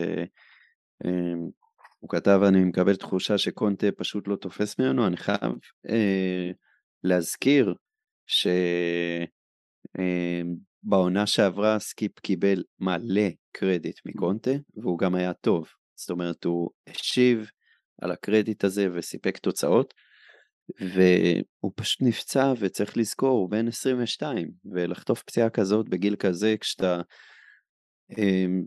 כתב, 2.08 2.40
אני 2.48 2.64
מקבל 2.64 2.96
תחושה 2.96 3.38
שקונטה 3.38 3.86
פשוט 3.96 4.28
לא 4.28 4.36
תופס 4.36 4.78
ממנו, 4.78 5.06
אני 5.06 5.16
חייב 5.16 5.52
להזכיר 7.04 7.74
שבעונה 10.86 11.26
שעברה 11.26 11.78
סקיפ 11.78 12.20
קיבל 12.20 12.62
מלא 12.80 13.28
קרדיט 13.52 14.00
מקונטה, 14.06 14.50
והוא 14.76 14.98
גם 14.98 15.14
היה 15.14 15.32
טוב, 15.32 15.68
זאת 15.94 16.10
אומרת 16.10 16.44
הוא 16.44 16.70
השיב 16.86 17.50
על 18.02 18.10
הקרדיט 18.10 18.64
הזה 18.64 18.88
וסיפק 18.94 19.38
תוצאות, 19.38 19.94
והוא 20.80 21.72
פשוט 21.74 22.02
נפצע 22.02 22.52
וצריך 22.58 22.96
לזכור, 22.96 23.38
הוא 23.38 23.50
בן 23.50 23.68
22, 23.68 24.50
ולחטוף 24.72 25.22
פציעה 25.22 25.50
כזאת 25.50 25.88
בגיל 25.88 26.16
כזה 26.16 26.54
כשאתה 26.60 27.00
אמ, 28.18 28.62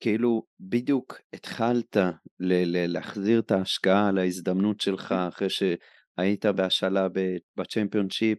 כאילו 0.00 0.42
בדיוק 0.60 1.20
התחלת 1.32 1.96
להחזיר 2.40 3.40
את 3.40 3.50
ההשקעה 3.50 4.12
להזדמנות 4.12 4.80
שלך 4.80 5.12
אחרי 5.12 5.48
שהיית 5.50 6.46
בהשאלה 6.46 7.08
בצ'מפיונשיפ 7.56 8.38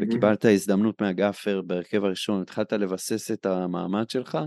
וקיבלת 0.00 0.44
הזדמנות 0.44 1.00
מהגאפר 1.00 1.62
בהרכב 1.62 2.04
הראשון, 2.04 2.42
התחלת 2.42 2.72
לבסס 2.72 3.30
את 3.30 3.46
המעמד 3.46 4.10
שלך, 4.10 4.38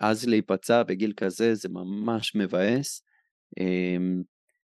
אז 0.00 0.28
להיפצע 0.28 0.82
בגיל 0.82 1.12
כזה 1.16 1.54
זה 1.54 1.68
ממש 1.68 2.34
מבאס. 2.34 3.02
אמ, 3.60 4.22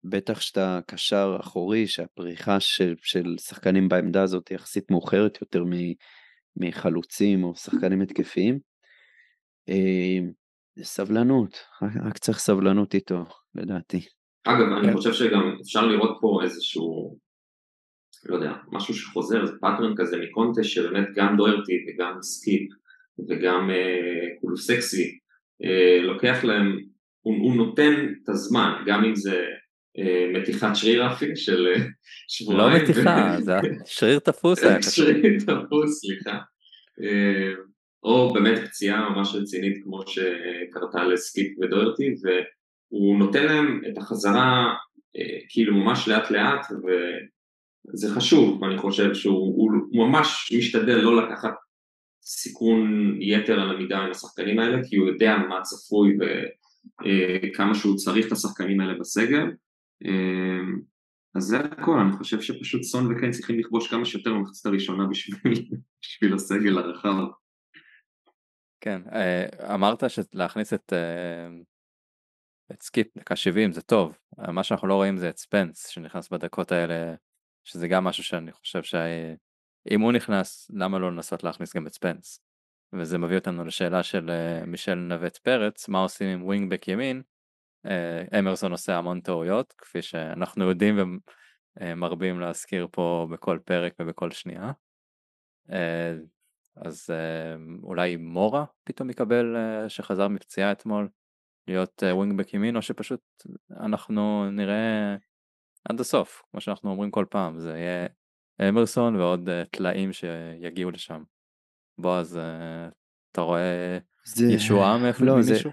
בטח 0.04 0.40
שאתה 0.40 0.80
קשר 0.86 1.36
אחורי, 1.40 1.86
שהפריחה 1.86 2.60
של, 2.60 2.94
של 3.02 3.34
שחקנים 3.38 3.88
בעמדה 3.88 4.22
הזאת 4.22 4.50
יחסית 4.50 4.90
מאוחרת 4.90 5.38
יותר 5.40 5.64
מחלוצים 6.56 7.44
או 7.44 7.54
שחקנים 7.54 8.00
התקפיים. 8.00 8.58
אמ, 9.68 10.30
סבלנות, 10.82 11.58
רק 12.06 12.18
צריך 12.18 12.38
סבלנות 12.38 12.94
איתו, 12.94 13.24
לדעתי. 13.54 14.00
אגב, 14.44 14.66
אני 14.78 14.88
כן. 14.88 14.96
חושב 14.96 15.12
שגם 15.12 15.56
אפשר 15.62 15.86
לראות 15.86 16.18
פה 16.20 16.40
איזשהו, 16.44 17.18
לא 18.28 18.34
יודע, 18.34 18.52
משהו 18.72 18.94
שחוזר, 18.94 19.46
זה 19.46 19.52
pattern 19.60 19.94
כזה 19.96 20.16
מקונטה 20.16 20.64
שבאמת 20.64 21.08
גם 21.14 21.36
דוירטי 21.36 21.72
וגם 21.88 22.18
סקיפ 22.22 22.68
וגם 23.28 23.70
אה, 23.70 24.26
קולוסקסי, 24.40 25.18
אה, 25.64 26.02
לוקח 26.02 26.44
להם, 26.44 26.78
הוא, 27.20 27.36
הוא 27.36 27.56
נותן 27.56 28.06
את 28.22 28.28
הזמן, 28.28 28.72
גם 28.86 29.04
אם 29.04 29.14
זה 29.14 29.44
אה, 29.98 30.40
מתיחת 30.40 30.76
שריר 30.76 31.12
אפילו 31.12 31.36
של 31.36 31.66
אה, 31.66 31.82
שבועיים. 32.28 32.72
לא 32.72 32.82
מתיחה, 32.82 33.36
זה 33.40 33.56
שריר 33.84 34.18
תפוס 34.18 34.64
היה 34.64 34.78
קשה. 34.78 34.90
שריר 34.90 35.38
תפוס, 35.40 36.00
סליחה. 36.00 36.38
אה, 37.02 37.52
או 38.02 38.34
באמת 38.34 38.68
פציעה 38.68 39.10
ממש 39.10 39.34
רצינית 39.34 39.84
כמו 39.84 40.02
שקרתה 40.06 41.04
לסקיפ 41.04 41.58
ודוירטי, 41.60 42.14
והוא 42.22 43.18
נותן 43.18 43.46
להם 43.46 43.80
את 43.88 43.98
החזרה 43.98 44.74
כאילו 45.48 45.76
ממש 45.76 46.08
לאט 46.08 46.30
לאט, 46.30 46.66
וזה 47.92 48.14
חשוב, 48.14 48.64
אני 48.64 48.78
חושב 48.78 49.14
שהוא 49.14 49.70
ממש 49.92 50.52
משתדל 50.58 50.96
לא 50.96 51.22
לקחת 51.22 51.54
סיכון 52.22 53.12
יתר 53.20 53.60
על 53.60 53.70
המידה 53.70 53.98
עם 53.98 54.10
השחקנים 54.10 54.58
האלה, 54.58 54.78
כי 54.88 54.96
הוא 54.96 55.08
יודע 55.08 55.36
מה 55.48 55.62
צפוי 55.62 56.16
וכמה 57.42 57.74
שהוא 57.74 57.96
צריך 57.96 58.26
את 58.26 58.32
השחקנים 58.32 58.80
האלה 58.80 58.94
בסגל. 58.98 59.46
אז 61.34 61.42
זה 61.42 61.60
הכל, 61.60 61.98
אני 61.98 62.12
חושב 62.12 62.40
שפשוט 62.40 62.82
סון 62.82 63.12
וקיין 63.12 63.32
צריכים 63.32 63.58
לכבוש 63.58 63.90
כמה 63.90 64.04
שיותר 64.04 64.34
במחצת 64.34 64.66
הראשונה 64.66 65.06
בשביל, 65.06 65.36
בשביל 66.02 66.34
הסגל 66.34 66.78
הרחב. 66.78 67.24
כן, 68.80 69.02
אה, 69.12 69.74
אמרת 69.74 70.04
שלהכניס 70.08 70.72
את, 70.72 70.92
אה, 70.92 71.48
את 72.72 72.82
סקיפ 72.82 73.18
דקה 73.18 73.36
70 73.36 73.72
זה 73.72 73.82
טוב, 73.82 74.18
מה 74.38 74.64
שאנחנו 74.64 74.88
לא 74.88 74.94
רואים 74.94 75.16
זה 75.16 75.28
את 75.28 75.38
ספנס 75.38 75.86
שנכנס 75.86 76.28
בדקות 76.28 76.72
האלה, 76.72 77.14
שזה 77.66 77.88
גם 77.88 78.04
משהו 78.04 78.24
שאני 78.24 78.52
חושב 78.52 78.82
שאם 78.82 80.00
הוא 80.00 80.12
נכנס, 80.12 80.70
למה 80.74 80.98
לא 80.98 81.12
לנסות 81.12 81.44
להכניס 81.44 81.76
גם 81.76 81.86
את 81.86 81.92
ספנס? 81.92 82.40
וזה 82.92 83.18
מביא 83.18 83.36
אותנו 83.36 83.64
לשאלה 83.64 84.02
של 84.02 84.30
אה, 84.30 84.66
מישל 84.66 84.94
נווט 84.94 85.36
פרץ, 85.36 85.88
מה 85.88 85.98
עושים 85.98 86.28
עם 86.28 86.44
ווינגבק 86.44 86.88
ימין? 86.88 87.22
אמרסון 88.38 88.72
עושה 88.72 88.96
המון 88.96 89.20
טעויות, 89.20 89.74
כפי 89.78 90.02
שאנחנו 90.02 90.68
יודעים 90.68 91.20
ומרבים 91.80 92.40
להזכיר 92.40 92.88
פה 92.90 93.28
בכל 93.30 93.58
פרק 93.64 93.94
ובכל 94.00 94.30
שנייה. 94.30 94.72
אז 96.76 97.10
אולי 97.82 98.16
מורה 98.16 98.64
פתאום 98.84 99.10
יקבל 99.10 99.56
שחזר 99.88 100.28
מפציעה 100.28 100.72
אתמול 100.72 101.08
להיות 101.68 102.02
ווינגבק 102.12 102.54
ימין 102.54 102.76
או 102.76 102.82
שפשוט 102.82 103.20
אנחנו 103.70 104.50
נראה 104.50 105.16
עד 105.88 106.00
הסוף 106.00 106.42
כמו 106.50 106.60
שאנחנו 106.60 106.90
אומרים 106.90 107.10
כל 107.10 107.24
פעם 107.30 107.58
זה 107.58 107.70
יהיה 107.70 108.06
אמרסון 108.68 109.16
ועוד 109.16 109.48
טלאים 109.70 110.12
שיגיעו 110.12 110.90
לשם. 110.90 111.22
בועז 111.98 112.38
אתה 113.32 113.40
רואה 113.40 113.98
זה... 114.24 114.46
ישועה 114.46 114.98
מאיפה 114.98 115.24
לא, 115.24 115.34
ממישהו? 115.34 115.70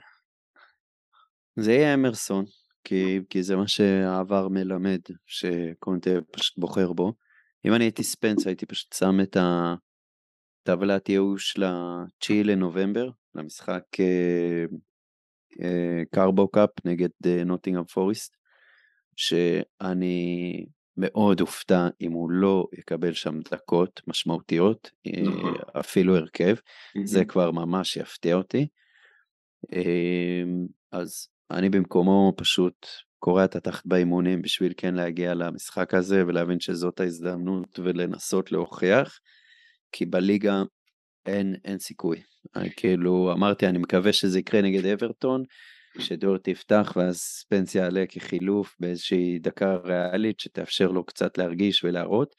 זה... 1.55 1.63
זה 1.63 1.71
יהיה 1.71 1.93
אמרסון 1.93 2.45
כי, 2.83 3.19
כי 3.29 3.43
זה 3.43 3.55
מה 3.55 3.67
שהעבר 3.67 4.47
מלמד 4.47 4.99
שקונטה 5.25 6.09
פשוט 6.31 6.57
בוחר 6.57 6.93
בו. 6.93 7.13
אם 7.65 7.73
אני 7.73 7.83
הייתי 7.83 8.03
ספנס 8.03 8.47
הייתי 8.47 8.65
פשוט 8.65 8.93
שם 8.93 9.19
את 9.23 9.37
ה... 9.37 9.75
טבלת 10.65 11.09
ייאוש 11.09 11.57
ל-9 11.57 12.33
לנובמבר, 12.43 13.09
למשחק 13.35 13.83
קרבו 16.11 16.47
קאפ 16.47 16.69
נגד 16.85 17.09
נוטינגאם 17.45 17.83
פוריסט, 17.83 18.37
שאני 19.15 20.65
מאוד 20.97 21.41
אופתע 21.41 21.87
אם 22.01 22.11
הוא 22.11 22.31
לא 22.31 22.67
יקבל 22.77 23.13
שם 23.13 23.39
דקות 23.51 24.01
משמעותיות, 24.07 24.91
נכון. 25.23 25.53
אפילו 25.79 26.15
הרכב, 26.15 26.55
זה 27.03 27.25
כבר 27.25 27.51
ממש 27.51 27.97
יפתיע 27.97 28.35
אותי. 28.35 28.67
אז 30.91 31.27
אני 31.51 31.69
במקומו 31.69 32.33
פשוט 32.37 32.87
קורע 33.19 33.45
את 33.45 33.55
התחת 33.55 33.85
באימונים 33.85 34.41
בשביל 34.41 34.73
כן 34.77 34.95
להגיע 34.95 35.33
למשחק 35.33 35.93
הזה 35.93 36.23
ולהבין 36.27 36.59
שזאת 36.59 36.99
ההזדמנות 36.99 37.79
ולנסות 37.79 38.51
להוכיח. 38.51 39.19
כי 39.91 40.05
בליגה 40.05 40.63
אין, 41.25 41.55
אין 41.65 41.79
סיכוי. 41.79 42.21
אני, 42.55 42.69
כאילו, 42.75 43.31
אמרתי, 43.33 43.67
אני 43.67 43.77
מקווה 43.77 44.13
שזה 44.13 44.39
יקרה 44.39 44.61
נגד 44.61 44.85
אברטון, 44.85 45.43
שדור 45.99 46.37
תפתח 46.37 46.93
ואז 46.95 47.45
פנסיה 47.49 47.83
יעלה 47.83 48.03
כחילוף 48.09 48.75
באיזושהי 48.79 49.39
דקה 49.39 49.75
ריאלית 49.75 50.39
שתאפשר 50.39 50.87
לו 50.87 51.05
קצת 51.05 51.37
להרגיש 51.37 51.83
ולהראות, 51.83 52.35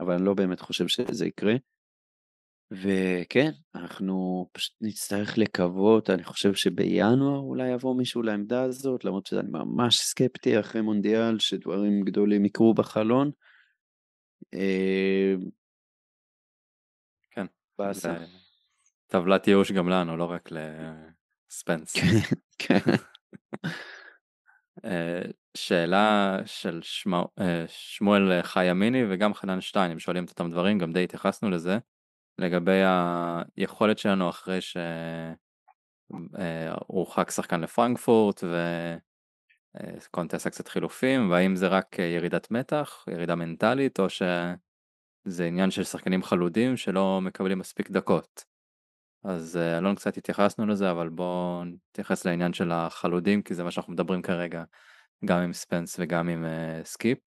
אבל 0.00 0.14
אני 0.14 0.24
לא 0.24 0.34
באמת 0.34 0.60
חושב 0.60 0.88
שזה 0.88 1.26
יקרה. 1.26 1.54
וכן, 2.70 3.50
אנחנו 3.74 4.48
פשוט 4.52 4.76
נצטרך 4.80 5.38
לקוות, 5.38 6.10
אני 6.10 6.24
חושב 6.24 6.54
שבינואר 6.54 7.38
אולי 7.38 7.68
יבוא 7.68 7.96
מישהו 7.96 8.22
לעמדה 8.22 8.62
הזאת, 8.62 9.04
למרות 9.04 9.26
שאני 9.26 9.48
ממש 9.50 9.96
סקפטי 9.96 10.60
אחרי 10.60 10.80
מונדיאל 10.80 11.38
שדברים 11.38 12.00
גדולים 12.04 12.44
יקרו 12.44 12.74
בחלון. 12.74 13.30
אה, 14.54 15.34
באסה. 17.78 18.14
טבלת 19.06 19.48
ייאוש 19.48 19.72
גם 19.72 19.88
לנו, 19.88 20.16
לא 20.16 20.24
רק 20.24 20.48
לספנס. 21.50 21.96
כן. 22.58 22.78
אה, 24.84 25.22
שאלה 25.56 26.38
של 26.46 26.80
אה, 27.40 27.64
שמואל 27.68 28.42
חיימיני 28.42 29.02
וגם 29.10 29.34
חנן 29.34 29.60
שטיין, 29.60 29.90
הם 29.90 29.98
שואלים 29.98 30.24
את 30.24 30.30
אותם 30.30 30.50
דברים, 30.50 30.78
גם 30.78 30.92
די 30.92 31.04
התייחסנו 31.04 31.50
לזה, 31.50 31.78
לגבי 32.38 32.80
היכולת 33.56 33.98
שלנו 33.98 34.28
אחרי 34.30 34.60
שהוא 34.60 34.80
אה, 37.18 37.30
שחקן 37.30 37.60
לפרנקפורט 37.60 38.44
וקונטה 39.74 40.36
עשה 40.36 40.50
קצת 40.50 40.68
חילופים, 40.68 41.30
והאם 41.30 41.56
זה 41.56 41.68
רק 41.68 41.98
ירידת 41.98 42.50
מתח, 42.50 43.04
ירידה 43.10 43.34
מנטלית, 43.34 44.00
או 44.00 44.10
ש... 44.10 44.22
זה 45.24 45.44
עניין 45.44 45.70
של 45.70 45.84
שחקנים 45.84 46.22
חלודים 46.22 46.76
שלא 46.76 47.20
מקבלים 47.20 47.58
מספיק 47.58 47.90
דקות. 47.90 48.44
אז 49.24 49.56
אה, 49.56 49.78
אלון 49.78 49.94
קצת 49.94 50.16
התייחסנו 50.16 50.66
לזה 50.66 50.90
אבל 50.90 51.08
בואו 51.08 51.62
נתייחס 51.64 52.26
לעניין 52.26 52.52
של 52.52 52.70
החלודים 52.72 53.42
כי 53.42 53.54
זה 53.54 53.64
מה 53.64 53.70
שאנחנו 53.70 53.92
מדברים 53.92 54.22
כרגע 54.22 54.64
גם 55.24 55.38
עם 55.38 55.52
ספנס 55.52 55.96
וגם 56.00 56.28
עם 56.28 56.44
אה, 56.44 56.84
סקיפ 56.84 57.18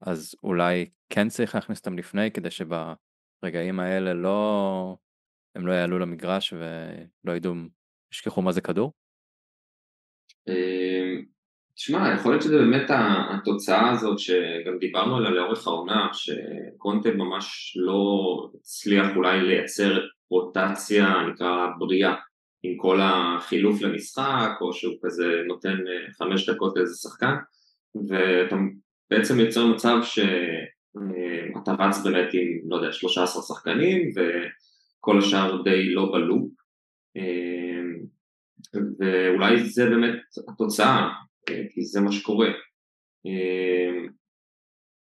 אז 0.00 0.34
אולי 0.42 0.90
כן 1.10 1.28
צריך 1.28 1.54
להכניס 1.54 1.78
אותם 1.78 1.98
לפני 1.98 2.30
כדי 2.30 2.50
שברגעים 2.50 3.80
האלה 3.80 4.14
לא 4.14 4.96
הם 5.54 5.66
לא 5.66 5.72
יעלו 5.72 5.98
למגרש 5.98 6.52
ולא 6.52 7.36
ידעו 7.36 7.54
ישכחו 8.12 8.42
מה 8.42 8.52
זה 8.52 8.60
כדור? 8.60 8.92
אמ, 10.48 11.24
תשמע, 11.74 12.14
יכול 12.14 12.32
להיות 12.32 12.42
שזה 12.42 12.58
באמת 12.58 12.90
התוצאה 12.90 13.90
הזאת 13.90 14.18
שגם 14.18 14.78
דיברנו 14.80 15.16
עליה 15.16 15.30
לאורך 15.30 15.66
העונה, 15.66 16.08
שקונטה 16.12 17.10
ממש 17.10 17.76
לא 17.76 18.02
הצליח 18.54 19.06
אולי 19.16 19.40
לייצר 19.40 20.00
רוטציה, 20.30 21.26
נקרא 21.32 21.66
בריאה, 21.78 22.14
עם 22.64 22.76
כל 22.76 22.98
החילוף 23.02 23.82
למשחק, 23.82 24.50
או 24.60 24.72
שהוא 24.72 24.94
כזה 25.02 25.42
נותן 25.46 25.76
אה, 25.88 26.12
חמש 26.12 26.50
דקות 26.50 26.76
לאיזה 26.76 26.94
שחקן, 26.94 27.34
ואתה 28.08 28.56
בעצם 29.10 29.40
יוצר 29.40 29.66
מצב 29.66 29.96
שאתה 30.02 31.70
אה, 31.70 31.86
רץ 31.88 32.04
באמת 32.04 32.28
עם, 32.32 32.70
לא 32.70 32.76
יודע, 32.76 32.92
13 32.92 33.42
שחקנים, 33.42 34.10
וכל 34.16 35.18
השאר 35.18 35.62
די 35.62 35.94
לא 35.94 36.10
בלופ, 36.12 36.50
אה, 37.16 37.82
ואולי 38.98 39.64
זה 39.64 39.90
באמת 39.90 40.20
התוצאה, 40.48 41.08
כי 41.46 41.84
זה 41.84 42.00
מה 42.00 42.12
שקורה. 42.12 42.48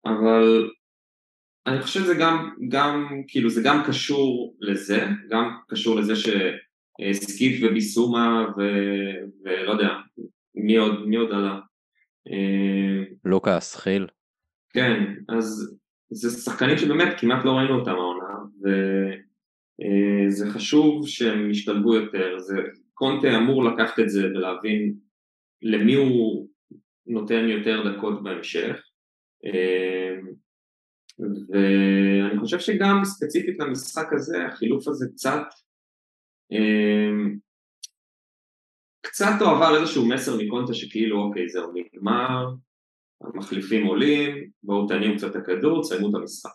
אבל 0.06 0.70
אני 1.68 1.82
חושב 1.82 2.00
שזה 2.00 2.14
גם, 2.14 2.50
גם, 2.68 3.22
כאילו 3.28 3.50
זה 3.50 3.62
גם 3.64 3.82
קשור 3.86 4.56
לזה, 4.60 5.06
גם 5.30 5.56
קשור 5.68 5.96
לזה 5.96 6.12
שסקיף 6.16 7.60
וביסומה 7.62 8.46
ו... 8.56 8.62
ולא 9.44 9.72
יודע, 9.72 9.88
מי 10.54 10.76
עוד, 10.76 11.08
מי 11.08 11.16
עוד 11.16 11.32
עלה? 11.32 11.58
אה, 12.28 13.04
לוקאס, 13.24 13.76
חיל. 13.76 14.06
כן, 14.72 15.14
אז 15.28 15.76
זה 16.10 16.30
שחקנים 16.30 16.78
שבאמת 16.78 17.20
כמעט 17.20 17.44
לא 17.44 17.50
ראינו 17.50 17.78
אותם 17.78 17.90
העונה, 17.90 18.34
וזה 20.28 20.50
חשוב 20.50 21.08
שהם 21.08 21.50
ישתלבו 21.50 21.94
יותר, 21.94 22.38
זה, 22.38 22.56
קונטה 22.98 23.36
אמור 23.36 23.64
לקחת 23.64 24.00
את 24.00 24.08
זה 24.08 24.26
ולהבין 24.26 24.94
למי 25.62 25.94
הוא 25.94 26.48
נותן 27.06 27.48
יותר 27.48 27.92
דקות 27.92 28.22
בהמשך. 28.22 28.76
אה, 31.20 31.26
ואני 32.28 32.40
חושב 32.40 32.58
שגם 32.58 33.04
ספציפית 33.04 33.58
למשחק 33.58 34.12
הזה, 34.12 34.46
החילוף 34.46 34.88
הזה 34.88 35.06
קצת, 35.12 35.42
אה, 36.52 37.34
קצת 39.02 39.34
הוא 39.40 39.48
עבר 39.50 39.80
איזשהו 39.80 40.08
מסר 40.08 40.36
מקונטה 40.42 40.74
שכאילו 40.74 41.22
אוקיי 41.22 41.48
זהו 41.48 41.72
נגמר, 41.74 42.46
המחליפים 43.20 43.86
עולים, 43.86 44.50
בואו 44.62 44.88
תניעו 44.88 45.16
קצת 45.16 45.30
את 45.30 45.36
הכדור, 45.36 45.82
תסיימו 45.82 46.10
את 46.10 46.14
המשחק. 46.14 46.50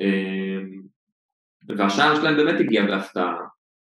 אה, 0.00 0.60
והשער 1.76 2.14
שלהם 2.14 2.36
באמת 2.36 2.60
הגיע 2.60 2.86
בהפתעה, 2.86 3.36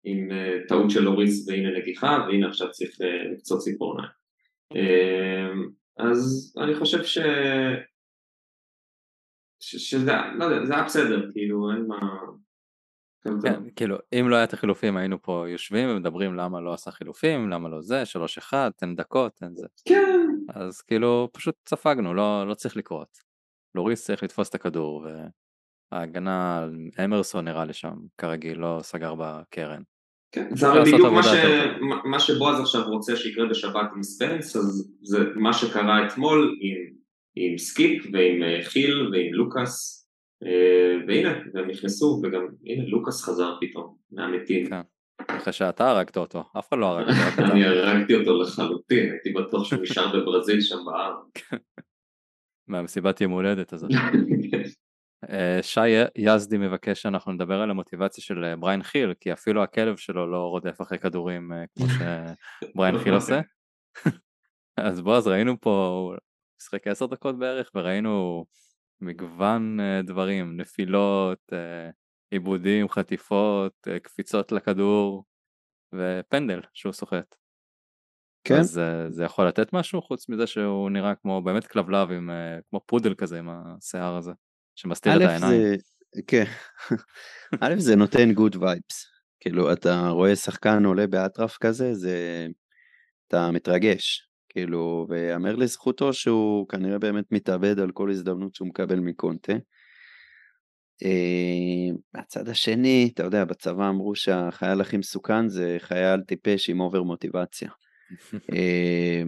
עם 0.05 0.29
טעות 0.69 0.91
של 0.91 1.09
אוריס 1.09 1.49
והנה 1.49 1.79
נגיחה, 1.79 2.27
והנה 2.29 2.49
עכשיו 2.49 2.71
צריך 2.71 2.91
לקצות 3.33 3.59
ציפורניים. 3.59 4.11
אז 5.99 6.55
אני 6.63 6.75
חושב 6.75 7.05
ש... 7.05 7.19
שזה, 9.61 10.13
לא 10.39 10.45
יודע, 10.45 10.67
זה 10.67 10.75
היה 10.75 10.85
בסדר, 10.85 11.33
כאילו, 11.33 11.71
אין 11.71 11.87
מה... 11.87 11.97
כן, 13.43 13.71
כאילו, 13.77 13.97
אם 14.13 14.29
לא 14.29 14.37
היה 14.37 14.45
את 14.45 14.53
החילופים 14.53 14.97
היינו 14.97 15.23
פה 15.23 15.45
יושבים 15.49 15.89
ומדברים 15.89 16.35
למה 16.35 16.61
לא 16.61 16.75
עשה 16.75 16.91
חילופים, 16.91 17.51
למה 17.51 17.69
לא 17.69 17.81
זה, 17.81 18.05
שלוש 18.05 18.39
אחד, 18.39 18.71
תן 18.77 18.97
דקות, 18.97 19.33
תן 19.35 19.55
זה. 19.55 19.67
כן. 19.89 20.29
אז 20.49 20.83
כאילו, 20.83 21.29
פשוט 21.33 21.55
ספגנו, 21.69 22.15
לא, 22.15 22.49
לא 22.49 22.55
צריך 22.55 22.77
לקרות. 22.77 23.19
לוריס 23.75 24.05
צריך 24.05 24.23
לתפוס 24.23 24.49
את 24.49 24.55
הכדור, 24.55 25.07
וההגנה 25.93 26.59
על 26.59 26.75
אמרסון 27.05 27.45
נראה 27.45 27.65
לי 27.65 27.73
שם, 27.73 27.95
כרגיל, 28.19 28.59
לא 28.59 28.79
סגר 28.83 29.15
בקרן. 29.19 29.83
כן, 30.33 30.49
זה 30.57 30.69
הרי 30.69 30.93
בדיוק 30.93 31.13
מה, 31.13 31.23
ש... 31.23 31.29
מה 32.05 32.21
שבועז 32.21 32.61
עכשיו 32.61 32.89
רוצה 32.89 33.17
שיקרה 33.17 33.49
בשבת 33.49 33.91
עם 33.95 34.03
ספנס, 34.03 34.57
אז 34.57 34.93
זה 35.03 35.19
מה 35.35 35.53
שקרה 35.53 36.07
אתמול 36.07 36.57
עם, 36.61 36.97
עם 37.37 37.59
סקיפ 37.59 38.07
ועם 38.13 38.43
אה, 38.43 38.63
חיל 38.63 39.11
ועם 39.13 39.35
לוקאס, 39.35 40.07
אה, 40.45 41.07
והנה, 41.09 41.41
והם 41.55 41.71
נכנסו, 41.71 42.21
וגם 42.23 42.47
הנה 42.67 42.89
לוקאס 42.89 43.23
חזר 43.23 43.55
פתאום 43.61 43.97
מהמתים. 44.13 44.67
כן. 44.67 44.81
אחרי 45.29 45.53
שאתה 45.53 45.91
הרגת 45.91 46.17
אותו, 46.17 46.45
אף 46.59 46.69
אחד 46.69 46.79
לא 46.79 46.87
הרג 46.87 47.07
אותו. 47.31 47.53
אני 47.53 47.65
הרגתי 47.65 48.15
אותו 48.15 48.43
לחלוטין, 48.43 49.11
הייתי 49.13 49.33
בטוח 49.33 49.65
שהוא 49.65 49.83
נשאר 49.83 50.21
בברזיל 50.21 50.61
שם 50.61 50.77
בארץ. 50.87 51.17
מהמסיבת 52.69 53.21
יום 53.21 53.33
הולדת 53.33 53.73
הזאת. 53.73 53.91
אה, 55.31 55.59
שי 55.63 55.89
יזדי 56.17 56.59
מבקש 56.59 57.03
שאנחנו 57.03 57.33
נדבר 57.33 57.61
על 57.61 57.71
המוטיבציה 57.71 58.25
של 58.25 58.55
בריין 58.59 58.83
חיל, 58.83 59.15
כי 59.21 59.33
אפילו 59.33 59.63
הכלב 59.63 59.97
שלו 59.97 60.31
לא 60.31 60.39
רודף 60.39 60.81
אחרי 60.83 60.99
כדורים 60.99 61.53
כמו 61.77 61.87
שבריין 61.89 62.99
חיל 62.99 63.15
עושה. 63.15 63.41
אז 64.77 65.01
בוא, 65.01 65.17
אז 65.17 65.27
ראינו 65.27 65.61
פה, 65.61 66.15
משחק 66.61 66.87
עשר 66.87 67.07
דקות 67.07 67.39
בערך, 67.39 67.71
וראינו 67.75 68.45
מגוון 69.01 69.79
דברים, 70.05 70.57
נפילות, 70.61 71.53
עיבודים, 72.31 72.89
חטיפות, 72.89 73.89
קפיצות 74.03 74.53
לכדור, 74.53 75.25
ופנדל 75.95 76.61
שהוא 76.75 76.93
סוחט. 76.93 77.35
כן. 78.45 78.59
אז 78.59 78.81
זה 79.09 79.25
יכול 79.25 79.49
לתת 79.49 79.73
משהו 79.73 80.03
חוץ 80.03 80.29
מזה 80.29 80.47
שהוא 80.47 80.91
נראה 80.91 81.15
כמו 81.15 81.43
באמת 81.43 81.67
כלבלב 81.67 82.11
עם 82.11 82.31
כמו 82.71 82.81
פודל 82.87 83.15
כזה 83.15 83.39
עם 83.39 83.49
השיער 83.51 84.17
הזה. 84.17 84.33
שמסתיר 84.79 85.17
את 85.17 85.21
העיניים. 85.21 85.61
זה, 85.61 85.77
כן, 86.27 86.45
א' 87.61 87.75
זה 87.79 87.97
נותן 87.97 88.33
good 88.33 88.57
vibes, 88.57 89.07
כאילו 89.41 89.73
אתה 89.73 90.09
רואה 90.09 90.37
שחקן 90.37 90.85
עולה 90.85 91.07
באטרף 91.07 91.57
כזה, 91.59 91.95
זה, 91.95 92.47
אתה 93.29 93.51
מתרגש, 93.51 94.26
כאילו, 94.57 95.07
ויאמר 95.09 95.57
לזכותו 95.57 96.13
שהוא 96.13 96.69
כנראה 96.69 96.99
באמת 96.99 97.25
מתאבד 97.33 97.79
על 97.79 97.91
כל 97.91 98.11
הזדמנות 98.11 98.55
שהוא 98.55 98.69
מקבל 98.69 99.01
מקונטה. 99.01 99.53
אה, 101.05 101.97
מהצד 102.15 102.49
השני, 102.49 103.11
אתה 103.15 103.23
יודע, 103.23 103.45
בצבא 103.45 103.89
אמרו 103.89 104.15
שהחייל 104.15 104.81
הכי 104.81 104.97
מסוכן 104.97 105.49
זה 105.49 105.77
חייל 105.79 106.21
טיפש 106.21 106.71
עם 106.71 106.81
over 106.81 107.03
מוטיבציה. 107.03 107.71
אה, 108.53 109.23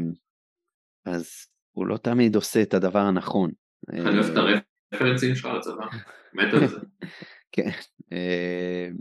אז 1.07 1.31
הוא 1.73 1.87
לא 1.87 1.97
תמיד 1.97 2.37
עושה 2.37 2.63
את 2.63 2.75
הדבר 2.75 3.01
הנכון. 3.01 3.51
אני 3.89 4.01
אוהב 4.01 4.31
את 4.31 4.37
הרפ 4.37 4.63
רפרנסים 4.95 5.35
שלך 5.35 5.49
לצבא, 5.59 5.87
מת 6.35 6.55
על 6.55 6.67
זה. 6.67 6.79
כן, 7.53 7.71
אמ, 8.13 8.97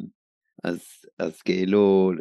אז, 0.67 0.79
אז 1.19 1.41
כאילו, 1.41 2.11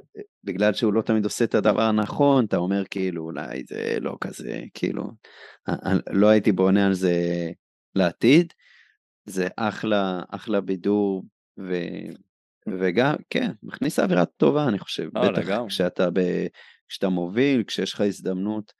בגלל 0.44 0.72
שהוא 0.72 0.92
לא 0.92 1.02
תמיד 1.02 1.24
עושה 1.24 1.44
את 1.44 1.54
הדבר 1.54 1.82
הנכון, 1.82 2.44
אתה 2.44 2.56
אומר 2.56 2.82
כאילו, 2.90 3.22
אולי 3.22 3.64
זה 3.68 3.96
לא 4.00 4.16
כזה, 4.20 4.60
כאילו, 4.74 5.02
לא 6.10 6.26
הייתי 6.26 6.52
בונה 6.52 6.86
על 6.86 6.94
זה 6.94 7.48
לעתיד, 7.94 8.52
זה 9.24 9.48
אחלה, 9.56 10.22
אחלה 10.30 10.60
בידור, 10.60 11.24
ו, 11.58 11.74
וגם, 12.80 13.14
כן, 13.30 13.50
מכניס 13.62 13.98
אווירה 13.98 14.24
טובה, 14.24 14.68
אני 14.68 14.78
חושב, 14.78 15.08
לא, 15.14 15.30
בטח 15.30 15.48
כשאתה, 15.68 16.10
ב, 16.10 16.20
כשאתה 16.88 17.08
מוביל, 17.08 17.62
כשיש 17.62 17.94
לך 17.94 18.00
הזדמנות. 18.00 18.72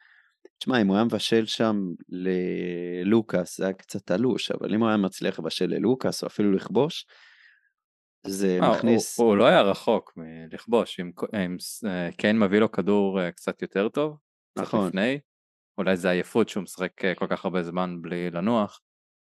תשמע, 0.59 0.81
אם 0.81 0.87
הוא 0.87 0.97
היה 0.97 1.05
מבשל 1.05 1.47
שם 1.47 1.77
ללוקאס, 2.09 3.59
זה 3.59 3.64
היה 3.64 3.73
קצת 3.73 4.07
תלוש, 4.07 4.51
אבל 4.51 4.75
אם 4.75 4.81
הוא 4.81 4.89
היה 4.89 4.97
מצליח 4.97 5.39
לבשל 5.39 5.67
ללוקאס, 5.67 6.23
או 6.23 6.29
אפילו 6.29 6.53
לכבוש, 6.53 7.07
זה 8.27 8.59
아, 8.61 8.64
אה, 8.64 8.70
מכניס... 8.70 9.18
הוא, 9.18 9.29
הוא 9.29 9.37
לא 9.37 9.45
היה 9.47 9.62
רחוק 9.62 10.12
מלכבוש, 10.16 11.01
אם, 11.01 11.11
אם 11.35 11.57
אה, 11.87 12.09
קיין 12.12 12.39
מביא 12.39 12.59
לו 12.59 12.72
כדור 12.72 13.20
אה, 13.20 13.33
קצת 13.33 13.62
יותר 13.62 13.89
טוב, 13.89 14.16
נכון. 14.59 14.89
לפני, 14.89 15.18
אולי 15.79 15.97
זה 15.97 16.11
עייפות 16.11 16.49
שהוא 16.49 16.62
משחק 16.62 16.93
כל 17.16 17.27
כך 17.31 17.45
הרבה 17.45 17.62
זמן 17.62 18.03
בלי 18.03 18.31
לנוח, 18.31 18.81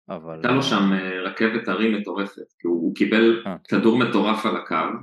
אבל... 0.09 0.35
הייתה 0.35 0.51
לו 0.51 0.63
שם 0.63 0.93
רכבת 1.25 1.69
הרים 1.69 1.95
מטורפת, 1.95 2.53
כי 2.59 2.67
הוא, 2.67 2.83
הוא 2.83 2.95
קיבל 2.95 3.43
아. 3.47 3.49
כדור 3.69 3.99
מטורף 3.99 4.47
על 4.47 4.57
הקו, 4.57 4.99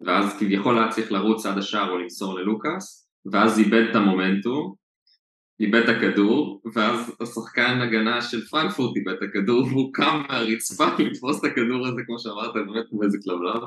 ואז 0.00 0.38
כביכול 0.38 0.78
היה 0.78 0.88
צריך 0.88 1.12
לרוץ 1.12 1.46
עד 1.46 1.58
השער 1.58 1.90
או 1.90 1.98
למסור 1.98 2.38
ללוקאס, 2.38 3.08
ואז 3.32 3.58
איבד 3.58 3.86
את 3.90 3.96
המומנטום, 3.96 4.74
איבד 5.64 5.88
את 5.88 5.96
הכדור, 5.96 6.62
ואז 6.74 7.16
השחקן 7.20 7.80
הגנה 7.80 8.22
של 8.22 8.40
פרנקפורט 8.46 8.96
איבד 8.96 9.12
את 9.12 9.22
הכדור, 9.22 9.66
והוא 9.66 9.90
קם 9.94 10.22
מהרצפה 10.28 10.84
לתפוס 10.98 11.40
את 11.40 11.50
הכדור 11.50 11.86
הזה, 11.86 12.00
כמו 12.06 12.18
שאמרת, 12.18 12.54
באמת 12.54 12.84
כמו 12.90 13.02
איזה 13.02 13.18
כלבלב, 13.24 13.62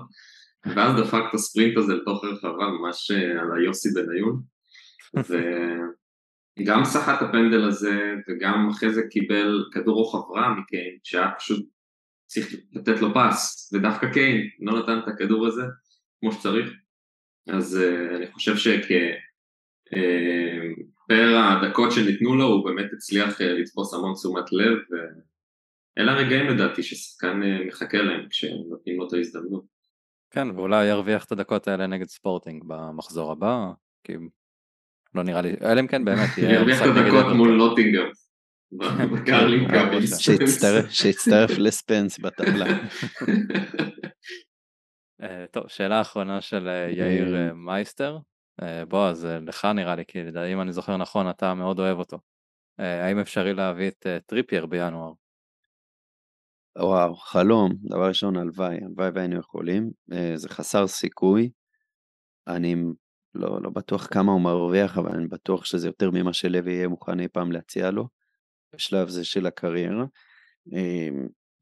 ואז 0.76 1.02
דפק 1.02 1.24
את 1.30 1.34
הספרינט 1.34 1.78
הזה 1.78 1.94
לתוך 1.94 2.24
הרחבה, 2.24 2.68
ממש 2.68 3.12
אה, 3.12 3.42
על 3.42 3.58
היוסי 3.58 3.90
בניון, 3.94 4.42
וגם 6.60 6.86
סחט 6.86 7.22
הפנדל 7.22 7.64
הזה, 7.64 8.14
וגם 8.30 8.70
אחרי 8.70 8.94
זה 8.94 9.02
קיבל 9.10 9.66
כדור 9.74 9.96
רוחב 9.96 10.32
רע 10.32 10.54
מקיין, 10.54 10.98
שהיה 11.04 11.32
פשוט 11.40 11.66
צריך 12.26 12.56
לתת 12.74 13.02
לו 13.02 13.14
פס, 13.14 13.72
ודווקא 13.74 14.14
קיין 14.14 14.50
לא 14.60 14.80
נתן 14.80 15.00
את 15.00 15.08
הכדור 15.08 15.48
הזה 15.48 15.64
כמו 16.20 16.32
שצריך, 16.32 16.70
אז 17.50 17.80
uh, 17.80 18.16
אני 18.16 18.32
חושב 18.32 18.58
שכ... 18.58 18.92
פר 21.08 21.38
הדקות 21.38 21.92
שניתנו 21.92 22.36
לו 22.36 22.46
הוא 22.46 22.66
באמת 22.66 22.94
הצליח 22.94 23.42
אה, 23.42 23.54
לתפוס 23.54 23.94
המון 23.94 24.14
תשומת 24.14 24.52
לב 24.52 24.78
ואלה 25.98 26.12
הרגעים 26.12 26.48
לדעתי 26.48 26.84
ששחקן 26.84 27.44
אה, 27.44 27.66
מחכה 27.68 27.98
להם 27.98 28.28
כשנותנים 28.30 28.98
לו 28.98 29.08
את 29.08 29.14
ההזדמנות. 29.14 29.66
כן 30.32 30.48
ואולי 30.56 30.86
ירוויח 30.86 31.26
את 31.26 31.32
הדקות 31.32 31.68
האלה 31.68 31.88
נגד 31.88 32.08
ספורטינג 32.08 32.64
במחזור 32.68 33.32
הבא 33.32 33.72
כי 34.04 34.14
לא 35.16 35.24
נראה 35.24 35.42
לי 35.42 35.56
אלא 35.62 35.80
אם 35.80 35.88
כן 35.88 36.06
באמת 36.06 36.30
ירוויח 36.54 36.82
את 36.82 36.88
הדקות 36.88 37.36
מול 37.36 37.56
נוטינגר. 37.58 38.10
שיצטרף 40.90 41.58
לספנס 41.58 42.20
בטבלה. 42.20 42.66
אה, 45.22 45.46
טוב 45.52 45.64
שאלה 45.68 46.02
אחרונה 46.02 46.42
של 46.42 46.68
יאיר 46.92 47.54
מייסטר 47.54 48.18
בועז, 48.88 49.26
אה, 49.26 49.40
לך 49.40 49.66
נראה 49.66 49.96
לי, 49.96 50.04
כי 50.08 50.20
אם 50.54 50.62
אני 50.62 50.74
זוכר 50.74 50.98
נכון, 50.98 51.30
אתה 51.30 51.54
מאוד 51.54 51.80
אוהב 51.80 51.98
אותו. 51.98 52.20
אה, 52.80 53.06
האם 53.06 53.20
אפשרי 53.20 53.54
להביא 53.54 53.88
את 53.88 54.06
טריפייר 54.26 54.66
בינואר? 54.66 55.12
וואו, 56.80 57.16
חלום, 57.16 57.72
דבר 57.90 58.08
ראשון 58.08 58.38
הלוואי, 58.38 58.78
הלוואי 58.86 59.10
והיינו 59.16 59.40
יכולים, 59.40 59.92
זה 60.36 60.50
חסר 60.50 60.88
סיכוי, 60.88 61.52
אני 62.48 62.76
לא, 63.36 63.62
לא 63.62 63.70
בטוח 63.70 64.08
כמה 64.08 64.32
הוא 64.32 64.42
מרוויח, 64.42 64.98
אבל 64.98 65.12
אני 65.16 65.28
בטוח 65.28 65.66
שזה 65.66 65.88
יותר 65.88 66.12
ממה 66.14 66.34
שלוי 66.34 66.74
יהיה 66.74 66.88
מוכן 66.88 67.20
אי 67.20 67.28
פעם 67.28 67.52
להציע 67.52 67.92
לו, 67.92 68.08
בשלב 68.76 69.08
זה 69.08 69.26
של 69.26 69.46
הקריירה. 69.46 70.06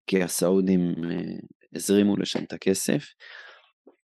כי 0.08 0.24
הסעודים 0.24 0.82
אה, 1.12 1.18
הזרימו 1.76 2.18
לשם 2.18 2.43
את 2.43 2.54
הכסף? 2.54 3.04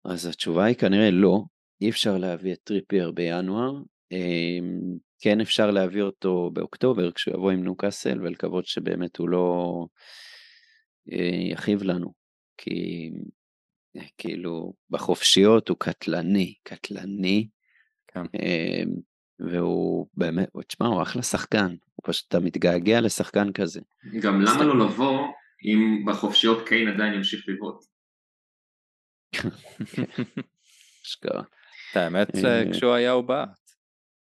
אז 0.06 0.26
התשובה 0.26 0.66
היא 0.66 0.76
כנראה 0.76 1.12
לא, 1.12 1.42
אי 1.82 1.90
אפשר 1.90 2.18
להביא 2.18 2.54
את 2.54 2.60
טריפייר 2.64 3.12
בינואר, 3.12 3.82
אמ, 4.12 4.98
כן 5.20 5.42
אפשר 5.42 5.72
להביא 5.72 6.02
אותו 6.02 6.50
באוקטובר 6.54 7.12
כשהוא 7.12 7.36
יבוא 7.36 7.52
עם 7.52 7.64
ניוקאסל 7.64 8.22
ולקוות 8.22 8.66
שבאמת 8.66 9.18
הוא 9.18 9.30
לא 9.30 9.86
אה, 11.12 11.52
יכאיב 11.52 11.84
לנו, 11.84 12.14
כי 12.58 13.10
אה, 13.98 14.08
כאילו 14.18 14.74
בחופשיות 14.90 15.70
הוא 15.70 15.78
קטלני, 15.80 16.54
קטלני, 16.64 17.48
כן. 18.08 18.20
אמ, 18.20 18.96
והוא 19.40 20.08
באמת, 20.14 20.50
תשמע, 20.68 20.88
הוא 20.88 21.02
אחלה 21.02 21.22
שחקן, 21.22 21.76
הוא 21.96 22.04
פשוט, 22.04 22.28
אתה 22.28 22.40
מתגעגע 22.40 23.02
לשחקן 23.02 23.52
כזה. 23.52 23.82
גם 24.22 24.42
למה 24.42 24.64
לא 24.64 24.86
לבוא 24.86 25.28
אם 25.66 26.06
בחופשיות 26.08 26.68
קיין 26.68 26.88
עדיין 26.88 27.14
ימשיך 27.14 27.46
לבעוט? 27.48 27.84
אשכרה. 31.06 31.44
את 31.92 31.96
האמת 31.96 32.28
אה, 32.46 32.64
כשהוא 32.72 32.94
היה 32.94 33.12
הוא 33.12 33.24
בעט. 33.24 33.72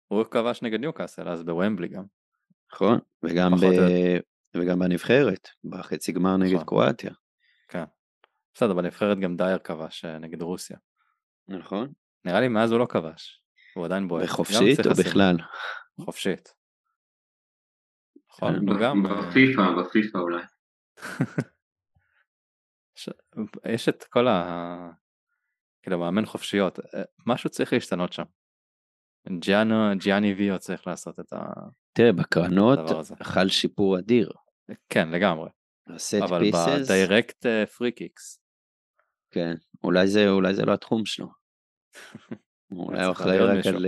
הוא 0.07 0.23
כבש 0.23 0.61
נגד 0.61 0.79
ניוקאסל 0.79 1.29
אז 1.29 1.43
בוומבלי 1.43 1.87
גם. 1.87 2.03
נכון, 2.73 2.99
וגם, 3.23 3.51
ב... 3.51 3.65
וגם 4.57 4.79
בנבחרת, 4.79 5.49
בחצי 5.63 6.11
גמר 6.11 6.37
נגד 6.37 6.53
נכון. 6.53 6.65
קרואטיה, 6.65 7.11
כן. 7.67 7.83
בסדר 8.53 8.73
בנבחרת 8.73 9.19
גם 9.19 9.37
דייר 9.37 9.57
כבש 9.57 10.05
אה, 10.05 10.19
נגד 10.19 10.41
רוסיה. 10.41 10.77
נכון? 11.47 11.93
נראה 12.25 12.39
לי 12.39 12.47
מאז 12.47 12.71
הוא 12.71 12.79
לא 12.79 12.85
כבש. 12.85 13.41
הוא 13.75 13.85
עדיין 13.85 14.07
בועט. 14.07 14.23
בחופשית 14.23 14.79
או. 14.85 14.91
בכלל? 14.99 15.35
חופשית. 16.01 16.53
נכון, 18.29 18.59
כן. 18.59 18.69
הוא 18.69 18.79
גם. 18.79 19.05
אה, 19.05 19.21
בפיפא, 19.29 19.61
בפיפא 19.79 20.17
אולי. 20.17 20.43
יש 23.73 23.89
את 23.89 24.03
כל 24.03 24.27
ה... 24.27 25.02
כאילו 25.83 25.99
מאמן 25.99 26.25
חופשיות, 26.25 26.79
אה, 26.79 27.03
משהו 27.25 27.49
צריך 27.49 27.73
להשתנות 27.73 28.13
שם. 28.13 28.23
ג'יאנו, 29.39 29.75
ג'יאני 29.97 30.33
ויו 30.33 30.59
צריך 30.59 30.87
לעשות 30.87 31.19
את 31.19 31.33
ה... 31.33 31.39
תראה, 31.93 32.11
בקרנות. 32.11 32.79
חל 33.23 33.49
שיפור 33.49 33.99
אדיר. 33.99 34.31
כן 34.89 35.09
לגמרי, 35.09 35.49
הסט 35.87 36.21
אבל 36.21 36.51
בדיירקט 36.51 37.45
free 37.77 37.91
kicks, 37.91 38.39
כן, 39.31 39.53
אולי 39.83 40.07
זה, 40.07 40.29
אולי 40.29 40.53
זה 40.53 40.65
לא 40.65 40.73
התחום 40.73 41.05
שלו. 41.05 41.27
אולי 42.71 43.03
הוא 43.03 43.11
אחראי 43.11 43.39
רק 43.39 43.65
על 43.65 43.85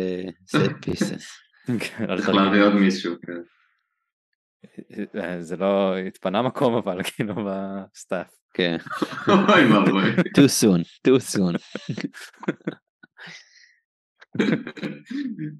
set 0.48 0.86
pieces. 0.86 1.28
צריך 2.16 2.30
להביא 2.30 2.64
עוד 2.64 2.74
מישהו, 2.74 3.16
כן. 3.22 3.55
אה, 5.16 5.42
זה 5.42 5.58
לא 5.58 5.98
התפנה 5.98 6.42
מקום 6.42 6.76
אבל 6.76 7.04
כאילו 7.04 7.36
ב 7.36 7.49
staff. 7.49 8.28
כן, 8.54 8.78
אוי 9.28 9.74
ואבוי. 9.74 10.04
too 10.16 10.50
soon, 10.62 11.08
too 11.08 11.36
soon. 11.36 11.56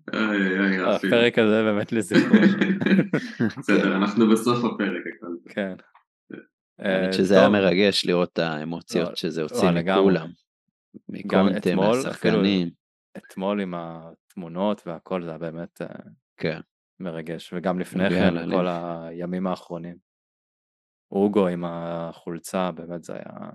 אפילו. 0.10 0.92
הפרק 0.92 1.40
הזה 1.40 1.64
באמת 1.64 1.92
לזכרו. 1.92 2.36
בסדר, 3.58 3.96
אנחנו 3.96 4.30
בסוף 4.30 4.58
הפרק. 4.66 5.04
כן. 5.50 5.76
האמת 6.80 7.08
אה, 7.08 7.14
שזה 7.14 7.40
היה 7.40 7.50
מרגש 7.50 8.06
לראות 8.06 8.30
את 8.34 8.40
האמוציות 8.40 9.10
לא, 9.10 9.16
שזה 9.16 9.42
הוציא 9.42 9.70
לא, 9.70 9.72
לגמרי. 9.72 10.02
מכולם. 10.02 10.28
מקונטה, 11.10 11.58
אתמול, 11.58 11.86
מהשחקנים. 11.86 12.70
אתמול 13.18 13.62
עם 13.62 13.74
התמונות 13.78 14.88
והכל 14.88 15.24
זה 15.24 15.30
היה 15.30 15.38
באמת 15.38 15.82
אה, 15.82 15.88
כן, 16.38 16.60
מרגש 17.00 17.54
וגם 17.54 17.80
לפני 17.80 18.10
כן 18.10 18.34
ללב. 18.34 18.58
כל 18.58 18.68
הימים 18.68 19.48
האחרונים. 19.48 19.96
אוגו 21.12 21.48
עם 21.48 21.64
החולצה 21.68 22.72
באמת 22.72 23.04
זה 23.04 23.14
היה 23.14 23.50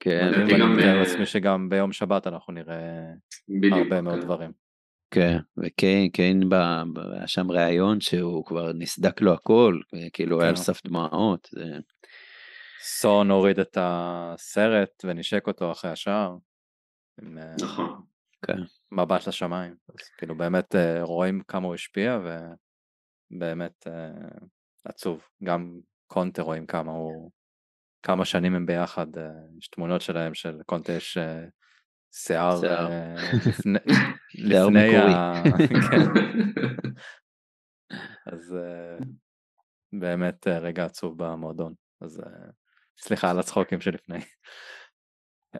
כן, 0.00 0.28
מדהים 0.30 0.46
ואני 0.46 0.60
גם, 0.60 0.76
מתאר 0.76 0.88
אה, 0.88 0.94
לעצמי 0.94 1.26
שגם 1.26 1.68
ביום 1.68 1.92
שבת 1.92 2.26
אנחנו 2.26 2.52
נראה 2.52 3.04
בדיוק. 3.48 3.78
הרבה 3.78 4.00
מאוד 4.00 4.14
כן. 4.14 4.24
דברים. 4.24 4.52
כן, 5.10 5.38
וקיין, 5.56 6.08
קיין, 6.08 6.42
היה 7.12 7.28
שם 7.28 7.50
ראיון 7.50 8.00
שהוא 8.00 8.44
כבר 8.44 8.72
נסדק 8.72 9.20
לו 9.20 9.32
הכל, 9.32 9.80
כאילו 10.12 10.36
הוא 10.36 10.42
היה 10.42 10.50
על 10.50 10.56
כן. 10.56 10.62
סף 10.62 10.86
דמעות, 10.86 11.48
זה... 11.52 11.78
סון 12.80 13.30
הוריד 13.30 13.58
את 13.58 13.78
הסרט 13.80 15.04
ונשק 15.04 15.46
אותו 15.46 15.72
אחרי 15.72 15.90
השער. 15.90 16.36
עם 17.22 17.38
אה, 17.38 17.54
נכון. 17.62 18.02
כן. 18.46 18.58
מבט 18.92 19.28
לשמיים. 19.28 19.74
אז 19.88 20.08
כאילו 20.18 20.36
באמת 20.36 20.74
אה, 20.74 21.02
רואים 21.02 21.42
כמה 21.48 21.66
הוא 21.66 21.74
השפיע 21.74 22.18
ובאמת 23.30 23.86
אה, 23.86 24.38
עצוב. 24.84 25.28
גם 25.44 25.80
קונטה 26.06 26.42
רואים 26.42 26.66
כמה 26.66 26.92
הוא, 26.92 27.30
כמה 28.02 28.24
שנים 28.24 28.54
הם 28.54 28.66
ביחד, 28.66 29.18
אה, 29.18 29.28
יש 29.58 29.68
תמונות 29.68 30.00
שלהם 30.00 30.34
של 30.34 30.58
קונטה 30.66 30.92
יש 30.92 31.16
אה, 31.18 31.44
שיער 32.12 32.60
שיער. 32.60 32.90
אה, 32.90 33.14
לפני, 33.48 33.78
לפני. 34.34 34.96
ה... 34.96 35.32
כן, 35.90 35.98
אז 38.32 38.54
אה, 38.56 38.96
באמת 40.00 40.46
אה, 40.48 40.58
רגע 40.58 40.84
עצוב 40.84 41.18
במועדון. 41.24 41.74
אז 42.00 42.20
אה, 42.20 42.50
סליחה 43.00 43.30
על 43.30 43.38
הצחוקים 43.38 43.80
שלפני. 43.80 44.18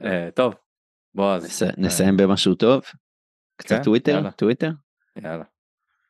אה, 0.04 0.28
טוב, 0.34 0.54
בועז. 1.14 1.44
נס- 1.44 1.78
נסיים 1.78 2.16
במשהו 2.16 2.54
טוב? 2.54 2.82
קצת 3.56 3.76
כן, 3.76 3.82
טוויטר? 3.82 4.12
יאללה. 4.12 4.30
טוויטר? 4.32 4.70
יאללה. 5.16 5.44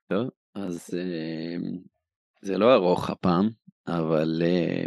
טוב, 0.08 0.28
אז 0.66 0.90
אה, 0.98 1.56
זה 2.42 2.58
לא 2.58 2.74
ארוך 2.74 3.10
הפעם, 3.10 3.50
אבל 3.86 4.42
אה, 4.44 4.86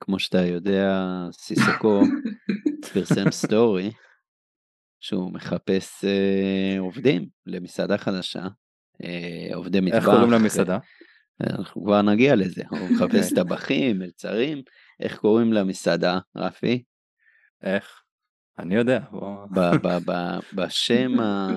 כמו 0.00 0.18
שאתה 0.18 0.38
יודע, 0.38 1.04
סיסוקו 1.32 2.02
פרסם 2.92 3.30
סטורי 3.30 3.90
שהוא 5.00 5.32
מחפש 5.32 6.04
אה, 6.04 6.76
עובדים 6.78 7.28
למסעדה 7.46 7.98
חדשה, 7.98 8.46
אה, 9.04 9.54
עובדי 9.54 9.80
מטבח. 9.80 9.96
איך 9.96 10.04
קוראים 10.04 10.30
למסעדה? 10.30 10.78
אנחנו 11.40 11.84
כבר 11.84 12.02
נגיע 12.02 12.36
לזה, 12.36 12.62
הוא 12.70 12.88
מחפש. 12.90 13.32
טבחים, 13.36 13.98
מלצרים, 13.98 14.62
איך 15.00 15.18
קוראים 15.18 15.52
למסעדה, 15.52 16.18
רפי? 16.36 16.82
איך? 17.62 18.02
אני 18.58 18.74
יודע. 18.74 18.98
בוא- 19.10 19.46
ב- 19.46 19.76
ב- 19.86 20.10
ב- 20.10 20.38
בשם, 20.52 21.20
ה... 21.20 21.48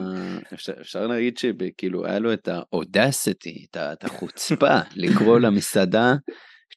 אפשר, 0.53 1.07
להגיד 1.07 1.37
שכאילו 1.37 2.05
היה 2.05 2.19
לו 2.19 2.33
את 2.33 2.47
האודסיטי, 2.47 3.65
את, 3.71 4.03
החוצפה 4.03 4.79
לקרוא 4.95 5.39
למסעדה 5.39 6.13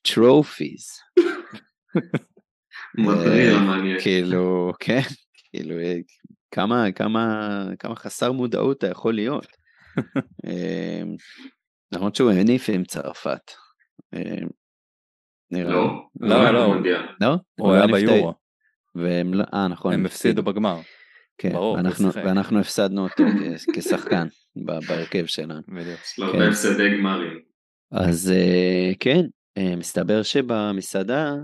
טרופיז. 0.02 0.84
מטריל 2.98 3.58
מעניין. 3.58 4.00
כאילו, 4.00 4.72
כן, 4.80 5.00
כאילו, 5.50 5.78
אה, 5.78 5.94
כמה, 6.50 6.92
כמה, 6.92 7.48
כמה 7.78 7.96
חסר 7.96 8.32
מודעות 8.32 8.78
אתה 8.78 8.86
יכול 8.86 9.14
להיות. 9.14 9.46
אה, 10.46 11.02
למרות 11.92 12.14
שהוא 12.16 12.30
הניף 12.30 12.66
עם 12.72 12.84
צרפת. 12.84 13.50
אה. 14.14 14.20
לא, 15.50 16.06
לא, 16.20 16.52
לא. 16.52 16.64
במונדיאל. 16.66 17.02
לא? 17.20 17.36
הוא 17.60 17.72
היה 17.72 17.84
ה- 17.84 17.86
ביורו, 17.86 18.34
והם 18.94 19.34
לא, 19.34 19.44
אה 19.54 19.68
נכון, 19.68 19.94
הם 19.94 20.06
הפסידו 20.06 20.42
בגמר. 20.42 20.80
כן, 21.38 21.52
ברור, 21.52 21.78
הוא 21.78 22.10
ואנחנו, 22.14 22.60
הפסדנו 22.60 23.02
אותו 23.04 23.24
כ- 23.24 23.76
כשחקן 23.76 24.26
בהרכב 24.56 25.26
שלנו. 25.26 25.60
בדיוק. 25.68 26.00
יש 26.04 26.18
לו 26.18 26.32
כן. 26.32 26.42
הפסדי 26.42 26.98
גמרים. 26.98 27.40
אז 27.92 28.30
אה, 28.30 28.92
כן, 29.00 29.20
אה, 29.58 29.76
מסתבר 29.76 30.22
שבמסעדה 30.22 31.34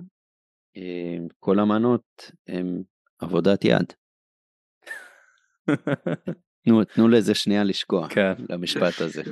אה, 0.76 1.16
כל 1.40 1.58
המנות 1.58 2.30
הם 2.48 2.82
עבודת 3.18 3.64
יד. 3.64 3.92
תנו, 6.64 6.84
תנו 6.84 7.08
לזה 7.08 7.34
שנייה 7.34 7.64
לשקוע, 7.64 8.08
כן. 8.08 8.32
למשפט 8.48 9.00
הזה. 9.00 9.22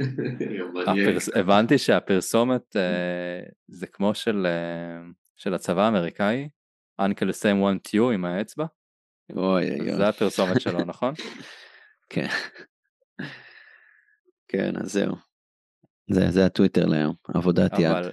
הפרס... 0.86 1.28
הבנתי 1.36 1.78
שהפרסומת 1.78 2.76
זה 3.68 3.86
כמו 3.86 4.14
של, 4.14 4.46
של 5.36 5.54
הצבא 5.54 5.84
האמריקאי, 5.84 6.48
Uncle 7.00 7.32
Sam 7.42 7.56
want 7.62 7.90
you 7.96 8.02
עם 8.14 8.24
האצבע, 8.24 8.64
אוי 9.36 9.44
אוי 9.70 9.80
אוי. 9.80 9.96
זה 9.96 10.08
הפרסומת 10.08 10.60
שלו 10.60 10.78
נכון? 10.84 11.14
כן. 12.12 12.28
כן, 14.48 14.72
אז 14.82 14.92
זהו. 14.92 15.14
זה, 16.10 16.30
זה 16.30 16.46
הטוויטר 16.46 16.86
להיום, 16.86 17.14
עבודת 17.34 17.72
יד. 17.78 17.86
אבל, 17.90 18.12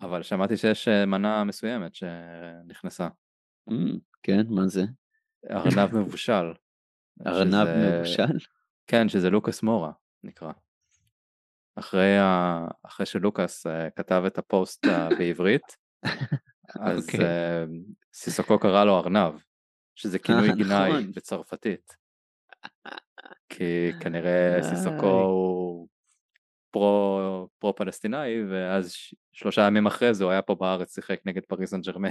אבל 0.00 0.22
שמעתי 0.22 0.56
שיש 0.56 0.88
אה, 0.88 1.06
מנה 1.06 1.44
מסוימת 1.44 1.94
שנכנסה, 1.94 3.08
Mm, 3.70 3.98
כן, 4.22 4.40
מה 4.48 4.66
זה? 4.68 4.82
ארנב 5.50 5.94
מבושל. 5.98 6.52
ארנב 7.26 7.66
שזה- 7.66 7.96
מבושל? 7.98 8.46
כן, 8.86 9.08
שזה 9.08 9.30
לוקאס 9.30 9.62
מורה 9.62 9.92
נקרא. 10.24 10.52
אחרי, 11.76 12.18
ה... 12.18 12.58
אחרי 12.82 13.06
שלוקאס 13.06 13.66
אה, 13.66 13.90
כתב 13.90 14.22
את 14.26 14.38
הפוסט 14.38 14.86
אה, 14.86 15.08
בעברית, 15.18 15.62
אז 16.80 17.04
אוקיי. 17.04 17.24
אה, 17.24 17.64
סיסוקו 18.14 18.58
קרא 18.58 18.84
לו 18.84 18.98
ארנב, 18.98 19.32
שזה 19.94 20.18
כינוי 20.24 20.48
גנאי 20.48 20.88
נכון. 20.88 21.12
בצרפתית. 21.12 21.96
כי 23.48 23.92
כנראה 24.00 24.58
סיסוקו. 24.62 25.20
הוא 25.20 25.88
פרו, 26.70 27.48
פרו 27.58 27.74
פלסטיני, 27.74 28.44
ואז 28.50 28.94
שלושה 29.32 29.62
ימים 29.66 29.86
אחרי 29.86 30.14
זה 30.14 30.24
הוא 30.24 30.30
היה 30.32 30.42
פה 30.42 30.54
בארץ, 30.54 30.94
שיחק 30.94 31.20
נגד 31.26 31.42
פריס 31.44 31.70
סן 31.70 31.80
ג'רמן, 31.80 32.10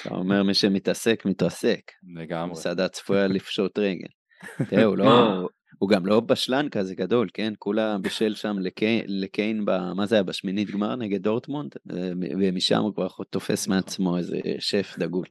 אתה 0.00 0.14
אומר 0.14 0.42
מי 0.42 0.54
שמתעסק, 0.54 1.22
מתרסק. 1.24 1.92
לגמרי. 2.16 2.52
מסעדה 2.52 2.88
צפויה 2.88 3.26
לפשוט 3.26 3.78
רגל. 3.78 4.08
תראה, 4.70 4.84
הוא? 4.84 4.96
לא... 4.96 5.48
הוא 5.78 5.88
גם 5.88 6.06
לא 6.06 6.20
בשלן 6.20 6.68
כזה 6.68 6.94
גדול, 6.94 7.28
כן? 7.34 7.52
כולה 7.58 7.98
בשל 7.98 8.34
שם 8.34 8.56
לקיין, 8.58 9.04
לקיין 9.08 9.64
ב... 9.64 9.70
מה 9.96 10.06
זה 10.06 10.14
היה? 10.14 10.22
בשמינית 10.22 10.70
גמר 10.70 10.96
נגד 10.96 11.22
דורטמונד? 11.22 11.72
אה, 11.90 12.10
ומשם 12.40 12.78
הוא 12.78 12.94
כבר 12.94 13.08
תופס 13.30 13.68
מעצמו 13.68 14.18
איזה 14.18 14.38
שף 14.58 14.94
דגול. 14.98 15.26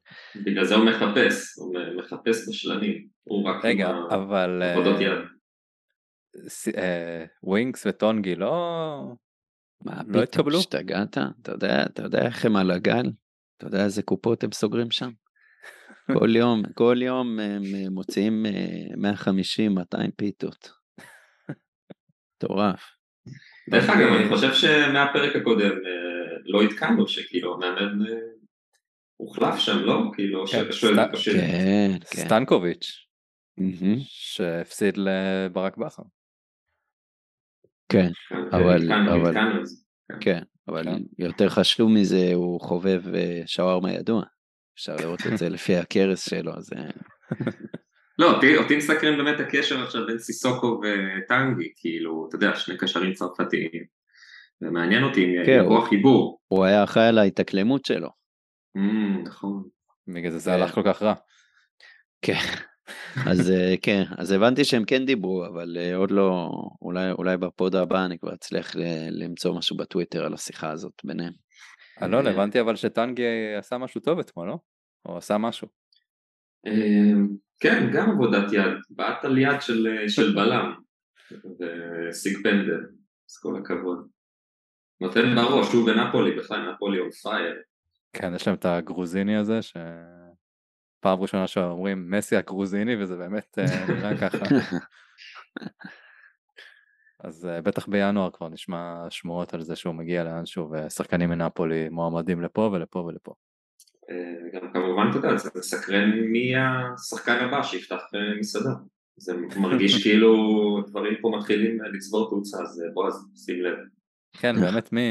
בגלל 0.46 0.66
זה 0.66 0.76
הוא 0.76 0.86
מחפש, 0.86 1.58
הוא 1.58 1.76
מחפש 1.98 2.50
בשלנים, 2.50 3.08
הוא 3.24 3.50
רק 3.50 3.66
רגע, 3.66 3.90
עם 3.90 3.96
אבל 4.12 4.64
אה, 4.64 5.02
יד. 5.02 5.20
ס- 6.48 6.68
אה, 6.68 7.26
ווינקס 7.44 7.86
וטונגי 7.86 8.36
לא... 8.36 9.02
מה 9.86 10.02
לא 10.08 10.24
התקבלו? 10.24 10.58
השתגעת? 10.60 11.18
אתה 11.42 11.52
יודע, 11.52 11.84
אתה 11.84 12.04
יודע 12.04 12.26
איך 12.26 12.46
הם 12.46 12.56
על 12.56 12.72
הגל? 12.72 13.06
אתה 13.58 13.68
יודע 13.68 13.84
איזה 13.86 14.02
קופות 14.02 14.44
הם 14.44 14.52
סוגרים 14.52 14.92
שם? 14.92 15.10
כל 16.20 16.36
יום, 16.36 16.64
כל 16.74 16.98
יום 17.02 17.40
הם 17.40 17.62
אה, 17.76 17.90
מוציאים 17.90 18.46
אה, 18.46 18.96
150, 18.98 19.76
200 19.76 20.12
פיתות. 20.12 20.72
מטורף. 22.38 22.84
דרך. 23.70 23.90
אגב, 23.90 24.08
אני 24.14 24.30
חושב 24.36 24.54
שמהפרק 24.54 25.36
הקודם 25.36 25.72
אה, 25.72 26.38
לא 26.46 26.64
עדכנו 26.64 27.08
שכאילו 27.08 27.54
המאמן 27.54 28.08
אה, 28.08 28.16
הוחלף 29.18 29.60
שם, 29.60 29.78
לא? 29.80 30.02
כאילו, 30.16 30.48
כן, 30.48 30.72
שואל, 30.72 31.00
או 31.14 31.18
ש- 31.18 31.30
כן, 31.30 31.92
כן. 32.12 32.26
סטנקוביץ'. 32.26 33.08
שהפסיד 34.04 34.98
לברק 34.98 35.78
בכר. 35.78 36.04
כן, 37.90 38.12
אבל- 38.52 38.92
עדכנו, 38.92 39.16
אבל- 39.22 39.38
את 39.62 39.66
זה. 39.66 39.76
כן, 40.22 40.42
אבל 40.68 40.84
כן. 40.84 41.02
יותר 41.20 41.50
חשוב 41.50 41.92
מזה, 41.92 42.30
הוא 42.34 42.62
חובב 42.62 43.02
אה, 43.16 43.42
שווארמה 43.46 43.92
ידוע. 43.94 44.24
אפשר 44.82 44.96
לראות 44.96 45.20
את 45.28 45.38
זה 45.38 45.50
לפי 45.50 45.76
הכרס 45.76 46.30
שלו, 46.30 46.52
זה... 46.62 46.76
לא, 48.20 48.36
אותי, 48.36 48.58
אותי 48.58 48.78
מסקרן 48.78 49.18
באמת 49.18 49.40
הקשר 49.40 49.84
עכשיו 49.84 50.06
בין 50.08 50.20
סיסוקו 50.20 50.82
וטנגי, 50.82 51.74
כאילו, 51.78 52.26
אתה 52.28 52.36
יודע, 52.36 52.56
שני 52.56 52.78
קשרים 52.78 53.14
צרפתיים. 53.14 53.84
ומעניין 54.62 55.04
אותי 55.04 55.26
אם 55.26 55.46
כן, 55.46 55.62
יבוא 55.66 55.84
החיבור. 55.84 56.40
הוא 56.48 56.66
היה 56.66 56.84
אחראי 56.84 57.08
על 57.08 57.18
ההתאקלמות 57.18 57.86
שלו. 57.86 58.10
Mm, 58.78 59.28
נכון. 59.28 59.64
בגלל 60.08 60.32
זה 60.32 60.38
זה 60.38 60.52
כן. 60.52 60.62
הלך 60.62 60.74
כל 60.74 60.84
כך 60.86 61.02
רע. 61.02 61.14
כן. 62.22 62.40
אז 63.26 63.52
אה, 63.52 63.76
כן, 63.82 64.04
אז 64.18 64.32
הבנתי 64.32 64.66
שהם 64.66 64.86
כן 64.86 65.06
דיברו, 65.06 65.46
אבל 65.46 65.78
אה, 65.80 65.96
עוד 65.96 66.12
לא, 66.12 66.50
אולי, 66.82 67.12
אולי 67.12 67.38
בפוד 67.38 67.76
הבא 67.76 68.06
אני 68.06 68.20
כבר 68.20 68.34
אצליח 68.34 68.76
ל- 68.76 69.24
למצוא 69.24 69.58
משהו 69.58 69.78
בטוויטר 69.78 70.26
על 70.26 70.34
השיחה 70.34 70.72
הזאת 70.72 70.94
ביניהם. 71.04 71.34
אלון, 72.04 72.28
אה, 72.28 72.32
הבנתי 72.32 72.62
אבל 72.62 72.76
שטנגי 72.76 73.56
עשה 73.58 73.78
משהו 73.78 74.02
טוב 74.02 74.20
אתמול, 74.20 74.48
לא? 74.48 74.58
או 75.06 75.18
עשה 75.18 75.38
משהו. 75.38 75.68
אה, 76.68 77.14
כן, 77.60 77.92
גם 77.94 78.10
עבודת 78.10 78.54
יד, 78.54 78.74
בעט 78.90 79.26
על 79.26 79.38
יד 79.38 79.62
של, 79.62 79.88
של 80.08 80.36
בלם, 80.36 80.74
וסיג 81.32 82.38
פנדל, 82.44 82.86
אז 83.30 83.38
כל 83.42 83.58
הכבוד. 83.58 84.08
נותן 85.02 85.36
בראש, 85.36 85.74
הוא 85.74 85.86
בנפולי 85.86 86.36
בכלל, 86.36 86.72
נפולי 86.72 87.00
און 87.00 87.12
פייר. 87.12 87.62
כן, 88.14 88.36
יש 88.36 88.48
להם 88.48 88.56
את 88.56 88.66
הגרוזיני 88.66 89.38
הזה, 89.38 89.60
שפעם 89.62 91.20
ראשונה 91.20 91.48
שאומרים 91.48 92.12
מסי 92.12 92.36
הגרוזיני, 92.36 93.04
וזה 93.04 93.18
באמת 93.18 93.58
אה, 93.60 93.86
נראה 93.88 94.18
ככה. 94.22 94.46
אז 97.20 97.46
אה, 97.46 97.62
בטח 97.62 97.88
בינואר 97.88 98.32
כבר 98.32 98.50
נשמע 98.50 99.06
שמועות 99.10 99.54
על 99.54 99.62
זה 99.62 99.76
שהוא 99.76 99.96
מגיע 99.96 100.24
לאנשהו, 100.24 100.72
ושחקנים 100.72 101.30
מנפולי 101.30 101.90
מועמדים 101.90 102.42
לפה 102.42 102.70
ולפה 102.74 103.00
ולפה. 103.00 103.34
אה, 104.12 104.60
גם 104.60 104.74
כמובן, 104.74 105.08
אתה 105.10 105.18
יודע, 105.18 105.38
זה 105.38 105.50
מסקרן 105.56 106.10
מי 106.10 106.54
השחקן 106.56 107.36
הבא 107.46 107.64
שיפתח 107.64 108.02
אה, 108.16 108.40
מסעדה. 108.40 108.74
זה 109.18 109.34
מרגיש 109.58 109.94
כאילו 110.04 110.34
דברים 110.88 111.14
פה 111.22 111.32
מתחילים 111.38 111.82
אה, 111.82 111.90
לצבור 111.90 112.30
תאוצה, 112.30 112.58
אז 112.62 112.82
אה, 112.82 112.94
בועז, 112.94 113.32
שים 113.36 113.62
לב. 113.62 113.78
כן, 114.38 114.56
באמת 114.62 114.94
מי... 114.94 115.02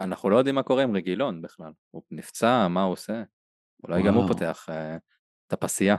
אנחנו 0.00 0.30
לא 0.30 0.36
יודעים 0.36 0.54
מה 0.54 0.62
קורה 0.62 0.82
עם 0.82 0.96
רגילון 0.96 1.42
בכלל. 1.42 1.70
הוא 1.90 2.02
נפצע, 2.10 2.68
מה 2.68 2.82
הוא 2.82 2.92
עושה? 2.92 3.22
אולי 3.84 4.02
גם 4.02 4.14
הוא. 4.14 4.28
פותח 4.28 4.66
אה, 4.70 4.96
את 5.46 5.52
הפסייה, 5.52 5.96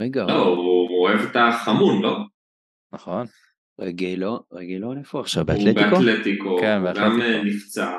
רגע, 0.00 0.24
לא, 0.24 0.46
הוא 0.46 0.88
הוא 0.88 1.08
אוהב 1.08 1.20
את 1.20 1.36
החמון, 1.36 2.02
לא? 2.02 2.18
נכון? 2.92 3.26
רגילו, 3.80 4.44
רגילון 4.52 4.98
איפה 4.98 5.20
עכשיו? 5.20 5.42
הוא 5.42 5.46
באתלטיקו? 5.46 5.96
באתלטיקו, 5.96 6.56
כן, 6.60 6.80
הוא 6.80 6.92
גם 6.94 7.18
באתלטיקו. 7.18 7.44
נפצע, 7.44 7.92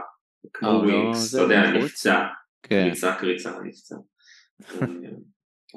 כמו 0.53 0.69
לא- 0.69 0.77
ווינקס, 0.77 1.17
זה 1.19 1.37
אתה 1.37 1.53
יודע? 1.53 1.71
נפצע. 1.71 2.25
קריצה 2.67 3.15
קריצה 3.19 3.59
נפצע. 3.63 3.95
אה, 4.63 4.87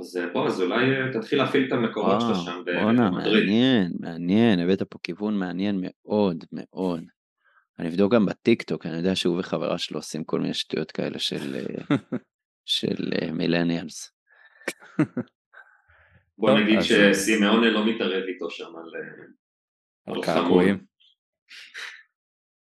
אז 0.00 0.16
אה, 0.16 0.32
בוא, 0.32 0.46
אז 0.46 0.60
אולי 0.60 0.84
אה, 0.84 1.12
תתחיל 1.12 1.38
להפעיל 1.38 1.66
את 1.66 1.72
המקורות 1.72 2.20
שלך 2.20 2.36
שם 2.44 2.62
בואנה, 2.64 3.10
במדריד. 3.10 3.44
מעניין, 3.44 3.92
מעניין, 4.00 4.60
הבאת 4.60 4.82
פה 4.82 4.98
כיוון 5.02 5.38
מעניין 5.38 5.78
מאוד 5.82 6.44
מאוד. 6.52 7.04
אני 7.78 7.88
אבדוק 7.88 8.14
גם 8.14 8.26
בטיקטוק, 8.26 8.86
אני 8.86 8.96
יודע 8.96 9.16
שהוא 9.16 9.40
וחברה 9.40 9.78
שלו 9.78 9.98
עושים 9.98 10.24
כל 10.24 10.40
מיני 10.40 10.54
שטויות 10.54 10.92
כאלה 10.92 11.18
של 11.18 11.56
של 12.64 13.10
מילניאלס. 13.32 14.12
בוא 16.38 16.60
נגיד 16.60 16.78
שסימאונה 16.80 17.70
לא 17.70 17.86
מתערב 17.86 18.22
איתו 18.28 18.50
שם 18.50 18.64
על 18.64 18.90
על 20.06 20.16
על 20.16 20.24
קעקועים. 20.24 20.78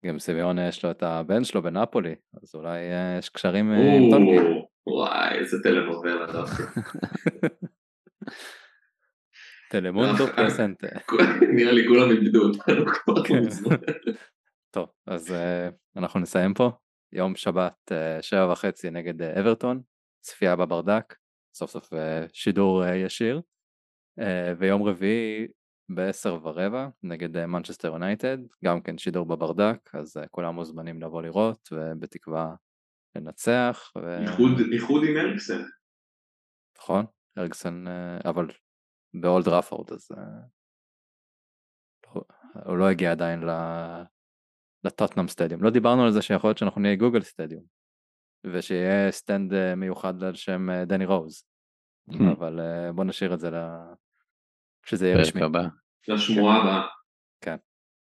גם 0.05 0.19
סביון 0.19 0.59
יש 0.59 0.85
לו 0.85 0.91
את 0.91 1.03
הבן 1.03 1.43
שלו 1.43 1.61
בנפולי, 1.61 2.15
אז 2.43 2.55
אולי 2.55 2.91
אה, 2.91 3.15
יש 3.19 3.29
קשרים 3.29 3.71
אה, 3.71 3.95
עם 3.95 4.11
טונגי. 4.11 4.37
או, 4.37 4.69
וואי, 4.87 5.39
איזה 5.39 5.57
טלנובלה 5.63 6.31
דווקא. 6.31 6.63
טלמונדו 9.71 10.27
פרסנטה. 10.35 10.87
נראה 11.55 11.71
לי 11.71 11.87
כולם 11.87 12.09
איבדו 12.11 12.41
אותנו 12.43 12.85
כבר 12.85 13.23
כן. 13.23 13.39
מזמן. 13.39 13.75
טוב, 14.71 14.89
אז 15.07 15.31
אה, 15.31 15.69
אנחנו 15.97 16.19
נסיים 16.19 16.53
פה. 16.53 16.71
יום 17.13 17.35
שבת, 17.35 17.91
אה, 17.91 18.21
שבע 18.21 18.51
וחצי 18.51 18.89
נגד 18.89 19.21
אה, 19.21 19.39
אברטון, 19.39 19.81
צפייה 20.21 20.55
בברדק, 20.55 21.15
סוף 21.55 21.71
סוף 21.71 21.93
אה, 21.93 22.25
שידור 22.33 22.83
אה, 22.85 22.95
ישיר. 22.95 23.41
אה, 24.19 24.53
ויום 24.57 24.83
רביעי 24.83 25.47
בעשר 25.95 26.39
ורבע 26.43 26.87
נגד 27.03 27.37
אה, 27.37 27.47
מנצ'סטר 27.47 27.87
יונייטד, 27.87 28.37
גם 28.65 28.81
כן 28.81 28.97
שידור 28.97 29.25
בברדק, 29.25 29.95
אז 29.95 30.17
אה, 30.17 30.27
כולם 30.27 30.55
מוזמנים 30.55 31.01
לבוא 31.01 31.21
לראות, 31.21 31.69
ובתקווה 31.71 32.55
לנצח. 33.15 33.91
ו- 33.97 34.17
איחוד 34.21 34.51
איחוד 34.73 35.01
עם 35.09 35.17
אריקסן. 35.17 35.61
נכון, 36.77 37.05
אריקסן, 37.37 37.87
אה, 37.87 38.17
אבל 38.29 38.47
באולד 39.13 39.47
טראפורד, 39.47 39.91
אז 39.91 40.07
אה, 40.17 40.23
לא- 42.15 42.21
הוא 42.65 42.77
לא 42.77 42.89
הגיע 42.89 43.11
עדיין 43.11 43.43
ל- 43.43 44.03
לטוטנהאם 44.83 45.27
stadium. 45.27 45.63
לא 45.63 45.69
דיברנו 45.69 46.03
על 46.05 46.11
זה 46.11 46.21
שיכול 46.21 46.47
להיות 46.49 46.57
שאנחנו 46.57 46.81
נהיה 46.81 46.95
גוגל 46.95 47.21
stadium, 47.21 47.63
ושיהיה 48.53 49.11
stand 49.11 49.53
אה, 49.53 49.75
מיוחד 49.75 50.23
על 50.23 50.35
שם 50.35 50.69
אה, 50.69 50.85
דני 50.85 51.05
רוז, 51.05 51.43
Hmm. 52.11 52.15
אבל 52.37 52.59
אה, 52.59 52.91
בוא 52.93 53.03
נשאיר 53.03 53.33
את 53.33 53.39
זה 53.39 53.51
ל- 53.51 53.93
כשזה 54.83 55.07
יהיה 55.07 55.17
רשמי. 55.17 55.41
הבא. 55.43 55.61
לשמועה 56.07 56.57
הבאה. 56.57 56.87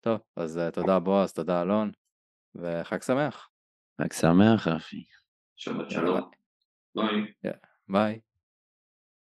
טוב, 0.02 0.20
אז 0.36 0.58
אה, 0.58 0.72
תודה 0.72 1.00
בועז, 1.00 1.34
תודה 1.34 1.62
אלון, 1.62 1.92
וחג 2.56 3.02
שמח. 3.02 3.50
חג 4.02 4.14
שמח, 4.14 4.68
רפי. 4.68 5.04
שבת 5.56 5.92
שלום. 5.92 6.32
ביי. 6.96 7.52
ביי. 7.88 8.20